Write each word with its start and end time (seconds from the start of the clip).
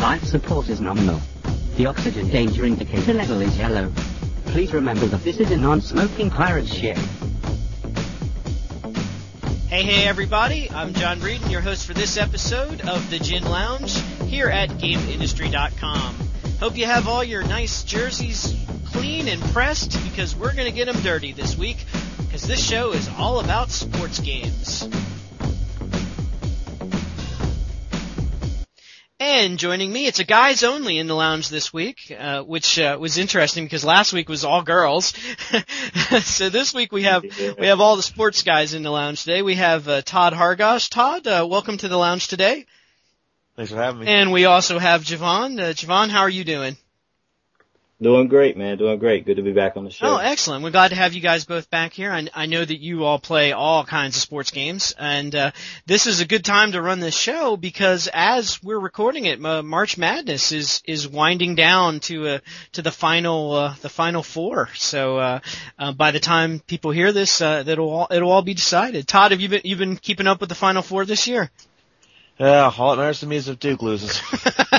Life 0.00 0.24
support 0.24 0.68
is 0.68 0.80
nominal. 0.80 1.20
The 1.76 1.86
oxygen 1.86 2.28
danger 2.28 2.64
indicator 2.64 3.14
level 3.14 3.40
is 3.40 3.56
yellow. 3.58 3.90
Please 4.46 4.72
remember 4.72 5.06
that 5.06 5.24
this 5.24 5.38
is 5.38 5.50
a 5.50 5.56
non-smoking 5.56 6.30
pirate 6.30 6.68
ship. 6.68 6.98
Hey, 9.68 9.82
hey, 9.82 10.06
everybody. 10.06 10.70
I'm 10.70 10.92
John 10.92 11.18
Breeden, 11.18 11.50
your 11.50 11.62
host 11.62 11.86
for 11.86 11.94
this 11.94 12.18
episode 12.18 12.82
of 12.82 13.10
the 13.10 13.18
Gin 13.18 13.44
Lounge 13.44 13.98
here 14.26 14.48
at 14.48 14.68
GameIndustry.com. 14.68 16.14
Hope 16.60 16.76
you 16.76 16.86
have 16.86 17.08
all 17.08 17.24
your 17.24 17.42
nice 17.42 17.82
jerseys 17.82 18.54
clean 18.86 19.28
and 19.28 19.40
pressed 19.52 19.92
because 20.04 20.36
we're 20.36 20.54
going 20.54 20.70
to 20.70 20.72
get 20.72 20.86
them 20.86 21.02
dirty 21.02 21.32
this 21.32 21.56
week 21.56 21.84
because 22.18 22.46
this 22.46 22.64
show 22.64 22.92
is 22.92 23.08
all 23.18 23.40
about 23.40 23.70
sports 23.70 24.20
games. 24.20 24.88
And 29.28 29.58
joining 29.58 29.92
me, 29.92 30.06
it's 30.06 30.20
a 30.20 30.24
guys 30.24 30.62
only 30.62 30.98
in 30.98 31.08
the 31.08 31.14
lounge 31.16 31.48
this 31.48 31.72
week, 31.72 32.16
uh, 32.16 32.42
which 32.42 32.78
uh, 32.78 32.96
was 33.00 33.18
interesting 33.18 33.64
because 33.64 33.84
last 33.84 34.12
week 34.12 34.28
was 34.28 34.44
all 34.44 34.62
girls. 34.62 35.14
so 36.22 36.48
this 36.48 36.72
week 36.72 36.92
we 36.92 37.02
have 37.02 37.24
we 37.58 37.66
have 37.66 37.80
all 37.80 37.96
the 37.96 38.04
sports 38.04 38.44
guys 38.44 38.72
in 38.72 38.84
the 38.84 38.90
lounge 38.90 39.24
today. 39.24 39.42
We 39.42 39.56
have 39.56 39.88
uh, 39.88 40.02
Todd 40.02 40.32
Hargosh. 40.32 40.88
Todd, 40.90 41.26
uh, 41.26 41.44
welcome 41.50 41.76
to 41.78 41.88
the 41.88 41.96
lounge 41.96 42.28
today. 42.28 42.66
Thanks 43.56 43.72
for 43.72 43.78
having 43.78 44.02
me. 44.02 44.06
And 44.06 44.30
we 44.30 44.44
also 44.44 44.78
have 44.78 45.02
Javon. 45.02 45.58
Uh, 45.58 45.72
Javon, 45.72 46.08
how 46.08 46.20
are 46.20 46.30
you 46.30 46.44
doing? 46.44 46.76
Doing 48.00 48.28
great, 48.28 48.58
man. 48.58 48.76
Doing 48.76 48.98
great. 48.98 49.24
Good 49.24 49.36
to 49.36 49.42
be 49.42 49.54
back 49.54 49.78
on 49.78 49.84
the 49.84 49.90
show. 49.90 50.06
Oh, 50.06 50.16
excellent. 50.18 50.62
We're 50.62 50.70
glad 50.70 50.88
to 50.88 50.96
have 50.96 51.14
you 51.14 51.22
guys 51.22 51.46
both 51.46 51.70
back 51.70 51.94
here. 51.94 52.12
I, 52.12 52.28
I 52.34 52.44
know 52.44 52.62
that 52.62 52.78
you 52.78 53.04
all 53.04 53.18
play 53.18 53.52
all 53.52 53.84
kinds 53.84 54.16
of 54.16 54.22
sports 54.22 54.50
games, 54.50 54.94
and 54.98 55.34
uh, 55.34 55.52
this 55.86 56.06
is 56.06 56.20
a 56.20 56.26
good 56.26 56.44
time 56.44 56.72
to 56.72 56.82
run 56.82 57.00
this 57.00 57.16
show 57.16 57.56
because 57.56 58.06
as 58.12 58.62
we're 58.62 58.78
recording 58.78 59.24
it, 59.24 59.42
uh, 59.42 59.62
March 59.62 59.96
Madness 59.96 60.52
is 60.52 60.82
is 60.84 61.08
winding 61.08 61.54
down 61.54 62.00
to 62.00 62.28
uh, 62.28 62.38
to 62.72 62.82
the 62.82 62.90
final 62.90 63.52
uh, 63.52 63.74
the 63.80 63.88
final 63.88 64.22
four. 64.22 64.68
So 64.74 65.16
uh, 65.16 65.40
uh, 65.78 65.92
by 65.92 66.10
the 66.10 66.20
time 66.20 66.60
people 66.60 66.90
hear 66.90 67.12
this, 67.12 67.40
uh, 67.40 67.64
it'll 67.66 67.88
all 67.88 68.08
it'll 68.10 68.30
all 68.30 68.42
be 68.42 68.52
decided. 68.52 69.08
Todd, 69.08 69.30
have 69.30 69.40
you 69.40 69.48
been 69.48 69.62
you've 69.64 69.78
been 69.78 69.96
keeping 69.96 70.26
up 70.26 70.40
with 70.40 70.50
the 70.50 70.54
final 70.54 70.82
four 70.82 71.06
this 71.06 71.26
year? 71.26 71.50
Yeah, 72.38 72.70
all 72.76 72.92
it 72.92 72.98
matters 72.98 73.20
to 73.20 73.26
me 73.26 73.36
is 73.36 73.48
if 73.48 73.58
Duke 73.58 73.80
loses. 73.80 74.20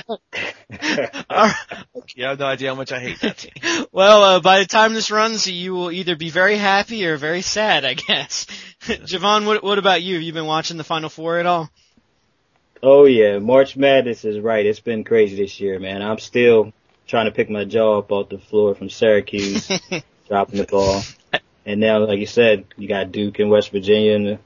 you 2.15 2.25
have 2.25 2.39
no 2.39 2.45
idea 2.45 2.69
how 2.69 2.75
much 2.75 2.91
I 2.91 2.99
hate 2.99 3.21
that 3.21 3.37
team. 3.37 3.85
Well, 3.91 4.23
uh, 4.23 4.39
by 4.41 4.59
the 4.59 4.65
time 4.65 4.93
this 4.93 5.09
runs, 5.09 5.47
you 5.47 5.73
will 5.73 5.91
either 5.91 6.15
be 6.15 6.29
very 6.29 6.57
happy 6.57 7.05
or 7.05 7.17
very 7.17 7.41
sad, 7.41 7.85
I 7.85 7.93
guess. 7.93 8.45
Javon, 8.81 9.45
what, 9.45 9.63
what 9.63 9.79
about 9.79 10.03
you? 10.03 10.15
Have 10.15 10.23
you 10.23 10.33
been 10.33 10.45
watching 10.45 10.77
the 10.77 10.83
Final 10.83 11.09
Four 11.09 11.39
at 11.39 11.45
all? 11.45 11.69
Oh 12.83 13.05
yeah, 13.05 13.39
March 13.39 13.75
Madness 13.75 14.23
is 14.23 14.39
right. 14.39 14.65
It's 14.65 14.79
been 14.79 15.03
crazy 15.03 15.37
this 15.37 15.59
year, 15.59 15.79
man. 15.79 16.01
I'm 16.01 16.19
still 16.19 16.73
trying 17.07 17.25
to 17.25 17.31
pick 17.31 17.49
my 17.49 17.63
jaw 17.63 17.99
up 17.99 18.11
off 18.11 18.29
the 18.29 18.37
floor 18.37 18.75
from 18.75 18.89
Syracuse, 18.89 19.67
dropping 20.27 20.59
the 20.59 20.65
ball. 20.65 21.02
And 21.65 21.79
now, 21.79 22.05
like 22.05 22.19
you 22.19 22.27
said, 22.27 22.65
you 22.77 22.87
got 22.87 23.11
Duke 23.11 23.39
and 23.39 23.49
West 23.49 23.71
Virginia 23.71 24.13
in 24.13 24.23
the 24.25 24.39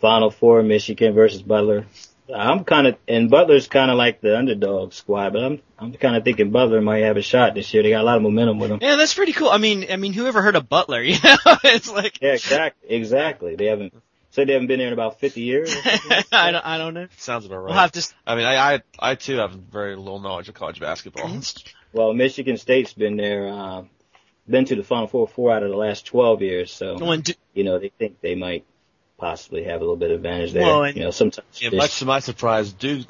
Final 0.00 0.30
Four, 0.30 0.62
Michigan 0.62 1.14
versus 1.14 1.42
Butler. 1.42 1.86
I'm 2.32 2.64
kind 2.64 2.86
of, 2.86 2.96
and 3.06 3.28
Butler's 3.30 3.68
kind 3.68 3.90
of 3.90 3.98
like 3.98 4.20
the 4.20 4.38
underdog 4.38 4.92
squad, 4.94 5.34
but 5.34 5.44
I'm, 5.44 5.60
I'm 5.78 5.92
kind 5.92 6.16
of 6.16 6.24
thinking 6.24 6.50
Butler 6.50 6.80
might 6.80 7.02
have 7.02 7.16
a 7.18 7.22
shot 7.22 7.54
this 7.54 7.72
year. 7.74 7.82
They 7.82 7.90
got 7.90 8.00
a 8.00 8.04
lot 8.04 8.16
of 8.16 8.22
momentum 8.22 8.58
with 8.58 8.70
them. 8.70 8.78
Yeah, 8.80 8.96
that's 8.96 9.12
pretty 9.14 9.32
cool. 9.32 9.50
I 9.50 9.58
mean, 9.58 9.86
I 9.90 9.96
mean, 9.96 10.12
whoever 10.14 10.40
heard 10.40 10.56
of 10.56 10.68
Butler? 10.68 11.02
You 11.02 11.16
know, 11.22 11.36
it's 11.64 11.90
like 11.90 12.20
Yeah, 12.22 12.32
exactly, 12.32 12.88
exactly. 12.96 13.56
They 13.56 13.66
haven't, 13.66 13.92
said 14.30 14.48
they 14.48 14.54
haven't 14.54 14.68
been 14.68 14.78
there 14.78 14.86
in 14.88 14.94
about 14.94 15.20
50 15.20 15.40
years. 15.42 15.74
like 16.08 16.26
I 16.32 16.50
don't, 16.50 16.64
I 16.66 16.78
don't 16.78 16.94
know. 16.94 17.08
Sounds 17.18 17.44
about 17.46 17.56
right. 17.58 17.64
We'll 17.70 17.74
have 17.78 17.92
to. 17.92 17.98
s- 17.98 18.14
I 18.26 18.36
mean, 18.36 18.46
I, 18.46 18.74
I, 18.76 18.82
I 18.98 19.14
too 19.16 19.36
have 19.36 19.52
very 19.52 19.94
little 19.96 20.20
knowledge 20.20 20.48
of 20.48 20.54
college 20.54 20.80
basketball. 20.80 21.30
Well, 21.92 22.12
Michigan 22.12 22.56
State's 22.56 22.92
been 22.92 23.16
there, 23.16 23.46
uh, 23.48 23.82
been 24.48 24.64
to 24.64 24.74
the 24.74 24.82
Final 24.82 25.06
Four 25.06 25.28
four 25.28 25.52
out 25.52 25.62
of 25.62 25.70
the 25.70 25.76
last 25.76 26.04
12 26.06 26.42
years, 26.42 26.72
so, 26.72 26.98
When 26.98 27.20
Du- 27.20 27.34
you 27.52 27.62
know, 27.62 27.78
they 27.78 27.90
think 27.90 28.20
they 28.20 28.34
might 28.34 28.64
possibly 29.18 29.64
have 29.64 29.76
a 29.76 29.84
little 29.84 29.96
bit 29.96 30.10
of 30.10 30.16
advantage 30.16 30.52
there. 30.52 30.62
Well, 30.62 30.84
and- 30.84 30.96
you 30.96 31.04
know, 31.04 31.10
sometimes. 31.10 31.46
Yeah, 31.60 31.70
much 31.72 31.98
to 32.00 32.04
my 32.04 32.20
surprise, 32.20 32.72
Duke, 32.72 33.06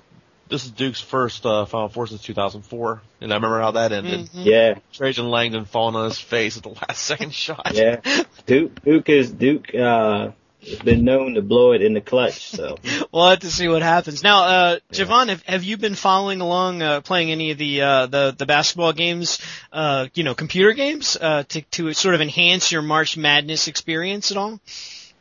this 0.48 0.64
is 0.66 0.70
Duke's 0.70 1.00
first, 1.00 1.44
uh, 1.46 1.64
Final 1.64 1.88
Four 1.88 2.06
since 2.06 2.22
2004. 2.22 3.00
And 3.20 3.32
I 3.32 3.36
remember 3.36 3.60
how 3.60 3.72
that 3.72 3.92
ended. 3.92 4.28
Mhm. 4.30 4.44
yeah, 4.44 4.74
Trajan 4.92 5.28
Langdon 5.30 5.64
falling 5.64 5.96
on 5.96 6.04
his 6.10 6.18
face 6.18 6.56
at 6.56 6.62
the 6.62 6.68
last 6.68 6.98
second 7.02 7.32
shot. 7.34 7.72
yeah. 7.74 8.00
Duke, 8.46 8.82
Duke 8.84 9.08
is, 9.08 9.30
Duke, 9.30 9.74
uh, 9.74 10.30
has 10.68 10.78
been 10.80 11.04
known 11.04 11.34
to 11.34 11.42
blow 11.42 11.72
it 11.72 11.80
in 11.82 11.94
the 11.94 12.00
clutch, 12.02 12.44
so. 12.48 12.76
We'll 13.12 13.28
have 13.30 13.40
to 13.40 13.50
see 13.50 13.68
what 13.68 13.82
happens. 13.82 14.22
Now, 14.22 14.44
uh, 14.44 14.78
Javon, 14.92 15.28
have, 15.28 15.42
have 15.42 15.62
you 15.64 15.76
been 15.78 15.94
following 15.94 16.40
along, 16.40 16.82
uh, 16.82 17.00
playing 17.00 17.30
any 17.30 17.50
of 17.50 17.58
the, 17.58 17.80
uh, 17.82 18.06
the, 18.06 18.34
the 18.36 18.46
basketball 18.46 18.92
games, 18.92 19.38
uh, 19.72 20.08
you 20.14 20.24
know, 20.24 20.34
computer 20.34 20.72
games, 20.72 21.16
uh, 21.20 21.44
to, 21.48 21.62
to 21.62 21.92
sort 21.94 22.14
of 22.14 22.20
enhance 22.20 22.70
your 22.72 22.82
March 22.82 23.16
Madness 23.16 23.66
experience 23.68 24.30
at 24.30 24.36
all? 24.36 24.60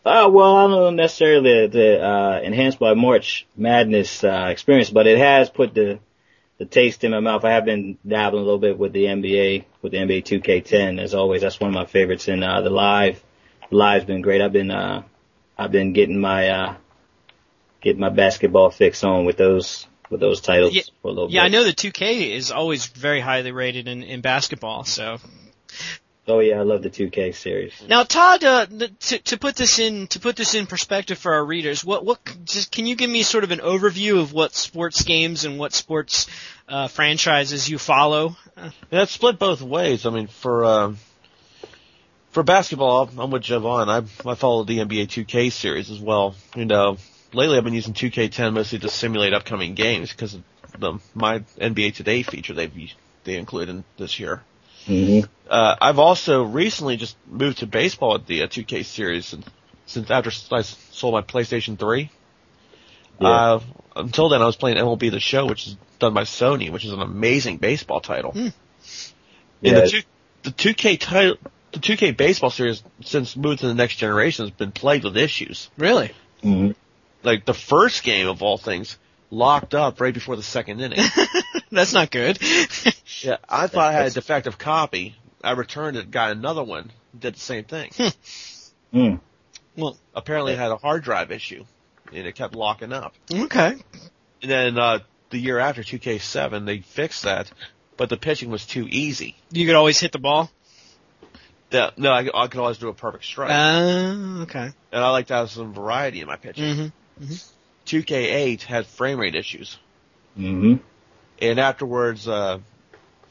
Uh, 0.05 0.29
well, 0.29 0.55
I 0.57 0.61
don't 0.63 0.71
know 0.71 0.89
necessarily 0.89 1.67
the, 1.67 1.67
the 1.67 2.05
uh, 2.05 2.39
enhanced 2.43 2.77
by 2.77 2.93
March 2.93 3.47
Madness 3.55 4.23
uh, 4.23 4.47
experience, 4.49 4.89
but 4.89 5.07
it 5.07 5.17
has 5.17 5.49
put 5.49 5.73
the 5.73 5.99
the 6.57 6.65
taste 6.65 7.03
in 7.03 7.11
my 7.11 7.19
mouth. 7.19 7.45
I 7.45 7.51
have 7.51 7.65
been 7.65 7.97
dabbling 8.07 8.41
a 8.41 8.45
little 8.45 8.59
bit 8.59 8.77
with 8.77 8.93
the 8.93 9.05
NBA, 9.05 9.65
with 9.81 9.91
the 9.91 9.97
NBA 9.97 10.23
2K10. 10.23 11.01
As 11.01 11.13
always, 11.13 11.41
that's 11.41 11.59
one 11.59 11.69
of 11.69 11.73
my 11.73 11.85
favorites. 11.85 12.27
And 12.27 12.43
uh, 12.43 12.61
the 12.61 12.69
live, 12.69 13.23
the 13.69 13.75
live's 13.75 14.05
been 14.05 14.21
great. 14.21 14.41
I've 14.41 14.53
been 14.53 14.71
uh, 14.71 15.03
I've 15.57 15.71
been 15.71 15.93
getting 15.93 16.19
my 16.19 16.49
uh, 16.49 16.75
getting 17.81 18.01
my 18.01 18.09
basketball 18.09 18.71
fix 18.71 19.03
on 19.03 19.25
with 19.25 19.37
those 19.37 19.87
with 20.09 20.19
those 20.19 20.41
titles 20.41 20.73
Yeah, 20.75 20.83
for 21.01 21.07
a 21.07 21.11
little 21.11 21.31
Yeah, 21.31 21.41
bit. 21.41 21.45
I 21.45 21.47
know 21.49 21.63
the 21.63 21.73
2K 21.73 22.31
is 22.31 22.51
always 22.51 22.85
very 22.87 23.19
highly 23.19 23.51
rated 23.51 23.87
in, 23.87 24.03
in 24.03 24.21
basketball, 24.21 24.83
so. 24.83 25.17
Oh 26.25 26.39
yeah, 26.39 26.59
I 26.59 26.63
love 26.63 26.83
the 26.83 26.89
2K 26.89 27.35
series. 27.35 27.73
Now, 27.89 28.03
Todd, 28.03 28.45
uh, 28.45 28.65
to, 28.67 29.19
to 29.19 29.37
put 29.37 29.57
this 29.57 29.79
in 29.79 30.07
to 30.07 30.21
put 30.21 30.37
this 30.37 30.55
in 30.55 30.67
perspective 30.67 31.17
for 31.17 31.33
our 31.33 31.43
readers, 31.43 31.83
what 31.83 32.05
what 32.05 32.19
just 32.45 32.71
can 32.71 32.85
you 32.85 32.95
give 32.95 33.09
me 33.09 33.23
sort 33.23 33.43
of 33.43 33.51
an 33.51 33.59
overview 33.59 34.21
of 34.21 34.31
what 34.31 34.55
sports 34.55 35.03
games 35.03 35.43
and 35.43 35.59
what 35.59 35.73
sports 35.73 36.27
uh, 36.69 36.87
franchises 36.87 37.69
you 37.69 37.77
follow? 37.77 38.37
Yeah, 38.55 39.01
it's 39.01 39.11
split 39.11 39.37
both 39.37 39.61
ways. 39.61 40.05
I 40.05 40.11
mean, 40.11 40.27
for 40.27 40.63
um, 40.63 40.97
for 42.31 42.41
basketball, 42.41 43.09
I'm 43.17 43.29
with 43.29 43.43
Javon. 43.43 43.89
I 43.89 44.29
I 44.29 44.35
follow 44.35 44.63
the 44.63 44.79
NBA 44.79 45.07
2K 45.07 45.51
series 45.51 45.91
as 45.91 45.99
well. 45.99 46.35
You 46.55 46.65
know, 46.65 46.97
lately 47.33 47.57
I've 47.57 47.65
been 47.65 47.73
using 47.73 47.93
2K10 47.93 48.53
mostly 48.53 48.79
to 48.79 48.89
simulate 48.89 49.33
upcoming 49.33 49.73
games 49.73 50.11
because 50.11 50.35
of 50.35 50.43
the 50.79 50.99
my 51.13 51.39
NBA 51.59 51.95
Today 51.95 52.23
feature 52.23 52.53
they've 52.53 52.93
they 53.25 53.35
include 53.35 53.67
in 53.67 53.83
this 53.97 54.21
year. 54.21 54.41
Hmm 54.85 55.21
Uh, 55.49 55.75
I've 55.79 55.99
also 55.99 56.43
recently 56.43 56.97
just 56.97 57.15
moved 57.27 57.59
to 57.59 57.67
baseball 57.67 58.15
at 58.15 58.25
the 58.25 58.43
uh, 58.43 58.47
2K 58.47 58.85
series 58.85 59.25
since, 59.27 59.45
since 59.85 60.09
after 60.09 60.31
I 60.51 60.61
sold 60.61 61.13
my 61.13 61.21
PlayStation 61.21 61.77
3. 61.77 62.09
Yeah. 63.19 63.27
Uh, 63.27 63.59
until 63.95 64.29
then 64.29 64.41
I 64.41 64.45
was 64.45 64.55
playing 64.55 64.77
MLB 64.77 65.11
The 65.11 65.19
Show, 65.19 65.45
which 65.45 65.67
is 65.67 65.77
done 65.99 66.13
by 66.13 66.23
Sony, 66.23 66.71
which 66.71 66.85
is 66.85 66.91
an 66.91 67.01
amazing 67.01 67.57
baseball 67.57 68.01
title. 68.01 68.31
Hmm. 68.31 68.39
And 68.39 68.53
Yeah. 69.61 69.79
the, 69.81 69.87
two, 69.89 70.01
the 70.43 70.51
2K 70.51 70.99
title, 70.99 71.35
the 71.71 71.79
2K 71.79 72.17
baseball 72.17 72.49
series 72.49 72.83
since 73.03 73.35
moved 73.35 73.59
to 73.59 73.67
the 73.67 73.73
next 73.75 73.95
generation 73.97 74.45
has 74.45 74.51
been 74.51 74.71
plagued 74.71 75.03
with 75.03 75.17
issues. 75.17 75.69
Really? 75.77 76.11
hmm 76.41 76.71
Like 77.21 77.45
the 77.45 77.53
first 77.53 78.03
game 78.03 78.27
of 78.27 78.41
all 78.41 78.57
things 78.57 78.97
locked 79.29 79.73
up 79.73 79.99
right 80.01 80.13
before 80.13 80.35
the 80.35 80.43
second 80.43 80.79
inning. 80.81 80.99
That's 81.71 81.93
not 81.93 82.11
good. 82.11 82.39
yeah, 83.23 83.37
I 83.49 83.67
thought 83.67 83.89
I 83.89 83.93
had 83.93 84.07
a 84.07 84.11
defective 84.11 84.57
copy. 84.57 85.15
I 85.43 85.51
returned 85.51 85.97
it, 85.97 86.11
got 86.11 86.31
another 86.31 86.63
one, 86.63 86.91
did 87.17 87.35
the 87.35 87.39
same 87.39 87.63
thing. 87.65 87.91
Mm. 88.93 89.19
well, 89.75 89.97
apparently 90.13 90.53
it 90.53 90.59
had 90.59 90.71
a 90.71 90.77
hard 90.77 91.03
drive 91.03 91.31
issue 91.31 91.65
and 92.13 92.27
it 92.27 92.35
kept 92.35 92.53
locking 92.55 92.93
up. 92.93 93.15
okay. 93.33 93.73
And 94.41 94.51
then 94.51 94.77
uh 94.77 94.99
the 95.31 95.39
year 95.39 95.57
after 95.57 95.81
2K7 95.81 96.65
they 96.65 96.79
fixed 96.79 97.23
that, 97.23 97.51
but 97.97 98.09
the 98.09 98.17
pitching 98.17 98.51
was 98.51 98.65
too 98.67 98.87
easy. 98.89 99.35
You 99.51 99.65
could 99.65 99.75
always 99.75 99.99
hit 99.99 100.11
the 100.11 100.19
ball. 100.19 100.51
The, 101.71 101.91
no, 101.97 102.11
I, 102.11 102.29
I 102.33 102.47
could 102.47 102.59
always 102.59 102.77
do 102.77 102.89
a 102.89 102.93
perfect 102.93 103.25
strike, 103.25 103.49
Uh, 103.49 104.43
okay. 104.43 104.69
and 104.91 105.03
I 105.03 105.09
like 105.09 105.27
to 105.27 105.33
have 105.33 105.49
some 105.49 105.73
variety 105.73 106.21
in 106.21 106.27
my 106.27 106.35
pitching. 106.35 106.91
hmm 107.19 107.33
2K8 107.87 108.61
had 108.61 108.85
frame 108.85 109.19
rate 109.19 109.35
issues, 109.35 109.77
Mm-hmm. 110.37 110.75
and 111.41 111.59
afterwards 111.59 112.27
uh 112.27 112.59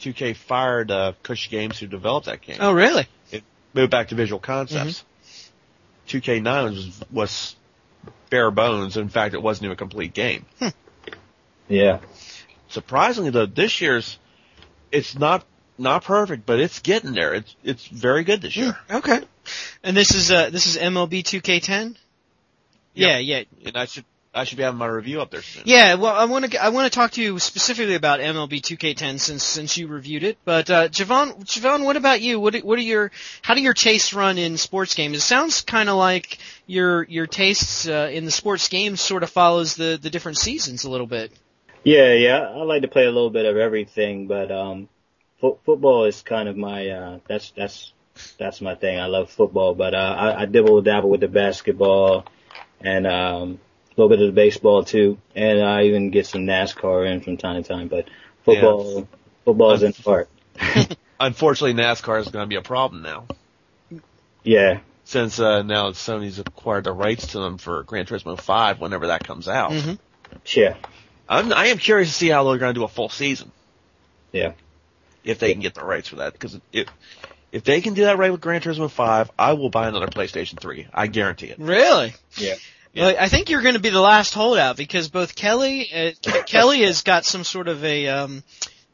2K 0.02 0.36
fired 0.36 0.90
uh, 0.90 1.12
Kush 1.22 1.48
Games 1.50 1.78
who 1.78 1.86
developed 1.86 2.26
that 2.26 2.40
game. 2.42 2.58
Oh, 2.60 2.72
really? 2.72 3.06
It 3.30 3.44
moved 3.72 3.90
back 3.90 4.08
to 4.08 4.14
Visual 4.14 4.40
Concepts. 4.40 5.04
2K9 6.08 6.64
was 6.64 7.00
was 7.10 7.56
bare 8.30 8.50
bones. 8.50 8.96
In 8.96 9.08
fact, 9.08 9.34
it 9.34 9.42
wasn't 9.42 9.64
even 9.66 9.74
a 9.74 9.76
complete 9.76 10.12
game. 10.12 10.44
Yeah. 11.68 12.00
surprisingly 12.68 13.30
though, 13.30 13.46
this 13.46 13.80
year's 13.80 14.18
it's 14.90 15.16
not 15.18 15.44
not 15.78 16.04
perfect, 16.04 16.44
but 16.44 16.60
it's 16.60 16.80
getting 16.80 17.12
there. 17.12 17.32
It's 17.34 17.54
it's 17.64 17.86
very 17.86 18.24
good 18.24 18.42
this 18.42 18.56
year. 18.56 18.76
Okay. 18.90 19.20
And 19.82 19.96
this 19.96 20.14
is 20.14 20.30
uh 20.30 20.50
this 20.50 20.66
is 20.66 20.76
MLB 20.76 21.22
2K10. 21.22 21.96
Yeah, 22.94 23.18
yeah. 23.18 23.44
And 23.64 23.76
I 23.76 23.86
should 23.86 24.04
I 24.34 24.44
should 24.44 24.56
be 24.56 24.62
having 24.62 24.78
my 24.78 24.86
review 24.86 25.20
up 25.20 25.30
there 25.30 25.42
soon. 25.42 25.64
Yeah, 25.66 25.94
well, 25.94 26.14
I 26.14 26.24
want 26.24 26.50
to 26.50 26.62
I 26.62 26.70
want 26.70 26.90
to 26.90 26.96
talk 26.96 27.12
to 27.12 27.22
you 27.22 27.38
specifically 27.38 27.94
about 27.94 28.20
MLB 28.20 28.62
2K10 28.62 29.20
since 29.20 29.44
since 29.44 29.76
you 29.76 29.88
reviewed 29.88 30.22
it. 30.22 30.38
But 30.44 30.70
uh, 30.70 30.88
Javon, 30.88 31.44
Javon, 31.44 31.84
what 31.84 31.96
about 31.96 32.22
you? 32.22 32.40
What 32.40 32.56
what 32.56 32.78
are 32.78 32.82
your 32.82 33.10
how 33.42 33.54
do 33.54 33.60
your 33.60 33.74
tastes 33.74 34.14
run 34.14 34.38
in 34.38 34.56
sports 34.56 34.94
games? 34.94 35.18
It 35.18 35.20
sounds 35.20 35.60
kind 35.60 35.90
of 35.90 35.96
like 35.96 36.38
your 36.66 37.02
your 37.04 37.26
tastes 37.26 37.86
uh, 37.86 38.08
in 38.10 38.24
the 38.24 38.30
sports 38.30 38.68
games 38.68 39.02
sort 39.02 39.22
of 39.22 39.28
follows 39.28 39.74
the 39.74 39.98
the 40.00 40.08
different 40.08 40.38
seasons 40.38 40.84
a 40.84 40.90
little 40.90 41.06
bit. 41.06 41.30
Yeah, 41.84 42.14
yeah. 42.14 42.38
I 42.38 42.62
like 42.62 42.82
to 42.82 42.88
play 42.88 43.04
a 43.04 43.10
little 43.10 43.30
bit 43.30 43.44
of 43.44 43.56
everything, 43.58 44.28
but 44.28 44.50
um, 44.50 44.88
fo- 45.42 45.58
football 45.66 46.04
is 46.04 46.22
kind 46.22 46.48
of 46.48 46.56
my 46.56 46.88
uh, 46.88 47.18
that's 47.28 47.52
that's 47.54 47.92
that's 48.38 48.62
my 48.62 48.76
thing. 48.76 48.98
I 48.98 49.06
love 49.06 49.30
football, 49.30 49.74
but 49.74 49.94
uh, 49.94 50.16
I, 50.18 50.42
I 50.42 50.46
dibble 50.46 50.80
dabble 50.80 51.10
with 51.10 51.20
the 51.20 51.28
basketball 51.28 52.24
and 52.80 53.06
um 53.06 53.60
a 53.96 54.00
little 54.00 54.08
bit 54.08 54.20
of 54.20 54.26
the 54.26 54.32
baseball 54.32 54.84
too, 54.84 55.18
and 55.34 55.62
I 55.62 55.84
even 55.84 56.10
get 56.10 56.26
some 56.26 56.42
NASCAR 56.42 57.10
in 57.10 57.20
from 57.20 57.36
time 57.36 57.62
to 57.62 57.68
time. 57.68 57.88
But 57.88 58.08
football, 58.44 59.00
yeah. 59.00 59.04
football 59.44 59.72
is 59.72 59.82
in 59.82 59.92
part. 59.92 60.28
Unfortunately, 61.20 61.80
NASCAR 61.80 62.20
is 62.20 62.28
going 62.28 62.44
to 62.44 62.48
be 62.48 62.56
a 62.56 62.62
problem 62.62 63.02
now. 63.02 63.26
Yeah. 64.42 64.80
Since 65.04 65.38
uh, 65.38 65.62
now 65.62 65.90
Sony's 65.90 66.38
acquired 66.38 66.84
the 66.84 66.92
rights 66.92 67.28
to 67.28 67.40
them 67.40 67.58
for 67.58 67.82
Gran 67.82 68.06
Turismo 68.06 68.40
5 68.40 68.80
whenever 68.80 69.08
that 69.08 69.24
comes 69.24 69.46
out. 69.46 69.72
Mm-hmm. 69.72 69.94
Yeah. 70.46 70.76
I'm, 71.28 71.52
I 71.52 71.66
am 71.66 71.78
curious 71.78 72.08
to 72.08 72.14
see 72.14 72.28
how 72.28 72.44
they're 72.44 72.58
going 72.58 72.74
to 72.74 72.78
do 72.78 72.84
a 72.84 72.88
full 72.88 73.08
season. 73.08 73.52
Yeah. 74.32 74.52
If 75.24 75.38
they 75.38 75.52
can 75.52 75.60
get 75.60 75.74
the 75.74 75.84
rights 75.84 76.08
for 76.08 76.16
that, 76.16 76.32
because 76.32 76.58
if 76.72 76.88
if 77.52 77.64
they 77.64 77.82
can 77.82 77.94
do 77.94 78.04
that 78.04 78.16
right 78.16 78.32
with 78.32 78.40
Gran 78.40 78.62
Turismo 78.62 78.90
5, 78.90 79.30
I 79.38 79.52
will 79.52 79.68
buy 79.68 79.86
another 79.86 80.06
PlayStation 80.06 80.58
3. 80.58 80.88
I 80.92 81.06
guarantee 81.06 81.48
it. 81.48 81.58
Really? 81.58 82.14
Yeah. 82.36 82.54
Yeah. 82.92 83.06
Well, 83.06 83.16
I 83.18 83.28
think 83.28 83.48
you're 83.48 83.62
going 83.62 83.74
to 83.74 83.80
be 83.80 83.90
the 83.90 84.00
last 84.00 84.34
holdout 84.34 84.76
because 84.76 85.08
both 85.08 85.34
Kelly, 85.34 85.88
uh, 85.92 86.10
Kelly 86.46 86.82
has 86.82 87.02
got 87.02 87.24
some 87.24 87.44
sort 87.44 87.68
of 87.68 87.82
a, 87.84 88.08
um, 88.08 88.44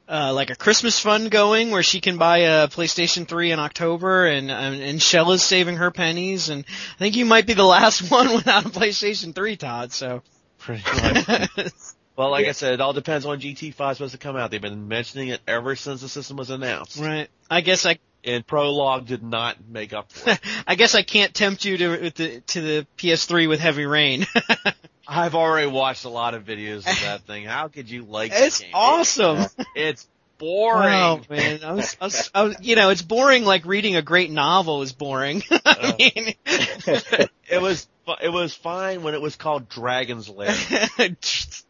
uh, 0.09 0.33
like 0.33 0.51
a 0.51 0.57
Christmas 0.57 1.01
fund 1.01 1.31
going 1.31 1.71
where 1.71 1.83
she 1.83 2.01
can 2.01 2.17
buy 2.17 2.39
a 2.39 2.69
PlayStation 2.69 3.27
3 3.27 3.53
in 3.53 3.59
October 3.59 4.27
and, 4.27 4.51
um, 4.51 4.75
and 4.75 5.03
Shell 5.03 5.33
is 5.33 5.43
saving 5.43 5.77
her 5.77 5.91
pennies 5.91 6.49
and 6.49 6.65
I 6.95 6.99
think 6.99 7.17
you 7.17 7.27
might 7.27 7.47
be 7.47 7.55
the 7.55 7.65
last 7.65 8.11
one 8.11 8.33
without 8.35 8.67
a 8.67 8.71
PlayStation 8.71 9.35
3, 9.35 9.57
Todd, 9.57 9.93
so. 9.93 10.23
Pretty 10.59 10.83
much. 10.85 11.73
well, 12.17 12.31
like 12.31 12.47
I 12.47 12.53
said, 12.53 12.75
it 12.75 12.81
all 12.81 12.93
depends 12.93 13.27
on 13.27 13.41
GT5 13.41 13.95
supposed 13.95 14.13
to 14.13 14.19
come 14.19 14.37
out. 14.37 14.51
They've 14.51 14.61
been 14.61 14.89
mentioning 14.89 15.29
it 15.29 15.41
ever 15.47 15.77
since 15.77 16.01
the 16.01 16.09
system 16.09 16.37
was 16.37 16.51
announced. 16.51 16.99
Right. 16.99 17.29
I 17.51 17.61
guess 17.61 17.87
I 17.87 17.99
and 18.25 18.47
Prologue 18.47 19.07
did 19.07 19.23
not 19.23 19.57
make 19.69 19.93
up 19.93 20.13
for 20.13 20.31
it. 20.31 20.41
I 20.67 20.75
guess 20.75 20.95
I 20.95 21.03
can't 21.03 21.35
tempt 21.35 21.65
you 21.65 21.77
to 21.79 22.11
the, 22.11 22.41
to 22.41 22.61
the 22.61 22.87
PS3 22.97 23.49
with 23.49 23.61
Heavy 23.61 23.87
Rain. 23.87 24.27
I've 25.09 25.35
already 25.35 25.69
watched 25.69 26.05
a 26.05 26.11
lot 26.11 26.35
of 26.35 26.45
videos 26.45 26.79
of 26.79 27.01
that 27.01 27.23
thing. 27.23 27.45
How 27.45 27.69
could 27.69 27.89
you 27.89 28.03
like 28.03 28.33
It's 28.35 28.63
awesome. 28.75 29.47
It's 29.75 30.07
boring. 30.37 30.95
Oh 30.95 31.21
man, 31.31 31.61
I 31.65 31.73
was, 31.73 31.97
I 32.01 32.05
was, 32.05 32.31
I 32.35 32.43
was, 32.43 32.57
you 32.61 32.77
know, 32.77 32.91
it's 32.91 33.03
boring 33.03 33.45
like 33.45 33.65
reading 33.65 33.97
a 33.97 34.03
great 34.03 34.31
novel 34.31 34.83
is 34.83 34.93
boring. 34.93 35.43
I 35.51 35.95
mean, 35.99 36.35
it 36.45 37.61
was 37.61 37.89
it 38.23 38.31
was 38.31 38.55
fine 38.55 39.03
when 39.03 39.15
it 39.15 39.21
was 39.21 39.37
called 39.37 39.69
Dragon's 39.69 40.29
Lair. 40.29 40.55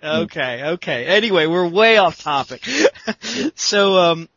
okay, 0.03 0.65
okay. 0.65 1.07
Anyway, 1.07 1.47
we're 1.47 1.69
way 1.69 1.97
off 1.99 2.21
topic. 2.21 2.65
so, 3.55 3.99
um, 3.99 4.29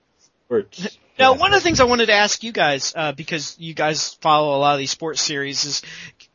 now, 1.20 1.34
one 1.34 1.54
of 1.54 1.60
the 1.60 1.64
things 1.64 1.80
I 1.80 1.86
wanted 1.86 2.08
to 2.08 2.14
ask 2.14 2.44
you 2.44 2.52
guys, 2.52 2.94
uh, 2.96 3.12
because 3.12 3.56
you 3.60 3.74
guys 3.74 4.16
follow 4.22 4.58
a 4.58 4.60
lot 4.60 4.74
of 4.74 4.80
these 4.80 4.92
sports 4.92 5.22
series, 5.22 5.66
is 5.66 5.82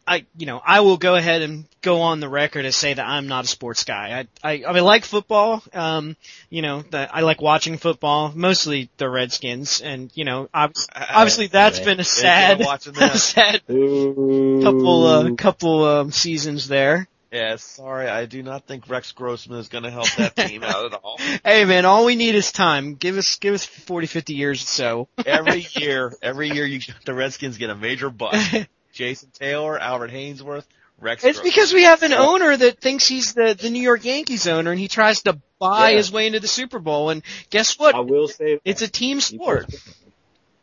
I, 0.07 0.25
you 0.37 0.47
know, 0.47 0.63
I 0.65 0.81
will 0.81 0.97
go 0.97 1.17
ahead 1.17 1.43
and 1.43 1.65
go 1.83 2.03
on 2.03 2.21
the 2.21 2.29
record 2.29 2.65
and 2.65 2.73
say 2.73 2.95
that 2.95 3.05
I'm 3.05 3.27
not 3.27 3.45
a 3.45 3.49
sports 3.49 3.83
guy. 3.83 4.27
I, 4.43 4.49
I, 4.49 4.65
I, 4.69 4.73
mean, 4.73 4.85
like 4.85 5.05
football. 5.05 5.63
Um, 5.73 6.17
you 6.49 6.63
know, 6.63 6.83
that 6.91 7.13
I 7.13 7.23
like 7.23 7.41
watching 7.41 7.79
football, 7.79 8.33
mostly 8.35 8.89
the 8.99 9.09
Redskins, 9.09 9.81
and 9.81 10.11
you 10.15 10.25
know, 10.25 10.49
obviously 10.55 11.49
that's 11.49 11.81
been 11.81 11.99
a 11.99 12.05
sad, 12.05 12.63
sad 13.15 13.67
couple, 13.67 15.07
uh, 15.07 15.35
couple 15.35 15.85
um, 15.85 16.13
seasons 16.13 16.69
there. 16.69 17.09
Yeah, 17.37 17.57
sorry, 17.57 18.09
I 18.09 18.25
do 18.25 18.43
not 18.43 18.67
think 18.67 18.89
Rex 18.89 19.13
Grossman 19.13 19.59
is 19.59 19.69
going 19.69 19.85
to 19.85 19.91
help 19.91 20.11
that 20.17 20.35
team 20.37 20.63
out 20.65 20.87
at 20.87 20.95
all. 20.95 21.19
Hey 21.45 21.67
man, 21.67 21.85
all 21.85 22.07
we 22.07 22.17
need 22.17 22.35
is 22.35 22.51
time. 22.51 22.95
Give 22.95 23.19
us, 23.19 23.37
give 23.37 23.53
us 23.53 23.63
40, 23.63 24.07
50 24.07 24.33
years 24.33 24.63
or 24.63 24.67
so. 24.67 25.09
every 25.27 25.67
year, 25.73 26.15
every 26.23 26.49
year 26.49 26.65
you, 26.65 26.81
the 27.05 27.13
Redskins 27.13 27.59
get 27.59 27.69
a 27.69 27.75
major 27.75 28.09
bust. 28.09 28.55
Jason 28.95 29.29
Taylor, 29.35 29.79
Albert 29.79 30.13
Haynesworth, 30.13 30.65
Rex. 30.99 31.25
It's 31.25 31.37
Grossman. 31.37 31.45
because 31.45 31.75
we 31.75 31.83
have 31.83 32.03
an 32.03 32.15
owner 32.15 32.57
that 32.57 32.81
thinks 32.81 33.07
he's 33.07 33.35
the, 33.35 33.53
the 33.53 33.69
New 33.69 33.83
York 33.83 34.07
Yankees 34.07 34.47
owner 34.47 34.71
and 34.71 34.81
he 34.81 34.89
tries 34.89 35.21
to 35.25 35.39
buy 35.59 35.91
yeah. 35.91 35.99
his 35.99 36.11
way 36.11 36.27
into 36.27 36.41
the 36.41 36.49
Super 36.49 36.79
Bowl 36.79 37.11
and 37.11 37.23
guess 37.51 37.79
what? 37.79 37.95
I 37.95 38.01
will 38.01 38.29
say 38.29 38.61
it's 38.65 38.81
a 38.81 38.89
team 38.89 39.21
sport. 39.21 39.67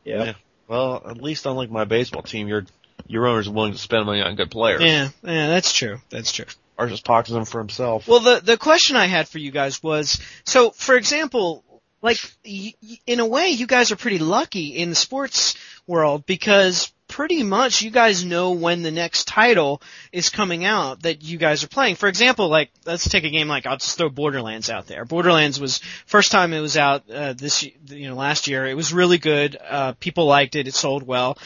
Yeah. 0.03 0.23
yeah. 0.23 0.33
Well, 0.67 1.03
at 1.07 1.21
least 1.21 1.45
unlike 1.45 1.69
my 1.69 1.83
baseball 1.83 2.23
team, 2.23 2.47
your 2.47 2.65
your 3.05 3.27
owner's 3.27 3.47
willing 3.47 3.73
to 3.73 3.77
spend 3.77 4.07
money 4.07 4.21
on 4.21 4.35
good 4.35 4.49
players. 4.49 4.81
Yeah, 4.81 5.09
yeah, 5.23 5.47
that's 5.47 5.71
true. 5.71 5.99
That's 6.09 6.31
true 6.31 6.45
or 6.77 6.87
just 6.87 7.05
pockets 7.05 7.33
them 7.33 7.45
for 7.45 7.59
himself. 7.59 8.07
Well, 8.07 8.19
the 8.19 8.41
the 8.43 8.57
question 8.57 8.95
I 8.95 9.05
had 9.05 9.27
for 9.27 9.39
you 9.39 9.51
guys 9.51 9.81
was, 9.81 10.19
so 10.45 10.71
for 10.71 10.95
example, 10.95 11.63
like 12.01 12.17
y- 12.45 12.73
in 13.05 13.19
a 13.19 13.25
way, 13.25 13.49
you 13.49 13.67
guys 13.67 13.91
are 13.91 13.95
pretty 13.95 14.19
lucky 14.19 14.77
in 14.77 14.89
the 14.89 14.95
sports 14.95 15.55
world 15.87 16.25
because 16.25 16.91
pretty 17.07 17.43
much 17.43 17.83
you 17.83 17.91
guys 17.91 18.25
know 18.25 18.53
when 18.53 18.81
the 18.81 18.89
next 18.89 19.27
title 19.27 19.79
is 20.11 20.31
coming 20.31 20.65
out 20.65 21.03
that 21.03 21.23
you 21.23 21.37
guys 21.37 21.63
are 21.63 21.67
playing. 21.67 21.95
For 21.95 22.09
example, 22.09 22.47
like 22.49 22.71
let's 22.85 23.07
take 23.07 23.23
a 23.23 23.29
game 23.29 23.47
like 23.47 23.65
I'll 23.67 23.77
just 23.77 23.97
throw 23.97 24.09
Borderlands 24.09 24.69
out 24.69 24.87
there. 24.87 25.05
Borderlands 25.05 25.59
was 25.59 25.77
first 26.07 26.31
time 26.31 26.53
it 26.53 26.59
was 26.59 26.75
out 26.75 27.09
uh, 27.11 27.33
this 27.33 27.63
you 27.63 28.09
know 28.09 28.15
last 28.15 28.47
year. 28.47 28.65
It 28.65 28.75
was 28.75 28.93
really 28.93 29.19
good. 29.19 29.57
Uh, 29.63 29.93
people 29.99 30.25
liked 30.25 30.55
it. 30.55 30.67
It 30.67 30.73
sold 30.73 31.03
well. 31.05 31.37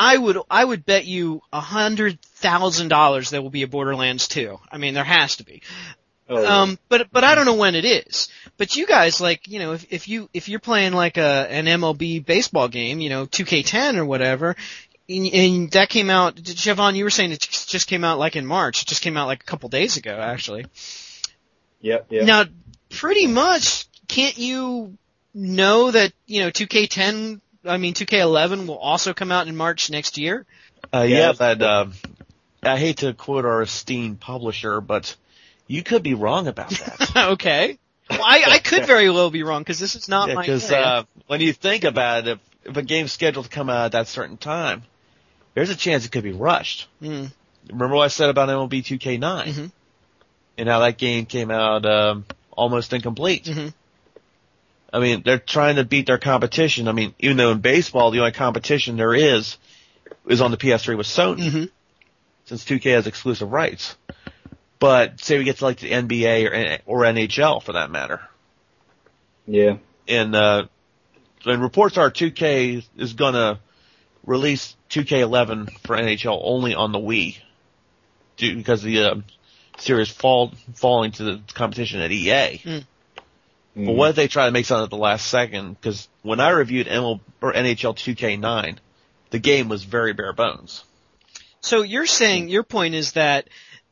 I 0.00 0.16
would 0.16 0.38
I 0.50 0.64
would 0.64 0.86
bet 0.86 1.04
you 1.04 1.42
a 1.52 1.60
hundred 1.60 2.22
thousand 2.22 2.88
dollars 2.88 3.28
there 3.28 3.42
will 3.42 3.50
be 3.50 3.64
a 3.64 3.68
Borderlands 3.68 4.28
2. 4.28 4.58
I 4.72 4.78
mean, 4.78 4.94
there 4.94 5.04
has 5.04 5.36
to 5.36 5.44
be. 5.44 5.60
Oh, 6.26 6.46
um, 6.46 6.78
but 6.88 7.08
but 7.12 7.22
I 7.22 7.34
don't 7.34 7.44
know 7.44 7.56
when 7.56 7.74
it 7.74 7.84
is. 7.84 8.30
But 8.56 8.76
you 8.76 8.86
guys, 8.86 9.20
like, 9.20 9.46
you 9.46 9.58
know, 9.58 9.72
if 9.72 9.92
if 9.92 10.08
you 10.08 10.30
if 10.32 10.48
you're 10.48 10.58
playing 10.58 10.94
like 10.94 11.18
a 11.18 11.46
an 11.50 11.66
MLB 11.66 12.24
baseball 12.24 12.68
game, 12.68 13.00
you 13.00 13.10
know, 13.10 13.26
2K10 13.26 13.98
or 13.98 14.06
whatever, 14.06 14.56
and, 15.06 15.26
and 15.26 15.70
that 15.72 15.90
came 15.90 16.08
out. 16.08 16.36
Javon, 16.36 16.94
you 16.94 17.04
were 17.04 17.10
saying 17.10 17.32
it 17.32 17.40
just 17.40 17.86
came 17.86 18.02
out 18.02 18.18
like 18.18 18.36
in 18.36 18.46
March. 18.46 18.80
It 18.80 18.88
just 18.88 19.02
came 19.02 19.18
out 19.18 19.26
like 19.26 19.42
a 19.42 19.46
couple 19.46 19.68
days 19.68 19.98
ago, 19.98 20.18
actually. 20.18 20.64
Yep. 21.82 22.06
Yep. 22.08 22.24
Now, 22.24 22.44
pretty 22.88 23.26
much, 23.26 23.86
can't 24.08 24.38
you 24.38 24.96
know 25.34 25.90
that 25.90 26.14
you 26.26 26.40
know 26.40 26.50
2K10 26.50 27.42
I 27.64 27.76
mean, 27.76 27.94
2K11 27.94 28.66
will 28.66 28.78
also 28.78 29.12
come 29.12 29.30
out 29.30 29.48
in 29.48 29.56
March 29.56 29.90
next 29.90 30.18
year. 30.18 30.46
Uh, 30.92 31.02
yeah, 31.02 31.18
yeah 31.18 31.32
but 31.38 31.62
uh, 31.62 31.86
I 32.62 32.78
hate 32.78 32.98
to 32.98 33.12
quote 33.12 33.44
our 33.44 33.62
esteemed 33.62 34.20
publisher, 34.20 34.80
but 34.80 35.14
you 35.66 35.82
could 35.82 36.02
be 36.02 36.14
wrong 36.14 36.46
about 36.46 36.70
that. 36.70 37.16
okay. 37.32 37.78
Well, 38.08 38.22
I, 38.24 38.42
I 38.46 38.58
could 38.58 38.86
very 38.86 39.08
well 39.08 39.30
be 39.30 39.42
wrong 39.42 39.62
because 39.62 39.78
this 39.78 39.94
is 39.94 40.08
not 40.08 40.28
yeah, 40.28 40.34
my. 40.34 40.42
Because 40.42 40.70
uh, 40.72 41.04
when 41.26 41.40
you 41.40 41.52
think 41.52 41.84
about 41.84 42.26
it, 42.26 42.32
if, 42.32 42.38
if 42.70 42.76
a 42.76 42.82
game's 42.82 43.12
scheduled 43.12 43.44
to 43.44 43.50
come 43.50 43.70
out 43.70 43.86
at 43.86 43.92
that 43.92 44.08
certain 44.08 44.36
time, 44.36 44.82
there's 45.54 45.70
a 45.70 45.76
chance 45.76 46.04
it 46.04 46.12
could 46.12 46.24
be 46.24 46.32
rushed. 46.32 46.88
Mm. 47.00 47.30
Remember 47.68 47.94
what 47.94 48.04
I 48.04 48.08
said 48.08 48.30
about 48.30 48.48
MLB 48.48 48.82
2K9 48.82 49.20
mm-hmm. 49.20 49.66
and 50.58 50.68
how 50.68 50.80
that 50.80 50.98
game 50.98 51.26
came 51.26 51.50
out 51.50 51.86
um, 51.86 52.24
almost 52.50 52.92
incomplete. 52.92 53.44
Mm-hmm. 53.44 53.68
I 54.92 54.98
mean, 54.98 55.22
they're 55.24 55.38
trying 55.38 55.76
to 55.76 55.84
beat 55.84 56.06
their 56.06 56.18
competition. 56.18 56.88
I 56.88 56.92
mean, 56.92 57.14
even 57.18 57.36
though 57.36 57.52
in 57.52 57.60
baseball 57.60 58.10
the 58.10 58.18
only 58.18 58.32
competition 58.32 58.96
there 58.96 59.14
is 59.14 59.56
is 60.26 60.40
on 60.40 60.50
the 60.50 60.56
PS3 60.56 60.96
with 60.96 61.06
Sony, 61.06 61.48
mm-hmm. 61.48 61.64
since 62.44 62.64
2K 62.64 62.94
has 62.94 63.06
exclusive 63.06 63.52
rights. 63.52 63.96
But 64.78 65.20
say 65.20 65.38
we 65.38 65.44
get 65.44 65.58
to 65.58 65.64
like 65.64 65.78
the 65.78 65.90
NBA 65.90 66.82
or 66.86 67.00
or 67.00 67.02
NHL 67.02 67.62
for 67.62 67.72
that 67.74 67.90
matter. 67.90 68.20
Yeah. 69.46 69.76
And 70.08 70.34
uh, 70.34 70.66
and 71.44 71.62
reports 71.62 71.98
are 71.98 72.10
2K 72.10 72.84
is 72.96 73.12
gonna 73.12 73.60
release 74.24 74.76
2K11 74.90 75.70
for 75.80 75.96
NHL 75.96 76.40
only 76.42 76.74
on 76.74 76.92
the 76.92 76.98
Wii, 76.98 77.38
due 78.36 78.56
because 78.56 78.82
the 78.82 79.00
uh, 79.00 79.14
series 79.78 80.08
fall 80.08 80.52
falling 80.74 81.12
to 81.12 81.24
the 81.24 81.40
competition 81.54 82.00
at 82.00 82.10
EA. 82.10 82.58
Mm. 82.58 82.84
Mm. 83.76 83.86
But 83.86 83.92
what 83.92 84.10
if 84.10 84.16
they 84.16 84.28
try 84.28 84.46
to 84.46 84.52
make 84.52 84.66
something 84.66 84.84
at 84.84 84.90
the 84.90 84.96
last 84.96 85.26
second? 85.26 85.80
Because 85.80 86.08
when 86.22 86.40
I 86.40 86.50
reviewed 86.50 86.86
ML, 86.86 87.20
or 87.40 87.52
NHL 87.52 87.94
2K9, 87.94 88.78
the 89.30 89.38
game 89.38 89.68
was 89.68 89.84
very 89.84 90.12
bare 90.12 90.32
bones. 90.32 90.84
So 91.60 91.82
you're 91.82 92.06
saying 92.06 92.48
your 92.48 92.62
point 92.62 92.94
is 92.94 93.12
that 93.12 93.48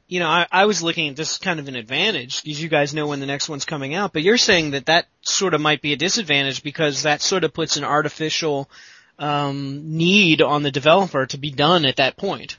you 0.06 0.20
know 0.20 0.28
I, 0.28 0.46
I 0.50 0.64
was 0.64 0.82
looking 0.82 1.10
at 1.10 1.16
this 1.16 1.38
kind 1.38 1.60
of 1.60 1.68
an 1.68 1.76
advantage 1.76 2.42
because 2.42 2.62
you 2.62 2.68
guys 2.68 2.94
know 2.94 3.06
when 3.06 3.20
the 3.20 3.26
next 3.26 3.48
one's 3.48 3.64
coming 3.64 3.94
out, 3.94 4.12
but 4.12 4.22
you're 4.22 4.38
saying 4.38 4.72
that 4.72 4.86
that 4.86 5.06
sort 5.20 5.54
of 5.54 5.60
might 5.60 5.82
be 5.82 5.92
a 5.92 5.96
disadvantage 5.96 6.62
because 6.62 7.02
that 7.02 7.20
sort 7.20 7.44
of 7.44 7.52
puts 7.52 7.76
an 7.76 7.84
artificial 7.84 8.70
um, 9.18 9.96
need 9.96 10.42
on 10.42 10.62
the 10.62 10.70
developer 10.70 11.26
to 11.26 11.38
be 11.38 11.50
done 11.50 11.84
at 11.84 11.96
that 11.96 12.16
point. 12.16 12.58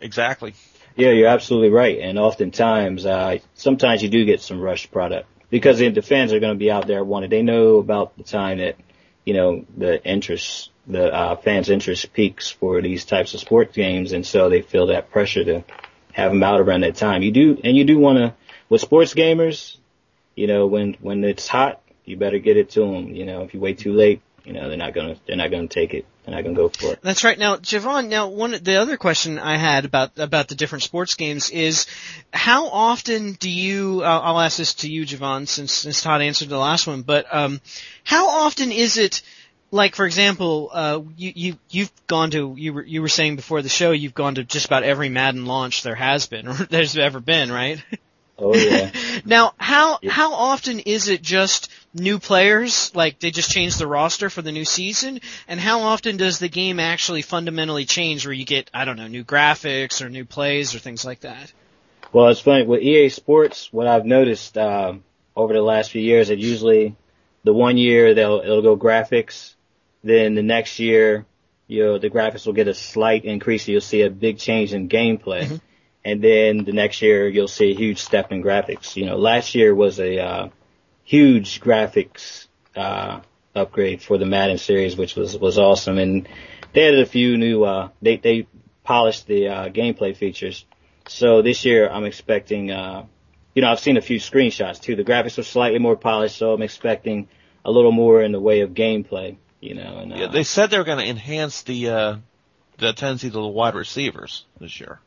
Exactly. 0.00 0.54
Yeah, 0.96 1.10
you're 1.10 1.28
absolutely 1.28 1.70
right. 1.70 1.98
And 2.00 2.18
oftentimes, 2.18 3.04
uh, 3.04 3.38
sometimes 3.54 4.02
you 4.02 4.08
do 4.08 4.24
get 4.24 4.40
some 4.40 4.60
rushed 4.60 4.90
product 4.90 5.28
because 5.56 5.78
the 5.78 6.02
fans 6.02 6.34
are 6.34 6.40
going 6.40 6.52
to 6.52 6.58
be 6.58 6.70
out 6.70 6.86
there 6.86 7.02
wanting. 7.02 7.30
They 7.30 7.42
know 7.42 7.78
about 7.78 8.14
the 8.18 8.24
time 8.24 8.58
that 8.58 8.76
you 9.24 9.32
know 9.32 9.64
the 9.74 10.04
interest, 10.04 10.70
the 10.86 11.12
uh, 11.12 11.36
fans' 11.36 11.70
interest 11.70 12.12
peaks 12.12 12.50
for 12.50 12.82
these 12.82 13.06
types 13.06 13.32
of 13.32 13.40
sports 13.40 13.74
games, 13.74 14.12
and 14.12 14.26
so 14.26 14.50
they 14.50 14.60
feel 14.60 14.88
that 14.88 15.10
pressure 15.10 15.44
to 15.44 15.64
have 16.12 16.30
them 16.30 16.42
out 16.42 16.60
around 16.60 16.82
that 16.82 16.96
time. 16.96 17.22
You 17.22 17.32
do, 17.32 17.58
and 17.64 17.74
you 17.74 17.84
do 17.84 17.98
want 17.98 18.18
to 18.18 18.34
with 18.68 18.82
sports 18.82 19.14
gamers. 19.14 19.78
You 20.34 20.46
know, 20.46 20.66
when 20.66 20.98
when 21.00 21.24
it's 21.24 21.48
hot, 21.48 21.80
you 22.04 22.18
better 22.18 22.38
get 22.38 22.58
it 22.58 22.70
to 22.70 22.80
them. 22.80 23.14
You 23.14 23.24
know, 23.24 23.42
if 23.42 23.54
you 23.54 23.60
wait 23.60 23.78
too 23.78 23.94
late, 23.94 24.20
you 24.44 24.52
know 24.52 24.68
they're 24.68 24.76
not 24.76 24.92
gonna 24.92 25.16
they're 25.26 25.36
not 25.36 25.50
gonna 25.50 25.68
take 25.68 25.94
it 25.94 26.04
and 26.26 26.34
I 26.34 26.42
can 26.42 26.54
go 26.54 26.68
for 26.68 26.92
it. 26.92 27.00
That's 27.02 27.24
right. 27.24 27.38
Now, 27.38 27.56
Javon, 27.56 28.08
now 28.08 28.28
one 28.28 28.50
the 28.50 28.76
other 28.76 28.96
question 28.96 29.38
I 29.38 29.56
had 29.56 29.84
about 29.84 30.18
about 30.18 30.48
the 30.48 30.56
different 30.56 30.82
sports 30.82 31.14
games 31.14 31.50
is 31.50 31.86
how 32.32 32.66
often 32.68 33.32
do 33.32 33.48
you? 33.48 34.02
Uh, 34.02 34.20
I'll 34.22 34.40
ask 34.40 34.58
this 34.58 34.74
to 34.74 34.90
you, 34.90 35.06
Javon, 35.06 35.46
since 35.46 35.72
since 35.72 36.02
Todd 36.02 36.20
answered 36.22 36.48
the 36.48 36.58
last 36.58 36.86
one. 36.86 37.02
But 37.02 37.32
um, 37.32 37.60
how 38.04 38.28
often 38.28 38.72
is 38.72 38.98
it? 38.98 39.22
Like 39.72 39.94
for 39.96 40.06
example, 40.06 40.70
uh, 40.72 41.00
you 41.16 41.32
you 41.34 41.58
you've 41.70 41.92
gone 42.06 42.30
to 42.32 42.54
you 42.56 42.72
were 42.72 42.84
you 42.84 43.02
were 43.02 43.08
saying 43.08 43.36
before 43.36 43.62
the 43.62 43.68
show 43.68 43.90
you've 43.90 44.14
gone 44.14 44.36
to 44.36 44.44
just 44.44 44.66
about 44.66 44.84
every 44.84 45.08
Madden 45.08 45.44
launch 45.44 45.82
there 45.82 45.96
has 45.96 46.26
been 46.26 46.46
or 46.48 46.54
there's 46.70 46.96
ever 46.96 47.20
been, 47.20 47.50
right? 47.50 47.82
Oh 48.38 48.54
yeah. 48.54 48.90
now, 49.24 49.54
how 49.56 49.98
yeah. 50.02 50.10
how 50.10 50.34
often 50.34 50.80
is 50.80 51.08
it 51.08 51.22
just 51.22 51.70
new 51.94 52.18
players, 52.18 52.94
like 52.94 53.18
they 53.18 53.30
just 53.30 53.50
change 53.50 53.76
the 53.76 53.86
roster 53.86 54.28
for 54.28 54.42
the 54.42 54.52
new 54.52 54.64
season, 54.64 55.20
and 55.48 55.58
how 55.58 55.80
often 55.80 56.16
does 56.16 56.38
the 56.38 56.48
game 56.48 56.78
actually 56.78 57.22
fundamentally 57.22 57.86
change, 57.86 58.26
where 58.26 58.34
you 58.34 58.44
get 58.44 58.70
I 58.74 58.84
don't 58.84 58.96
know 58.96 59.08
new 59.08 59.24
graphics 59.24 60.02
or 60.02 60.10
new 60.10 60.24
plays 60.24 60.74
or 60.74 60.78
things 60.78 61.04
like 61.04 61.20
that? 61.20 61.52
Well, 62.12 62.28
it's 62.28 62.40
funny 62.40 62.64
with 62.64 62.82
EA 62.82 63.08
Sports. 63.08 63.72
What 63.72 63.86
I've 63.86 64.06
noticed 64.06 64.56
um, 64.58 65.02
over 65.34 65.54
the 65.54 65.62
last 65.62 65.90
few 65.90 66.02
years, 66.02 66.28
that 66.28 66.38
usually 66.38 66.94
the 67.44 67.54
one 67.54 67.78
year 67.78 68.12
they'll 68.12 68.40
it'll 68.40 68.62
go 68.62 68.76
graphics, 68.76 69.54
then 70.04 70.34
the 70.34 70.42
next 70.42 70.78
year, 70.78 71.24
you 71.68 71.84
know, 71.84 71.98
the 71.98 72.10
graphics 72.10 72.44
will 72.44 72.52
get 72.52 72.68
a 72.68 72.74
slight 72.74 73.24
increase. 73.24 73.64
So 73.64 73.72
You'll 73.72 73.80
see 73.80 74.02
a 74.02 74.10
big 74.10 74.38
change 74.38 74.74
in 74.74 74.90
gameplay. 74.90 75.44
Mm-hmm 75.44 75.56
and 76.06 76.22
then 76.22 76.62
the 76.64 76.72
next 76.72 77.02
year 77.02 77.28
you'll 77.28 77.48
see 77.48 77.72
a 77.72 77.74
huge 77.74 77.98
step 77.98 78.30
in 78.30 78.40
graphics. 78.40 78.94
You 78.94 79.06
know, 79.06 79.16
last 79.16 79.56
year 79.56 79.74
was 79.74 79.98
a 79.98 80.20
uh, 80.20 80.48
huge 81.02 81.60
graphics 81.60 82.46
uh, 82.76 83.22
upgrade 83.56 84.00
for 84.02 84.16
the 84.16 84.24
Madden 84.24 84.58
series, 84.58 84.96
which 84.96 85.16
was 85.16 85.36
was 85.36 85.58
awesome, 85.58 85.98
and 85.98 86.28
they 86.72 86.86
added 86.86 87.00
a 87.00 87.06
few 87.06 87.36
new. 87.36 87.64
Uh, 87.64 87.88
they 88.00 88.18
they 88.18 88.46
polished 88.84 89.26
the 89.26 89.48
uh, 89.48 89.68
gameplay 89.68 90.16
features. 90.16 90.64
So 91.08 91.42
this 91.42 91.64
year 91.64 91.90
I'm 91.90 92.04
expecting. 92.04 92.70
Uh, 92.70 93.06
you 93.56 93.62
know, 93.62 93.72
I've 93.72 93.80
seen 93.80 93.96
a 93.96 94.02
few 94.02 94.20
screenshots 94.20 94.80
too. 94.80 94.94
The 94.94 95.02
graphics 95.02 95.38
are 95.38 95.42
slightly 95.42 95.80
more 95.80 95.96
polished, 95.96 96.36
so 96.36 96.52
I'm 96.52 96.62
expecting 96.62 97.26
a 97.64 97.70
little 97.72 97.90
more 97.90 98.22
in 98.22 98.30
the 98.30 98.40
way 98.40 98.60
of 98.60 98.70
gameplay. 98.74 99.38
You 99.60 99.74
know, 99.74 99.98
and, 99.98 100.12
uh, 100.12 100.16
yeah, 100.16 100.26
they 100.28 100.44
said 100.44 100.70
they 100.70 100.78
were 100.78 100.84
going 100.84 100.98
to 100.98 101.10
enhance 101.10 101.62
the 101.62 101.88
uh, 101.88 102.16
the 102.78 102.92
tendency 102.92 103.28
to 103.28 103.32
the 103.32 103.46
wide 103.46 103.74
receivers 103.74 104.44
this 104.60 104.78
year. 104.78 105.00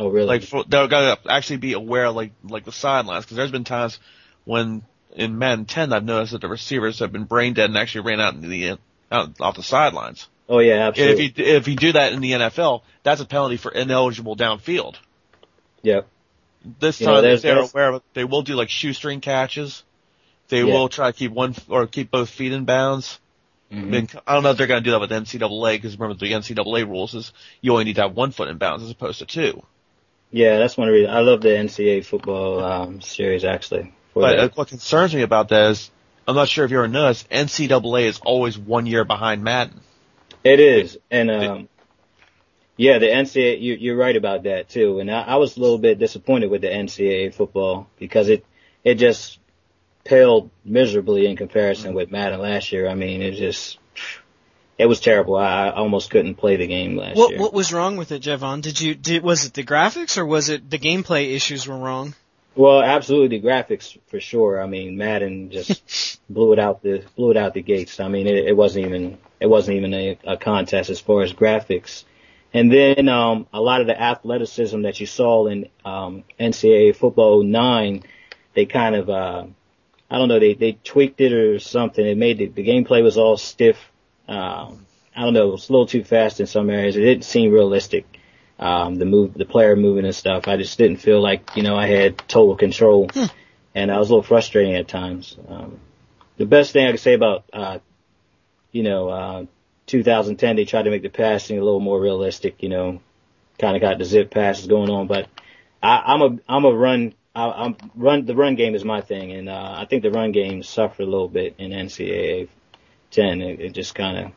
Oh, 0.00 0.08
really? 0.08 0.26
Like 0.26 0.42
for, 0.42 0.64
they're 0.66 0.88
gonna 0.88 1.18
actually 1.28 1.58
be 1.58 1.74
aware, 1.74 2.10
like 2.10 2.32
like 2.42 2.64
the 2.64 2.72
sidelines, 2.72 3.24
because 3.24 3.36
there's 3.36 3.50
been 3.50 3.64
times 3.64 3.98
when 4.44 4.82
in 5.14 5.38
Madden 5.38 5.66
10 5.66 5.92
I've 5.92 6.04
noticed 6.04 6.32
that 6.32 6.40
the 6.40 6.48
receivers 6.48 7.00
have 7.00 7.12
been 7.12 7.24
brain 7.24 7.52
dead 7.52 7.68
and 7.68 7.76
actually 7.76 8.08
ran 8.08 8.20
out 8.20 8.34
into 8.34 8.48
the 8.48 8.78
out 9.12 9.40
off 9.40 9.56
the 9.56 9.62
sidelines. 9.62 10.26
Oh 10.48 10.58
yeah, 10.58 10.88
absolutely. 10.88 11.26
if 11.26 11.38
you 11.38 11.44
if 11.44 11.68
you 11.68 11.76
do 11.76 11.92
that 11.92 12.14
in 12.14 12.20
the 12.20 12.32
NFL, 12.32 12.80
that's 13.02 13.20
a 13.20 13.26
penalty 13.26 13.58
for 13.58 13.70
ineligible 13.70 14.36
downfield. 14.36 14.96
Yeah. 15.82 16.02
This 16.78 16.98
time 16.98 17.16
you 17.16 17.22
know, 17.22 17.36
they're 17.36 17.58
aware 17.58 17.88
of 17.90 17.94
it. 17.96 18.02
They 18.14 18.24
will 18.24 18.42
do 18.42 18.54
like 18.54 18.70
shoestring 18.70 19.20
catches. 19.20 19.82
They 20.48 20.58
yeah. 20.58 20.64
will 20.64 20.88
try 20.88 21.10
to 21.10 21.16
keep 21.16 21.32
one 21.32 21.54
or 21.68 21.86
keep 21.86 22.10
both 22.10 22.30
feet 22.30 22.52
in 22.52 22.64
bounds. 22.64 23.18
Mm-hmm. 23.70 23.84
I, 23.84 23.88
mean, 23.88 24.08
I 24.26 24.34
don't 24.34 24.42
know 24.42 24.50
if 24.50 24.58
they're 24.58 24.66
going 24.66 24.82
to 24.82 24.84
do 24.84 24.90
that 24.90 25.00
with 25.00 25.10
NCAA 25.10 25.76
because 25.76 25.96
remember 25.96 26.18
the 26.18 26.32
NCAA 26.32 26.88
rules 26.88 27.14
is 27.14 27.32
you 27.60 27.72
only 27.72 27.84
need 27.84 27.96
to 27.96 28.02
have 28.02 28.16
one 28.16 28.32
foot 28.32 28.48
in 28.48 28.58
bounds 28.58 28.82
as 28.82 28.90
opposed 28.90 29.20
to 29.20 29.26
two. 29.26 29.62
Yeah, 30.30 30.58
that's 30.58 30.76
one 30.76 30.88
reason. 30.88 31.10
I 31.10 31.20
love 31.20 31.40
the 31.40 31.48
NCAA 31.48 32.04
football 32.04 32.64
um, 32.64 33.00
series 33.00 33.44
actually. 33.44 33.92
But 34.14 34.38
uh, 34.38 34.48
what 34.54 34.68
concerns 34.68 35.14
me 35.14 35.22
about 35.22 35.48
that 35.48 35.70
is, 35.70 35.90
I'm 36.26 36.34
not 36.34 36.48
sure 36.48 36.64
if 36.64 36.70
you 36.70 36.78
ever 36.78 36.88
noticed, 36.88 37.28
NCAA 37.30 38.04
is 38.04 38.20
always 38.20 38.58
one 38.58 38.86
year 38.86 39.04
behind 39.04 39.42
Madden. 39.42 39.80
It 40.44 40.60
is, 40.60 40.98
and 41.10 41.30
um, 41.30 41.68
yeah, 42.76 42.98
the 42.98 43.06
NCAA. 43.06 43.60
You, 43.60 43.74
you're 43.74 43.96
right 43.96 44.16
about 44.16 44.44
that 44.44 44.68
too. 44.68 45.00
And 45.00 45.10
I, 45.10 45.22
I 45.22 45.36
was 45.36 45.56
a 45.56 45.60
little 45.60 45.78
bit 45.78 45.98
disappointed 45.98 46.50
with 46.50 46.62
the 46.62 46.68
NCAA 46.68 47.34
football 47.34 47.88
because 47.98 48.28
it 48.28 48.46
it 48.82 48.94
just 48.94 49.38
paled 50.04 50.50
miserably 50.64 51.26
in 51.26 51.36
comparison 51.36 51.92
with 51.92 52.10
Madden 52.10 52.40
last 52.40 52.72
year. 52.72 52.88
I 52.88 52.94
mean, 52.94 53.20
it 53.20 53.32
just 53.32 53.78
it 54.80 54.88
was 54.88 55.00
terrible. 55.00 55.36
I, 55.36 55.68
I 55.68 55.74
almost 55.74 56.10
couldn't 56.10 56.36
play 56.36 56.56
the 56.56 56.66
game 56.66 56.96
last 56.96 57.16
what, 57.16 57.30
year. 57.30 57.38
What 57.38 57.52
was 57.52 57.70
wrong 57.70 57.98
with 57.98 58.12
it, 58.12 58.22
Javon? 58.22 58.62
Did 58.62 58.80
you 58.80 58.94
did 58.94 59.22
was 59.22 59.44
it 59.44 59.52
the 59.52 59.62
graphics 59.62 60.16
or 60.16 60.24
was 60.24 60.48
it 60.48 60.70
the 60.70 60.78
gameplay 60.78 61.34
issues 61.34 61.68
were 61.68 61.76
wrong? 61.76 62.14
Well, 62.56 62.82
absolutely 62.82 63.38
the 63.38 63.46
graphics 63.46 63.98
for 64.06 64.20
sure. 64.20 64.60
I 64.60 64.66
mean, 64.66 64.96
Madden 64.96 65.50
just 65.50 66.18
blew 66.30 66.54
it 66.54 66.58
out 66.58 66.82
the 66.82 67.04
blew 67.14 67.30
it 67.30 67.36
out 67.36 67.52
the 67.52 67.60
gates. 67.60 68.00
I 68.00 68.08
mean, 68.08 68.26
it, 68.26 68.46
it 68.46 68.56
wasn't 68.56 68.86
even 68.86 69.18
it 69.38 69.48
wasn't 69.48 69.76
even 69.76 69.92
a, 69.92 70.18
a 70.24 70.36
contest 70.38 70.88
as 70.88 70.98
far 70.98 71.22
as 71.22 71.34
graphics. 71.34 72.04
And 72.54 72.72
then 72.72 73.08
um, 73.08 73.46
a 73.52 73.60
lot 73.60 73.82
of 73.82 73.86
the 73.86 74.00
athleticism 74.00 74.82
that 74.82 74.98
you 74.98 75.06
saw 75.06 75.46
in 75.46 75.68
um, 75.84 76.24
NCAA 76.40 76.96
football 76.96 77.44
09, 77.44 78.02
they 78.54 78.64
kind 78.64 78.94
of 78.94 79.10
uh, 79.10 79.44
I 80.10 80.18
don't 80.18 80.28
know 80.28 80.40
they 80.40 80.54
they 80.54 80.72
tweaked 80.72 81.20
it 81.20 81.34
or 81.34 81.58
something. 81.58 82.04
It 82.04 82.16
made 82.16 82.38
the, 82.38 82.46
the 82.46 82.66
gameplay 82.66 83.02
was 83.02 83.18
all 83.18 83.36
stiff 83.36 83.89
um, 84.30 84.86
I 85.14 85.22
don't 85.22 85.34
know, 85.34 85.48
it 85.48 85.52
was 85.52 85.68
a 85.68 85.72
little 85.72 85.86
too 85.86 86.04
fast 86.04 86.40
in 86.40 86.46
some 86.46 86.70
areas. 86.70 86.96
It 86.96 87.00
didn't 87.00 87.24
seem 87.24 87.52
realistic. 87.52 88.06
Um, 88.58 88.94
the 88.94 89.06
move, 89.06 89.34
the 89.34 89.44
player 89.44 89.74
moving 89.74 90.04
and 90.04 90.14
stuff. 90.14 90.46
I 90.46 90.56
just 90.56 90.78
didn't 90.78 90.98
feel 90.98 91.20
like, 91.20 91.56
you 91.56 91.62
know, 91.62 91.76
I 91.76 91.86
had 91.86 92.18
total 92.28 92.56
control 92.56 93.08
hmm. 93.12 93.24
and 93.74 93.90
I 93.90 93.98
was 93.98 94.10
a 94.10 94.12
little 94.12 94.22
frustrating 94.22 94.74
at 94.76 94.86
times. 94.86 95.36
Um, 95.48 95.80
the 96.36 96.46
best 96.46 96.72
thing 96.72 96.86
I 96.86 96.92
could 96.92 97.00
say 97.00 97.14
about, 97.14 97.44
uh, 97.52 97.78
you 98.70 98.82
know, 98.82 99.08
uh, 99.08 99.46
2010, 99.86 100.56
they 100.56 100.64
tried 100.64 100.82
to 100.84 100.90
make 100.90 101.02
the 101.02 101.08
passing 101.08 101.58
a 101.58 101.64
little 101.64 101.80
more 101.80 101.98
realistic, 101.98 102.62
you 102.62 102.68
know, 102.68 103.00
kind 103.58 103.76
of 103.76 103.82
got 103.82 103.98
the 103.98 104.04
zip 104.04 104.30
passes 104.30 104.66
going 104.66 104.90
on, 104.90 105.06
but 105.06 105.28
I, 105.82 106.02
I'm 106.06 106.22
a, 106.22 106.38
I'm 106.48 106.64
a 106.64 106.72
run, 106.72 107.14
I, 107.34 107.50
I'm 107.50 107.76
run, 107.96 108.26
the 108.26 108.36
run 108.36 108.54
game 108.54 108.74
is 108.74 108.84
my 108.84 109.00
thing. 109.00 109.32
And, 109.32 109.48
uh, 109.48 109.74
I 109.78 109.86
think 109.86 110.02
the 110.02 110.10
run 110.10 110.32
game 110.32 110.62
suffered 110.62 111.02
a 111.02 111.10
little 111.10 111.28
bit 111.28 111.56
in 111.58 111.72
NCAA 111.72 112.48
10. 113.10 113.40
It, 113.40 113.60
it 113.60 113.72
just 113.72 113.94
kind 113.94 114.18
of 114.18 114.32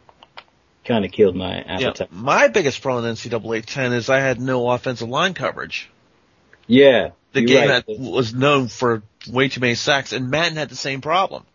kind 0.85 1.05
of 1.05 1.11
killed 1.11 1.35
my 1.35 1.61
appetite. 1.61 2.09
Yeah, 2.11 2.17
my 2.19 2.47
biggest 2.47 2.81
problem 2.81 3.05
in 3.05 3.15
NCAA 3.15 3.65
10 3.65 3.93
is 3.93 4.09
I 4.09 4.19
had 4.19 4.39
no 4.39 4.69
offensive 4.69 5.07
line 5.07 5.33
coverage. 5.33 5.89
Yeah. 6.67 7.11
The 7.33 7.43
game 7.43 7.69
right. 7.69 7.85
that 7.85 7.99
was 7.99 8.33
known 8.33 8.67
for 8.67 9.01
way 9.27 9.49
too 9.49 9.59
many 9.59 9.75
sacks, 9.75 10.13
and 10.13 10.29
Madden 10.29 10.55
had 10.55 10.69
the 10.69 10.75
same 10.75 11.01
problem. 11.01 11.45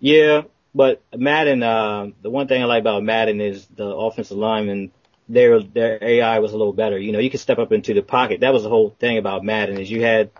Yeah, 0.00 0.42
but 0.74 1.00
Madden, 1.14 1.62
uh, 1.62 2.08
the 2.20 2.30
one 2.30 2.48
thing 2.48 2.60
I 2.60 2.66
like 2.66 2.80
about 2.80 3.04
Madden 3.04 3.40
is 3.40 3.64
the 3.66 3.86
offensive 3.86 4.36
linemen, 4.36 4.90
their, 5.28 5.62
their 5.62 6.02
AI 6.02 6.40
was 6.40 6.52
a 6.52 6.56
little 6.56 6.72
better. 6.72 6.98
You 6.98 7.12
know, 7.12 7.20
you 7.20 7.30
could 7.30 7.40
step 7.40 7.58
up 7.58 7.70
into 7.70 7.94
the 7.94 8.02
pocket. 8.02 8.40
That 8.40 8.52
was 8.52 8.64
the 8.64 8.68
whole 8.68 8.90
thing 8.98 9.16
about 9.16 9.44
Madden 9.44 9.78
is 9.78 9.88
you 9.88 10.02
had 10.02 10.30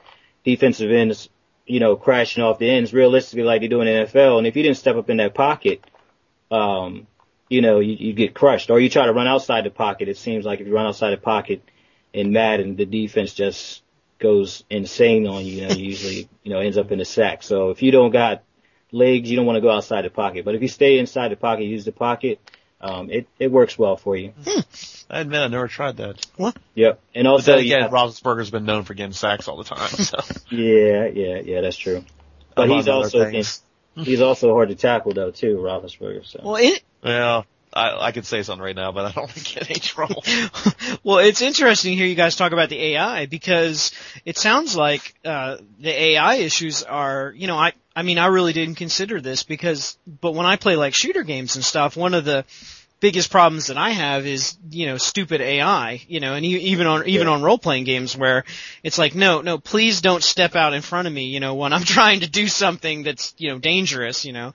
defensive 0.44 0.90
ends 0.90 1.28
you 1.66 1.80
know, 1.80 1.96
crashing 1.96 2.42
off 2.42 2.58
the 2.58 2.70
ends 2.70 2.92
realistically 2.92 3.44
like 3.44 3.60
they 3.60 3.68
do 3.68 3.80
in 3.80 3.86
the 3.86 4.10
NFL. 4.10 4.38
And 4.38 4.46
if 4.46 4.56
you 4.56 4.62
didn't 4.62 4.76
step 4.76 4.96
up 4.96 5.08
in 5.08 5.16
that 5.18 5.34
pocket, 5.34 5.82
um, 6.50 7.06
you 7.48 7.62
know, 7.62 7.80
you, 7.80 7.94
you 7.94 8.12
get 8.12 8.34
crushed. 8.34 8.70
Or 8.70 8.80
you 8.80 8.90
try 8.90 9.06
to 9.06 9.12
run 9.12 9.26
outside 9.26 9.64
the 9.64 9.70
pocket. 9.70 10.08
It 10.08 10.18
seems 10.18 10.44
like 10.44 10.60
if 10.60 10.66
you 10.66 10.74
run 10.74 10.86
outside 10.86 11.10
the 11.10 11.18
pocket 11.18 11.62
in 12.12 12.32
Madden, 12.32 12.76
the 12.76 12.86
defense 12.86 13.32
just 13.32 13.82
goes 14.18 14.64
insane 14.70 15.26
on 15.26 15.44
you. 15.44 15.62
You 15.62 15.68
know, 15.68 15.74
usually, 15.74 16.28
you 16.42 16.52
know, 16.52 16.60
ends 16.60 16.78
up 16.78 16.92
in 16.92 17.00
a 17.00 17.04
sack. 17.04 17.42
So 17.42 17.70
if 17.70 17.82
you 17.82 17.90
don't 17.90 18.10
got 18.10 18.42
legs, 18.92 19.30
you 19.30 19.36
don't 19.36 19.46
want 19.46 19.56
to 19.56 19.62
go 19.62 19.70
outside 19.70 20.04
the 20.04 20.10
pocket. 20.10 20.44
But 20.44 20.54
if 20.54 20.62
you 20.62 20.68
stay 20.68 20.98
inside 20.98 21.28
the 21.28 21.36
pocket, 21.36 21.64
use 21.64 21.84
the 21.84 21.92
pocket, 21.92 22.40
um, 22.84 23.10
it, 23.10 23.26
it 23.38 23.50
works 23.50 23.78
well 23.78 23.96
for 23.96 24.14
you. 24.14 24.34
Hmm. 24.44 24.60
I 25.08 25.20
admit 25.20 25.40
I 25.40 25.48
never 25.48 25.68
tried 25.68 25.96
that. 25.96 26.24
What? 26.36 26.56
Yep. 26.74 27.00
And 27.14 27.26
also, 27.26 27.52
but 27.52 27.56
then 27.56 27.64
again, 27.64 27.80
yeah, 27.80 27.88
Roethlisberger's 27.88 28.50
been 28.50 28.66
known 28.66 28.84
for 28.84 28.92
getting 28.92 29.14
sacks 29.14 29.48
all 29.48 29.56
the 29.56 29.64
time. 29.64 29.88
So. 30.04 30.18
yeah, 30.50 31.06
yeah, 31.06 31.40
yeah, 31.42 31.60
that's 31.62 31.76
true. 31.76 32.04
But 32.54 32.68
he's 32.68 32.88
also 32.88 33.30
he's 33.96 34.20
also 34.20 34.52
hard 34.52 34.68
to 34.68 34.74
tackle 34.74 35.14
though 35.14 35.30
too, 35.30 35.56
Roethlisberger. 35.56 36.26
So. 36.26 36.40
Well, 36.44 36.56
it. 36.56 36.82
Yeah. 37.02 37.42
I, 37.72 38.06
I 38.06 38.12
could 38.12 38.24
say 38.24 38.42
something 38.44 38.62
right 38.62 38.76
now, 38.76 38.92
but 38.92 39.06
I 39.06 39.12
don't 39.12 39.24
want 39.24 39.34
to 39.34 39.54
get 39.54 39.68
any 39.68 39.80
trouble. 39.80 40.22
well, 41.02 41.18
it's 41.18 41.42
interesting 41.42 41.92
to 41.92 41.96
hear 41.96 42.06
you 42.06 42.14
guys 42.14 42.36
talk 42.36 42.52
about 42.52 42.68
the 42.68 42.80
AI 42.80 43.26
because 43.26 43.92
it 44.24 44.36
sounds 44.36 44.76
like 44.76 45.14
uh, 45.24 45.56
the 45.80 45.90
AI 45.90 46.36
issues 46.36 46.84
are, 46.84 47.32
you 47.34 47.48
know, 47.48 47.56
I 47.56 47.72
I 47.96 48.02
mean, 48.02 48.18
I 48.18 48.26
really 48.26 48.52
didn't 48.52 48.74
consider 48.74 49.20
this 49.20 49.44
because, 49.44 49.96
but 50.06 50.34
when 50.34 50.46
I 50.46 50.56
play 50.56 50.74
like 50.74 50.94
shooter 50.94 51.22
games 51.22 51.54
and 51.54 51.64
stuff, 51.64 51.96
one 51.96 52.14
of 52.14 52.24
the 52.24 52.44
biggest 53.04 53.30
problems 53.30 53.66
that 53.66 53.76
I 53.76 53.90
have 53.90 54.24
is, 54.24 54.56
you 54.70 54.86
know, 54.86 54.96
stupid 54.96 55.42
AI, 55.42 56.00
you 56.08 56.20
know, 56.20 56.32
and 56.36 56.42
even 56.46 56.86
on, 56.86 57.06
even 57.06 57.26
Yeah. 57.26 57.34
on 57.34 57.42
role 57.42 57.58
playing 57.58 57.84
games 57.84 58.16
where 58.16 58.44
it's 58.82 58.96
like, 58.96 59.14
no, 59.14 59.42
no, 59.42 59.58
please 59.58 60.00
don't 60.00 60.22
step 60.24 60.56
out 60.56 60.72
in 60.72 60.80
front 60.80 61.06
of 61.06 61.12
me, 61.12 61.24
you 61.26 61.38
know, 61.38 61.52
when 61.52 61.74
I'm 61.74 61.84
trying 61.98 62.20
to 62.20 62.26
do 62.30 62.48
something 62.48 63.02
that's, 63.02 63.34
you 63.36 63.50
know, 63.50 63.58
dangerous, 63.58 64.24
you 64.24 64.32
know. 64.32 64.54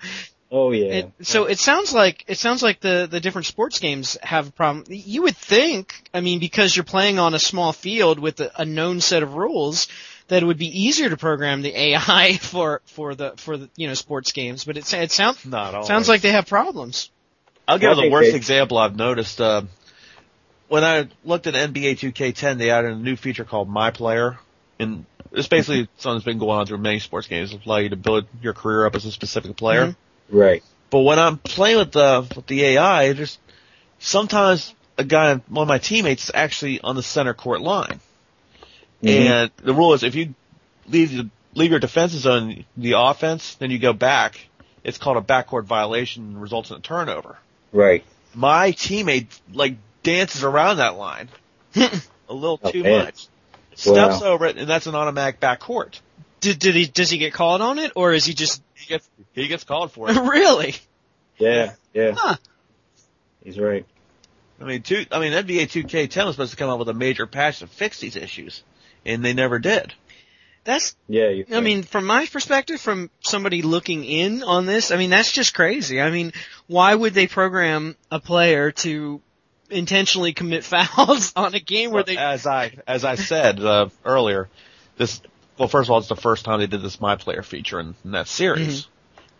Oh 0.51 0.71
yeah. 0.71 0.93
It, 0.93 1.11
so 1.21 1.45
it 1.45 1.59
sounds 1.59 1.93
like 1.93 2.23
it 2.27 2.39
sounds 2.39 2.63
like 2.63 2.79
the 2.79 3.07
the 3.11 3.19
different 3.19 3.45
sports 3.45 3.77
games 3.79 4.17
have 4.23 4.47
a 4.47 4.51
problem. 4.51 4.85
You 4.89 5.21
would 5.21 5.37
think, 5.37 5.93
I 6.11 6.21
mean, 6.21 6.39
because 6.39 6.75
you're 6.75 6.83
playing 6.95 7.19
on 7.19 7.35
a 7.35 7.39
small 7.39 7.71
field 7.71 8.17
with 8.17 8.39
a, 8.39 8.51
a 8.59 8.65
known 8.65 8.99
set 8.99 9.21
of 9.21 9.35
rules, 9.35 9.87
that 10.29 10.41
it 10.41 10.47
would 10.47 10.57
be 10.57 10.85
easier 10.85 11.07
to 11.11 11.17
program 11.17 11.61
the 11.61 11.79
AI 11.79 12.37
for 12.41 12.81
for 12.85 13.13
the 13.13 13.33
for 13.37 13.57
the 13.57 13.69
you 13.75 13.87
know 13.87 13.93
sports 13.93 14.31
games. 14.31 14.65
But 14.65 14.77
it 14.77 14.91
it 14.91 15.11
sounds 15.11 15.45
Not 15.45 15.85
sounds 15.85 16.09
like 16.09 16.21
they 16.21 16.31
have 16.31 16.47
problems. 16.47 17.11
I'll 17.69 17.77
give 17.77 17.95
you 17.95 18.03
the 18.03 18.09
worst 18.09 18.33
example 18.35 18.77
I've 18.77 18.95
noticed. 18.95 19.39
Uh, 19.39 19.61
when 20.67 20.83
I 20.83 21.07
looked 21.23 21.47
at 21.47 21.53
NBA 21.53 21.99
2K10, 21.99 22.57
they 22.57 22.71
added 22.71 22.91
a 22.91 22.95
new 22.95 23.15
feature 23.15 23.45
called 23.45 23.69
My 23.69 23.91
Player, 23.91 24.37
and 24.79 25.05
it's 25.31 25.47
basically 25.47 25.87
something 25.97 26.17
that's 26.17 26.25
been 26.25 26.39
going 26.39 26.59
on 26.59 26.65
through 26.65 26.79
many 26.79 26.99
sports 26.99 27.27
games. 27.27 27.53
It 27.53 27.65
allow 27.65 27.77
you 27.77 27.89
to 27.89 27.95
build 27.95 28.25
your 28.41 28.53
career 28.53 28.85
up 28.85 28.95
as 28.95 29.05
a 29.05 29.11
specific 29.11 29.55
player. 29.55 29.87
Mhm. 29.87 29.95
right. 30.31 30.63
But 30.89 31.01
when 31.01 31.19
I'm 31.19 31.37
playing 31.37 31.77
with 31.77 31.91
the 31.91 32.27
with 32.35 32.47
the 32.47 32.63
AI, 32.65 33.13
there's 33.13 33.37
sometimes 33.99 34.73
a 34.97 35.03
guy, 35.03 35.35
one 35.35 35.63
of 35.63 35.67
my 35.67 35.77
teammates, 35.77 36.25
is 36.25 36.31
actually 36.33 36.81
on 36.81 36.95
the 36.95 37.03
center 37.03 37.35
court 37.35 37.61
line, 37.61 37.99
Mhm. 39.03 39.09
and 39.09 39.51
the 39.63 39.73
rule 39.73 39.93
is 39.93 40.01
if 40.01 40.15
you 40.15 40.33
leave 40.87 41.15
the, 41.15 41.29
leave 41.53 41.69
your 41.69 41.79
defensive 41.79 42.21
zone, 42.21 42.65
the 42.75 42.93
offense, 42.97 43.55
then 43.55 43.69
you 43.69 43.77
go 43.77 43.93
back. 43.93 44.39
It's 44.83 44.97
called 44.97 45.17
a 45.17 45.21
backcourt 45.21 45.65
violation, 45.65 46.23
and 46.23 46.41
results 46.41 46.71
in 46.71 46.77
a 46.77 46.79
turnover. 46.79 47.37
Right. 47.71 48.03
My 48.33 48.71
teammate 48.71 49.27
like 49.53 49.75
dances 50.03 50.43
around 50.43 50.77
that 50.77 50.97
line 50.97 51.29
a 51.75 52.33
little 52.33 52.59
Oh, 52.63 52.71
too 52.71 52.83
man. 52.83 53.05
much, 53.05 53.27
steps 53.75 54.21
Wow. 54.21 54.27
over 54.33 54.45
it, 54.45 54.57
and 54.57 54.69
that's 54.69 54.87
an 54.87 54.95
automatic 54.95 55.39
backcourt. 55.39 55.99
Did 56.41 56.59
did 56.59 56.75
he 56.75 56.85
does 56.85 57.09
he 57.09 57.17
get 57.17 57.33
called 57.33 57.61
on 57.61 57.79
it 57.79 57.91
or 57.95 58.13
is 58.13 58.25
he 58.25 58.33
just 58.33 58.61
He 58.75 58.87
gets 58.87 59.09
he 59.33 59.47
gets 59.47 59.63
called 59.63 59.91
for 59.91 60.09
it. 60.09 60.15
really? 60.19 60.75
Yeah. 61.37 61.73
Yeah. 61.93 62.13
Huh. 62.15 62.35
He's 63.43 63.59
right. 63.59 63.85
I 64.61 64.65
mean, 64.65 64.81
two, 64.81 65.05
I 65.11 65.19
mean, 65.19 65.31
NBA 65.31 65.69
2K10 65.69 66.25
was 66.25 66.35
supposed 66.35 66.51
to 66.51 66.57
come 66.57 66.69
out 66.69 66.79
with 66.79 66.89
a 66.89 66.93
major 66.93 67.25
patch 67.25 67.59
to 67.59 67.67
fix 67.67 67.99
these 68.01 68.17
issues, 68.17 68.61
and 69.05 69.23
they 69.23 69.33
never 69.33 69.57
did. 69.57 69.93
That's 70.63 70.95
Yeah. 71.07 71.29
You're 71.29 71.45
I 71.49 71.55
right. 71.55 71.63
mean, 71.63 71.83
from 71.83 72.05
my 72.05 72.25
perspective, 72.25 72.79
from 72.79 73.09
somebody 73.21 73.61
looking 73.61 74.03
in 74.03 74.43
on 74.43 74.65
this, 74.65 74.91
I 74.91 74.97
mean, 74.97 75.09
that's 75.09 75.31
just 75.31 75.53
crazy. 75.53 76.01
I 76.01 76.11
mean, 76.11 76.33
why 76.67 76.93
would 76.93 77.13
they 77.13 77.27
program 77.27 77.95
a 78.11 78.19
player 78.19 78.71
to 78.71 79.21
intentionally 79.69 80.33
commit 80.33 80.63
fouls 80.65 81.33
on 81.35 81.53
a 81.53 81.59
game 81.59 81.91
where 81.91 82.03
they, 82.03 82.17
as 82.17 82.45
I 82.45 82.73
as 82.87 83.03
I 83.05 83.15
said 83.15 83.59
uh, 83.59 83.89
earlier, 84.05 84.49
this 84.97 85.21
well, 85.57 85.67
first 85.67 85.87
of 85.87 85.91
all, 85.91 85.99
it's 85.99 86.07
the 86.07 86.15
first 86.15 86.45
time 86.45 86.59
they 86.59 86.67
did 86.67 86.81
this 86.81 87.01
My 87.01 87.15
Player 87.15 87.43
feature 87.43 87.79
in, 87.79 87.95
in 88.05 88.11
that 88.11 88.27
series, 88.27 88.87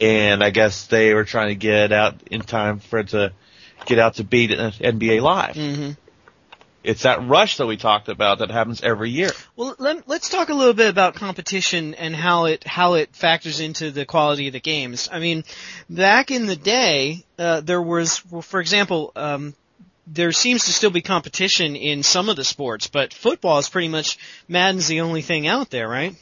and 0.02 0.44
I 0.44 0.50
guess 0.50 0.88
they 0.88 1.14
were 1.14 1.24
trying 1.24 1.50
to 1.50 1.56
get 1.56 1.92
out 1.94 2.16
in 2.30 2.42
time 2.42 2.80
for 2.80 3.00
it 3.00 3.10
to 3.10 3.32
get 3.86 4.00
out 4.00 4.16
to 4.16 4.24
beat 4.24 4.52
uh, 4.52 4.72
NBA 4.72 5.22
Live. 5.22 5.56
Mhm. 5.56 5.98
It's 6.84 7.04
that 7.04 7.28
rush 7.28 7.58
that 7.58 7.68
we 7.68 7.76
talked 7.76 8.08
about 8.08 8.40
that 8.40 8.52
happens 8.52 8.82
every 8.82 9.10
year. 9.10 9.32
Well, 9.56 9.76
let, 9.80 10.08
let's 10.08 10.30
talk 10.30 10.50
a 10.50 10.54
little 10.54 10.74
bit 10.74 10.90
about 10.90 11.16
competition 11.16 11.94
and 11.94 12.16
how 12.16 12.46
it 12.46 12.66
how 12.66 12.94
it 12.94 13.14
factors 13.16 13.60
into 13.60 13.92
the 13.92 14.06
quality 14.06 14.48
of 14.48 14.54
the 14.54 14.62
games. 14.62 15.10
I 15.12 15.20
mean, 15.20 15.44
back 15.90 16.32
in 16.32 16.46
the 16.46 16.56
day, 16.56 17.26
uh, 17.38 17.60
there 17.60 17.82
was, 17.82 18.24
well, 18.32 18.42
for 18.42 18.62
example, 18.62 19.12
um, 19.18 19.56
there 20.08 20.32
seems 20.32 20.66
to 20.66 20.74
still 20.74 20.90
be 20.90 21.02
competition 21.02 21.76
in 21.76 22.02
some 22.02 22.30
of 22.30 22.36
the 22.36 22.44
sports, 22.46 22.88
but 22.88 23.14
football 23.14 23.60
is 23.60 23.70
pretty 23.70 23.90
much 23.90 24.18
Madden's 24.48 24.88
the 24.88 25.02
only 25.02 25.22
thing 25.22 25.48
out 25.48 25.70
there, 25.70 25.88
right? 25.88 26.16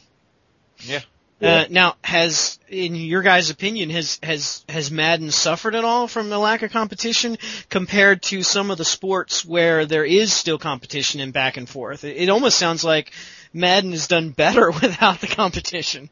Yeah. 0.79 1.01
Uh, 1.39 1.65
now, 1.69 1.95
has, 2.03 2.57
in 2.67 2.95
your 2.95 3.21
guys' 3.21 3.51
opinion, 3.51 3.91
has, 3.91 4.19
has, 4.23 4.65
has 4.67 4.89
Madden 4.89 5.29
suffered 5.29 5.75
at 5.75 5.83
all 5.83 6.07
from 6.07 6.29
the 6.29 6.39
lack 6.39 6.63
of 6.63 6.71
competition 6.71 7.37
compared 7.69 8.23
to 8.23 8.41
some 8.41 8.71
of 8.71 8.79
the 8.79 8.85
sports 8.85 9.45
where 9.45 9.85
there 9.85 10.03
is 10.03 10.33
still 10.33 10.57
competition 10.57 11.21
and 11.21 11.31
back 11.31 11.57
and 11.57 11.69
forth? 11.69 12.03
It, 12.03 12.17
it 12.17 12.29
almost 12.29 12.57
sounds 12.57 12.83
like 12.83 13.11
Madden 13.53 13.91
has 13.91 14.07
done 14.07 14.31
better 14.31 14.71
without 14.81 15.21
the 15.21 15.27
competition. 15.27 16.09